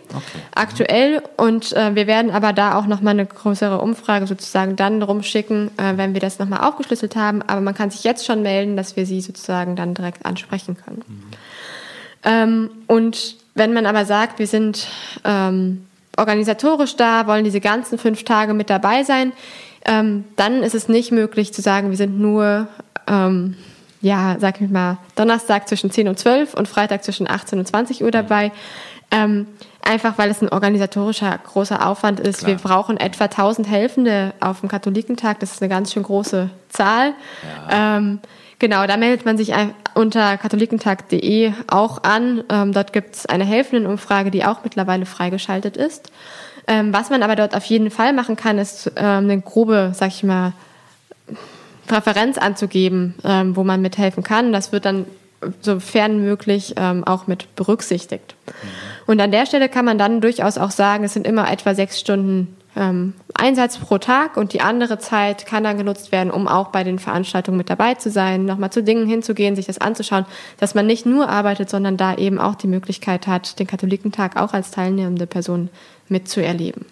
aktuell 0.53 1.23
und 1.37 1.73
äh, 1.73 1.95
wir 1.95 2.05
werden 2.05 2.29
aber 2.29 2.53
da 2.53 2.77
auch 2.77 2.85
nochmal 2.85 3.13
eine 3.13 3.25
größere 3.25 3.81
Umfrage 3.81 4.27
sozusagen 4.27 4.75
dann 4.75 5.01
rumschicken, 5.01 5.71
äh, 5.77 5.97
wenn 5.97 6.13
wir 6.13 6.21
das 6.21 6.37
nochmal 6.37 6.59
aufgeschlüsselt 6.61 7.15
haben. 7.15 7.41
Aber 7.41 7.61
man 7.61 7.73
kann 7.73 7.89
sich 7.89 8.03
jetzt 8.03 8.23
schon 8.25 8.43
melden, 8.43 8.77
dass 8.77 8.95
wir 8.95 9.07
sie 9.07 9.21
sozusagen 9.21 9.75
dann 9.75 9.95
direkt 9.95 10.27
ansprechen 10.27 10.77
können. 10.77 11.01
Mhm. 11.07 11.23
Ähm, 12.23 12.69
und 12.85 13.37
wenn 13.55 13.73
man 13.73 13.87
aber 13.87 14.05
sagt, 14.05 14.37
wir 14.37 14.47
sind 14.47 14.87
ähm, 15.23 15.87
organisatorisch 16.17 16.95
da, 16.95 17.25
wollen 17.25 17.45
diese 17.45 17.61
ganzen 17.61 17.97
fünf 17.97 18.23
Tage 18.23 18.53
mit 18.53 18.69
dabei 18.69 19.01
sein, 19.03 19.33
ähm, 19.85 20.25
dann 20.35 20.61
ist 20.61 20.75
es 20.75 20.87
nicht 20.87 21.11
möglich 21.11 21.51
zu 21.53 21.61
sagen, 21.61 21.89
wir 21.89 21.97
sind 21.97 22.19
nur 22.19 22.67
ähm, 23.07 23.55
ja, 24.05 24.35
sag 24.39 24.61
ich 24.61 24.69
mal, 24.69 24.99
Donnerstag 25.15 25.67
zwischen 25.67 25.89
10 25.89 26.07
und 26.07 26.19
12 26.19 26.53
und 26.53 26.67
Freitag 26.67 27.03
zwischen 27.03 27.27
18 27.27 27.57
und 27.57 27.67
20 27.67 28.03
Uhr 28.03 28.11
dabei. 28.11 28.51
Ähm, 29.09 29.47
einfach 29.81 30.19
weil 30.19 30.29
es 30.29 30.43
ein 30.43 30.49
organisatorischer 30.49 31.39
großer 31.43 31.87
Aufwand 31.87 32.19
ist. 32.19 32.39
Klar. 32.39 32.51
Wir 32.51 32.57
brauchen 32.57 32.97
etwa 32.97 33.23
1000 33.23 33.67
Helfende 33.67 34.33
auf 34.39 34.59
dem 34.59 34.69
Katholikentag. 34.69 35.39
Das 35.39 35.53
ist 35.53 35.61
eine 35.63 35.69
ganz 35.69 35.91
schön 35.91 36.03
große 36.03 36.51
Zahl. 36.69 37.13
Ja. 37.71 37.97
Ähm, 37.97 38.19
genau, 38.59 38.85
da 38.85 38.95
meldet 38.97 39.25
man 39.25 39.37
sich 39.37 39.53
unter 39.95 40.37
katholikentag.de 40.37 41.53
auch 41.67 42.03
an. 42.03 42.43
Ähm, 42.49 42.73
dort 42.73 42.93
gibt 42.93 43.15
es 43.15 43.25
eine 43.25 43.43
Helfendenumfrage, 43.43 44.29
die 44.29 44.45
auch 44.45 44.59
mittlerweile 44.63 45.07
freigeschaltet 45.07 45.77
ist. 45.77 46.11
Ähm, 46.67 46.93
was 46.93 47.09
man 47.09 47.23
aber 47.23 47.35
dort 47.35 47.55
auf 47.55 47.65
jeden 47.65 47.89
Fall 47.89 48.13
machen 48.13 48.35
kann, 48.35 48.59
ist 48.59 48.91
ähm, 48.97 49.23
eine 49.23 49.41
grobe, 49.41 49.93
sag 49.95 50.09
ich 50.09 50.23
mal, 50.23 50.53
Präferenz 51.87 52.37
anzugeben, 52.37 53.15
ähm, 53.23 53.55
wo 53.55 53.63
man 53.63 53.81
mithelfen 53.81 54.23
kann. 54.23 54.51
Das 54.51 54.71
wird 54.71 54.85
dann 54.85 55.05
sofern 55.61 56.23
möglich 56.23 56.73
ähm, 56.77 57.03
auch 57.03 57.27
mit 57.27 57.55
berücksichtigt. 57.55 58.35
Mhm. 58.45 58.51
Und 59.07 59.21
an 59.21 59.31
der 59.31 59.45
Stelle 59.45 59.69
kann 59.69 59.85
man 59.85 59.97
dann 59.97 60.21
durchaus 60.21 60.57
auch 60.57 60.71
sagen, 60.71 61.03
es 61.03 61.13
sind 61.13 61.27
immer 61.27 61.51
etwa 61.51 61.75
sechs 61.75 61.99
Stunden 61.99 62.55
ähm, 62.75 63.13
Einsatz 63.33 63.77
pro 63.77 63.97
Tag 63.97 64.37
und 64.37 64.53
die 64.53 64.61
andere 64.61 64.99
Zeit 64.99 65.45
kann 65.45 65.63
dann 65.63 65.77
genutzt 65.77 66.11
werden, 66.11 66.31
um 66.31 66.47
auch 66.47 66.69
bei 66.69 66.83
den 66.83 66.99
Veranstaltungen 66.99 67.57
mit 67.57 67.69
dabei 67.69 67.95
zu 67.95 68.09
sein, 68.09 68.45
nochmal 68.45 68.71
zu 68.71 68.83
Dingen 68.83 69.07
hinzugehen, 69.07 69.55
sich 69.55 69.65
das 69.65 69.77
anzuschauen, 69.77 70.25
dass 70.57 70.75
man 70.75 70.85
nicht 70.85 71.05
nur 71.05 71.29
arbeitet, 71.29 71.69
sondern 71.69 71.97
da 71.97 72.15
eben 72.15 72.39
auch 72.39 72.55
die 72.55 72.67
Möglichkeit 72.67 73.27
hat, 73.27 73.59
den 73.59 73.67
Katholikentag 73.67 74.37
auch 74.37 74.53
als 74.53 74.71
teilnehmende 74.71 75.27
Person 75.27 75.69
mitzuerleben. 76.09 76.85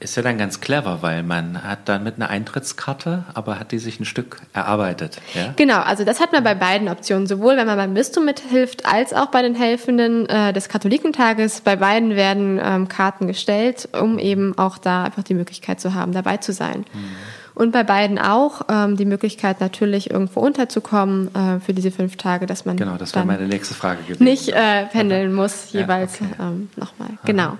Mhm. 0.00 0.04
Ist 0.04 0.16
ja 0.16 0.22
dann 0.22 0.38
ganz 0.38 0.60
clever, 0.60 1.02
weil 1.02 1.22
man 1.22 1.62
hat 1.62 1.88
dann 1.88 2.02
mit 2.02 2.16
einer 2.16 2.28
Eintrittskarte, 2.28 3.24
aber 3.34 3.58
hat 3.58 3.72
die 3.72 3.78
sich 3.78 4.00
ein 4.00 4.04
Stück 4.04 4.38
erarbeitet. 4.52 5.20
Ja? 5.34 5.52
Genau, 5.56 5.80
also 5.80 6.04
das 6.04 6.20
hat 6.20 6.32
man 6.32 6.42
bei 6.42 6.54
beiden 6.54 6.88
Optionen, 6.88 7.26
sowohl 7.26 7.56
wenn 7.56 7.66
man 7.66 7.76
beim 7.76 7.94
Bistum 7.94 8.24
mithilft, 8.24 8.86
als 8.86 9.12
auch 9.12 9.26
bei 9.26 9.42
den 9.42 9.54
Helfenden 9.54 10.26
äh, 10.26 10.52
des 10.52 10.68
Katholikentages. 10.68 11.60
Bei 11.60 11.76
beiden 11.76 12.16
werden 12.16 12.60
ähm, 12.62 12.88
Karten 12.88 13.26
gestellt, 13.26 13.88
um 13.98 14.18
eben 14.18 14.56
auch 14.58 14.78
da 14.78 15.04
einfach 15.04 15.22
die 15.22 15.34
Möglichkeit 15.34 15.80
zu 15.80 15.94
haben, 15.94 16.12
dabei 16.12 16.38
zu 16.38 16.52
sein. 16.52 16.84
Mhm. 16.92 17.16
Und 17.54 17.72
bei 17.72 17.82
beiden 17.82 18.18
auch 18.18 18.62
ähm, 18.70 18.96
die 18.96 19.04
Möglichkeit 19.04 19.60
natürlich 19.60 20.10
irgendwo 20.10 20.40
unterzukommen 20.40 21.34
äh, 21.34 21.60
für 21.60 21.74
diese 21.74 21.90
fünf 21.90 22.16
Tage, 22.16 22.46
dass 22.46 22.64
man 22.64 22.78
genau, 22.78 22.96
das 22.96 23.14
wäre 23.14 23.26
meine 23.26 23.46
nächste 23.46 23.74
Frage 23.74 24.02
gewesen. 24.02 24.24
nicht 24.24 24.48
äh, 24.48 24.86
pendeln 24.86 25.34
muss 25.34 25.72
jeweils 25.72 26.20
ja, 26.20 26.26
okay. 26.26 26.36
ähm, 26.40 26.68
nochmal. 26.76 27.10
Genau. 27.26 27.58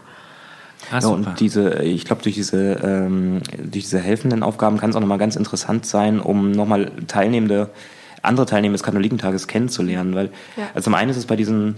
Ah, 0.90 0.98
ja, 1.00 1.08
und 1.08 1.40
diese, 1.40 1.82
ich 1.82 2.04
glaube, 2.04 2.22
durch 2.22 2.34
diese, 2.34 2.72
ähm, 2.82 3.40
durch 3.58 3.84
diese 3.84 3.98
helfenden 3.98 4.42
Aufgaben 4.42 4.78
kann 4.78 4.90
es 4.90 4.96
auch 4.96 5.00
nochmal 5.00 5.18
ganz 5.18 5.36
interessant 5.36 5.86
sein, 5.86 6.20
um 6.20 6.52
nochmal 6.52 6.90
Teilnehmende, 7.06 7.70
andere 8.22 8.46
Teilnehmer 8.46 8.72
des 8.72 8.82
Katholikentages 8.82 9.46
kennenzulernen. 9.46 10.14
Weil, 10.14 10.30
ja. 10.56 10.64
also 10.74 10.84
zum 10.84 10.94
einen 10.94 11.10
ist 11.10 11.16
es 11.16 11.26
bei 11.26 11.36
diesen, 11.36 11.76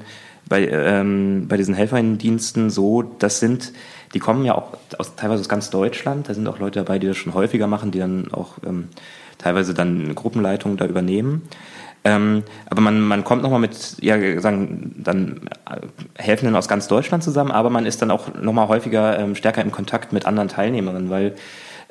bei, 0.49 0.67
ähm, 0.69 1.47
bei 1.49 1.57
diesen 1.57 1.75
Helferinnendiensten 1.75 2.71
so, 2.71 3.03
das 3.03 3.41
sind 3.41 3.73
die 4.15 4.19
kommen 4.19 4.45
ja 4.45 4.55
auch 4.55 4.77
aus, 4.99 5.17
teilweise 5.17 5.41
aus 5.41 5.49
ganz 5.49 5.71
Deutschland. 5.71 6.29
Da 6.29 6.35
sind 6.35 6.47
auch 6.47 6.59
Leute 6.59 6.81
dabei, 6.81 6.99
die 6.99 7.07
das 7.07 7.17
schon 7.17 7.35
häufiger 7.35 7.67
machen, 7.67 7.91
die 7.91 7.99
dann 7.99 8.33
auch 8.33 8.59
ähm, 8.67 8.89
teilweise 9.39 9.75
dann 9.75 10.15
Gruppenleitungen 10.15 10.77
da 10.77 10.87
übernehmen. 10.87 11.43
Ähm, 12.05 12.43
aber 12.69 12.81
man, 12.81 13.01
man 13.01 13.23
kommt 13.23 13.43
nochmal 13.43 13.61
mit, 13.61 13.97
ja, 14.01 14.41
sagen, 14.41 14.95
dann 14.97 15.43
Helfenden 16.19 16.57
aus 16.57 16.67
ganz 16.67 16.89
Deutschland 16.89 17.23
zusammen, 17.23 17.53
aber 17.53 17.71
man 17.71 17.87
ist 17.87 18.03
dann 18.03 18.11
auch 18.11 18.35
nochmal 18.41 18.69
häufiger 18.69 19.19
ähm, 19.19 19.35
stärker 19.37 19.63
im 19.63 19.71
Kontakt 19.71 20.13
mit 20.13 20.27
anderen 20.27 20.49
Teilnehmerinnen, 20.49 21.11
weil 21.11 21.35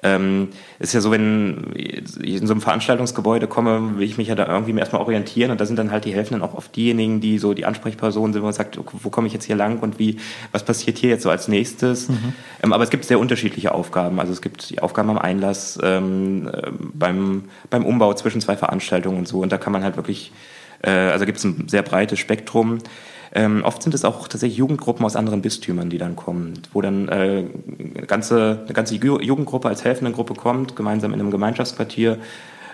ähm, 0.03 0.49
ist 0.79 0.93
ja 0.93 1.01
so, 1.01 1.11
wenn 1.11 1.73
ich 1.75 2.35
in 2.41 2.47
so 2.47 2.53
einem 2.53 2.61
Veranstaltungsgebäude 2.61 3.47
komme, 3.47 3.97
will 3.97 4.05
ich 4.05 4.17
mich 4.17 4.29
ja 4.29 4.35
da 4.35 4.47
irgendwie 4.47 4.77
erstmal 4.77 5.01
orientieren 5.01 5.51
und 5.51 5.61
da 5.61 5.65
sind 5.65 5.77
dann 5.77 5.91
halt 5.91 6.05
die 6.05 6.13
Helfenden 6.13 6.41
auch 6.41 6.55
oft 6.55 6.75
diejenigen, 6.75 7.21
die 7.21 7.37
so 7.37 7.53
die 7.53 7.65
Ansprechpersonen 7.65 8.33
sind, 8.33 8.41
wo 8.41 8.45
man 8.45 8.53
sagt, 8.53 8.79
wo 8.79 9.09
komme 9.09 9.27
ich 9.27 9.33
jetzt 9.33 9.45
hier 9.45 9.55
lang 9.55 9.79
und 9.79 9.99
wie, 9.99 10.17
was 10.51 10.63
passiert 10.63 10.97
hier 10.97 11.11
jetzt 11.11 11.23
so 11.23 11.29
als 11.29 11.47
nächstes. 11.47 12.09
Mhm. 12.09 12.33
Ähm, 12.63 12.73
aber 12.73 12.83
es 12.83 12.89
gibt 12.89 13.05
sehr 13.05 13.19
unterschiedliche 13.19 13.73
Aufgaben. 13.73 14.19
Also 14.19 14.33
es 14.33 14.41
gibt 14.41 14.71
die 14.71 14.81
Aufgaben 14.81 15.09
am 15.11 15.19
Einlass, 15.19 15.77
ähm, 15.83 16.49
äh, 16.51 16.71
beim, 16.93 17.45
beim 17.69 17.85
Umbau 17.85 18.13
zwischen 18.15 18.41
zwei 18.41 18.57
Veranstaltungen 18.57 19.19
und 19.19 19.27
so 19.27 19.41
und 19.41 19.51
da 19.51 19.57
kann 19.57 19.71
man 19.71 19.83
halt 19.83 19.97
wirklich, 19.97 20.31
äh, 20.81 20.89
also 20.89 21.25
gibt 21.25 21.37
es 21.37 21.43
ein 21.43 21.67
sehr 21.67 21.83
breites 21.83 22.17
Spektrum. 22.17 22.79
Ähm, 23.33 23.63
oft 23.63 23.81
sind 23.81 23.93
es 23.93 24.03
auch 24.03 24.27
tatsächlich 24.27 24.57
Jugendgruppen 24.57 25.05
aus 25.05 25.15
anderen 25.15 25.41
Bistümern, 25.41 25.89
die 25.89 25.97
dann 25.97 26.15
kommen, 26.15 26.53
wo 26.73 26.81
dann 26.81 27.07
äh, 27.07 27.45
eine, 27.95 28.05
ganze, 28.05 28.59
eine 28.65 28.73
ganze 28.73 28.95
Jugendgruppe 28.95 29.69
als 29.69 29.85
helfende 29.85 30.11
Gruppe 30.11 30.33
kommt, 30.33 30.75
gemeinsam 30.75 31.13
in 31.13 31.19
einem 31.19 31.31
Gemeinschaftsquartier 31.31 32.17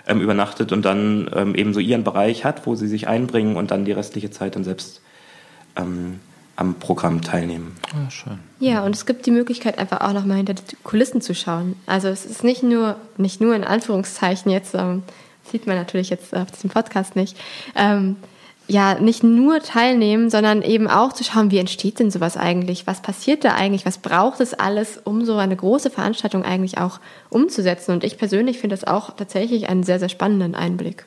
ähm, 0.08 0.20
übernachtet 0.20 0.72
und 0.72 0.84
dann 0.84 1.30
ähm, 1.34 1.54
eben 1.54 1.74
so 1.74 1.80
ihren 1.80 2.02
Bereich 2.02 2.44
hat, 2.44 2.66
wo 2.66 2.74
sie 2.74 2.88
sich 2.88 3.06
einbringen 3.06 3.56
und 3.56 3.70
dann 3.70 3.84
die 3.84 3.92
restliche 3.92 4.30
Zeit 4.30 4.56
dann 4.56 4.64
selbst 4.64 5.00
ähm, 5.76 6.18
am 6.56 6.74
Programm 6.74 7.22
teilnehmen. 7.22 7.76
Ja, 7.92 8.10
schön. 8.10 8.38
Ja, 8.58 8.84
und 8.84 8.96
es 8.96 9.06
gibt 9.06 9.26
die 9.26 9.30
Möglichkeit, 9.30 9.78
einfach 9.78 10.00
auch 10.00 10.12
nochmal 10.12 10.38
hinter 10.38 10.54
die 10.54 10.76
Kulissen 10.82 11.20
zu 11.20 11.34
schauen. 11.34 11.76
Also 11.86 12.08
es 12.08 12.26
ist 12.26 12.42
nicht 12.42 12.64
nur, 12.64 12.96
nicht 13.16 13.40
nur 13.40 13.54
in 13.54 13.62
Anführungszeichen 13.62 14.50
jetzt, 14.50 14.74
ähm, 14.74 15.04
sieht 15.44 15.68
man 15.68 15.76
natürlich 15.76 16.10
jetzt 16.10 16.34
auf 16.34 16.50
diesem 16.50 16.70
Podcast 16.70 17.14
nicht, 17.14 17.36
ähm, 17.76 18.16
ja 18.68 19.00
nicht 19.00 19.24
nur 19.24 19.60
teilnehmen, 19.60 20.30
sondern 20.30 20.62
eben 20.62 20.88
auch 20.88 21.12
zu 21.12 21.24
schauen, 21.24 21.50
wie 21.50 21.58
entsteht 21.58 21.98
denn 21.98 22.10
sowas 22.10 22.36
eigentlich? 22.36 22.86
Was 22.86 23.02
passiert 23.02 23.44
da 23.44 23.54
eigentlich? 23.54 23.86
Was 23.86 23.98
braucht 23.98 24.40
es 24.40 24.54
alles, 24.54 25.00
um 25.02 25.24
so 25.24 25.36
eine 25.36 25.56
große 25.56 25.90
Veranstaltung 25.90 26.44
eigentlich 26.44 26.78
auch 26.78 27.00
umzusetzen? 27.30 27.92
Und 27.92 28.04
ich 28.04 28.18
persönlich 28.18 28.58
finde 28.58 28.76
das 28.76 28.86
auch 28.86 29.16
tatsächlich 29.16 29.68
einen 29.68 29.82
sehr, 29.82 29.98
sehr 29.98 30.10
spannenden 30.10 30.54
Einblick. 30.54 31.06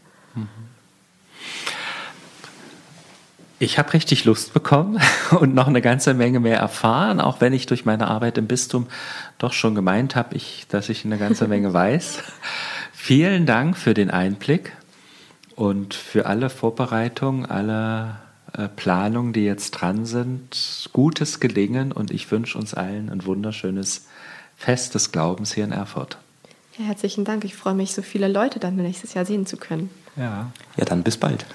Ich 3.61 3.77
habe 3.77 3.93
richtig 3.93 4.25
Lust 4.25 4.55
bekommen 4.55 4.99
und 5.39 5.53
noch 5.53 5.67
eine 5.67 5.81
ganze 5.81 6.15
Menge 6.15 6.39
mehr 6.39 6.57
erfahren, 6.57 7.21
auch 7.21 7.41
wenn 7.41 7.53
ich 7.53 7.67
durch 7.67 7.85
meine 7.85 8.07
Arbeit 8.07 8.39
im 8.39 8.47
Bistum 8.47 8.87
doch 9.37 9.53
schon 9.53 9.75
gemeint 9.75 10.15
habe, 10.15 10.35
ich, 10.35 10.65
dass 10.67 10.89
ich 10.89 11.05
eine 11.05 11.19
ganze 11.19 11.47
Menge 11.47 11.71
weiß. 11.71 12.23
Vielen 12.91 13.45
Dank 13.45 13.77
für 13.77 13.93
den 13.93 14.09
Einblick. 14.09 14.73
Und 15.61 15.93
für 15.93 16.25
alle 16.25 16.49
Vorbereitungen, 16.49 17.45
alle 17.45 18.15
äh, 18.57 18.67
Planungen, 18.67 19.31
die 19.31 19.45
jetzt 19.45 19.69
dran 19.69 20.07
sind, 20.07 20.89
gutes 20.91 21.39
Gelingen 21.39 21.91
und 21.91 22.09
ich 22.09 22.31
wünsche 22.31 22.57
uns 22.57 22.73
allen 22.73 23.11
ein 23.11 23.23
wunderschönes 23.27 24.07
Fest 24.57 24.95
des 24.95 25.11
Glaubens 25.11 25.53
hier 25.53 25.63
in 25.63 25.71
Erfurt. 25.71 26.17
Ja, 26.79 26.85
herzlichen 26.85 27.25
Dank. 27.25 27.45
Ich 27.45 27.55
freue 27.55 27.75
mich, 27.75 27.93
so 27.93 28.01
viele 28.01 28.27
Leute 28.27 28.57
dann 28.57 28.75
nächstes 28.75 29.13
Jahr 29.13 29.23
sehen 29.23 29.45
zu 29.45 29.55
können. 29.55 29.91
Ja, 30.15 30.51
ja 30.77 30.85
dann 30.85 31.03
bis 31.03 31.17
bald. 31.17 31.45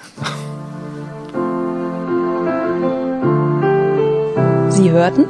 Sie 4.69 4.89
hörten 4.89 5.25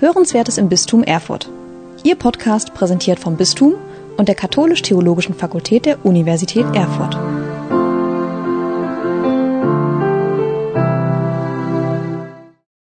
Hörenswertes 0.00 0.58
im 0.58 0.68
Bistum 0.68 1.04
Erfurt. 1.04 1.48
Ihr 2.02 2.16
Podcast 2.16 2.74
präsentiert 2.74 3.20
vom 3.20 3.36
Bistum 3.36 3.74
und 4.16 4.26
der 4.26 4.34
Katholisch-Theologischen 4.34 5.36
Fakultät 5.36 5.86
der 5.86 6.04
Universität 6.04 6.66
Erfurt. 6.74 7.16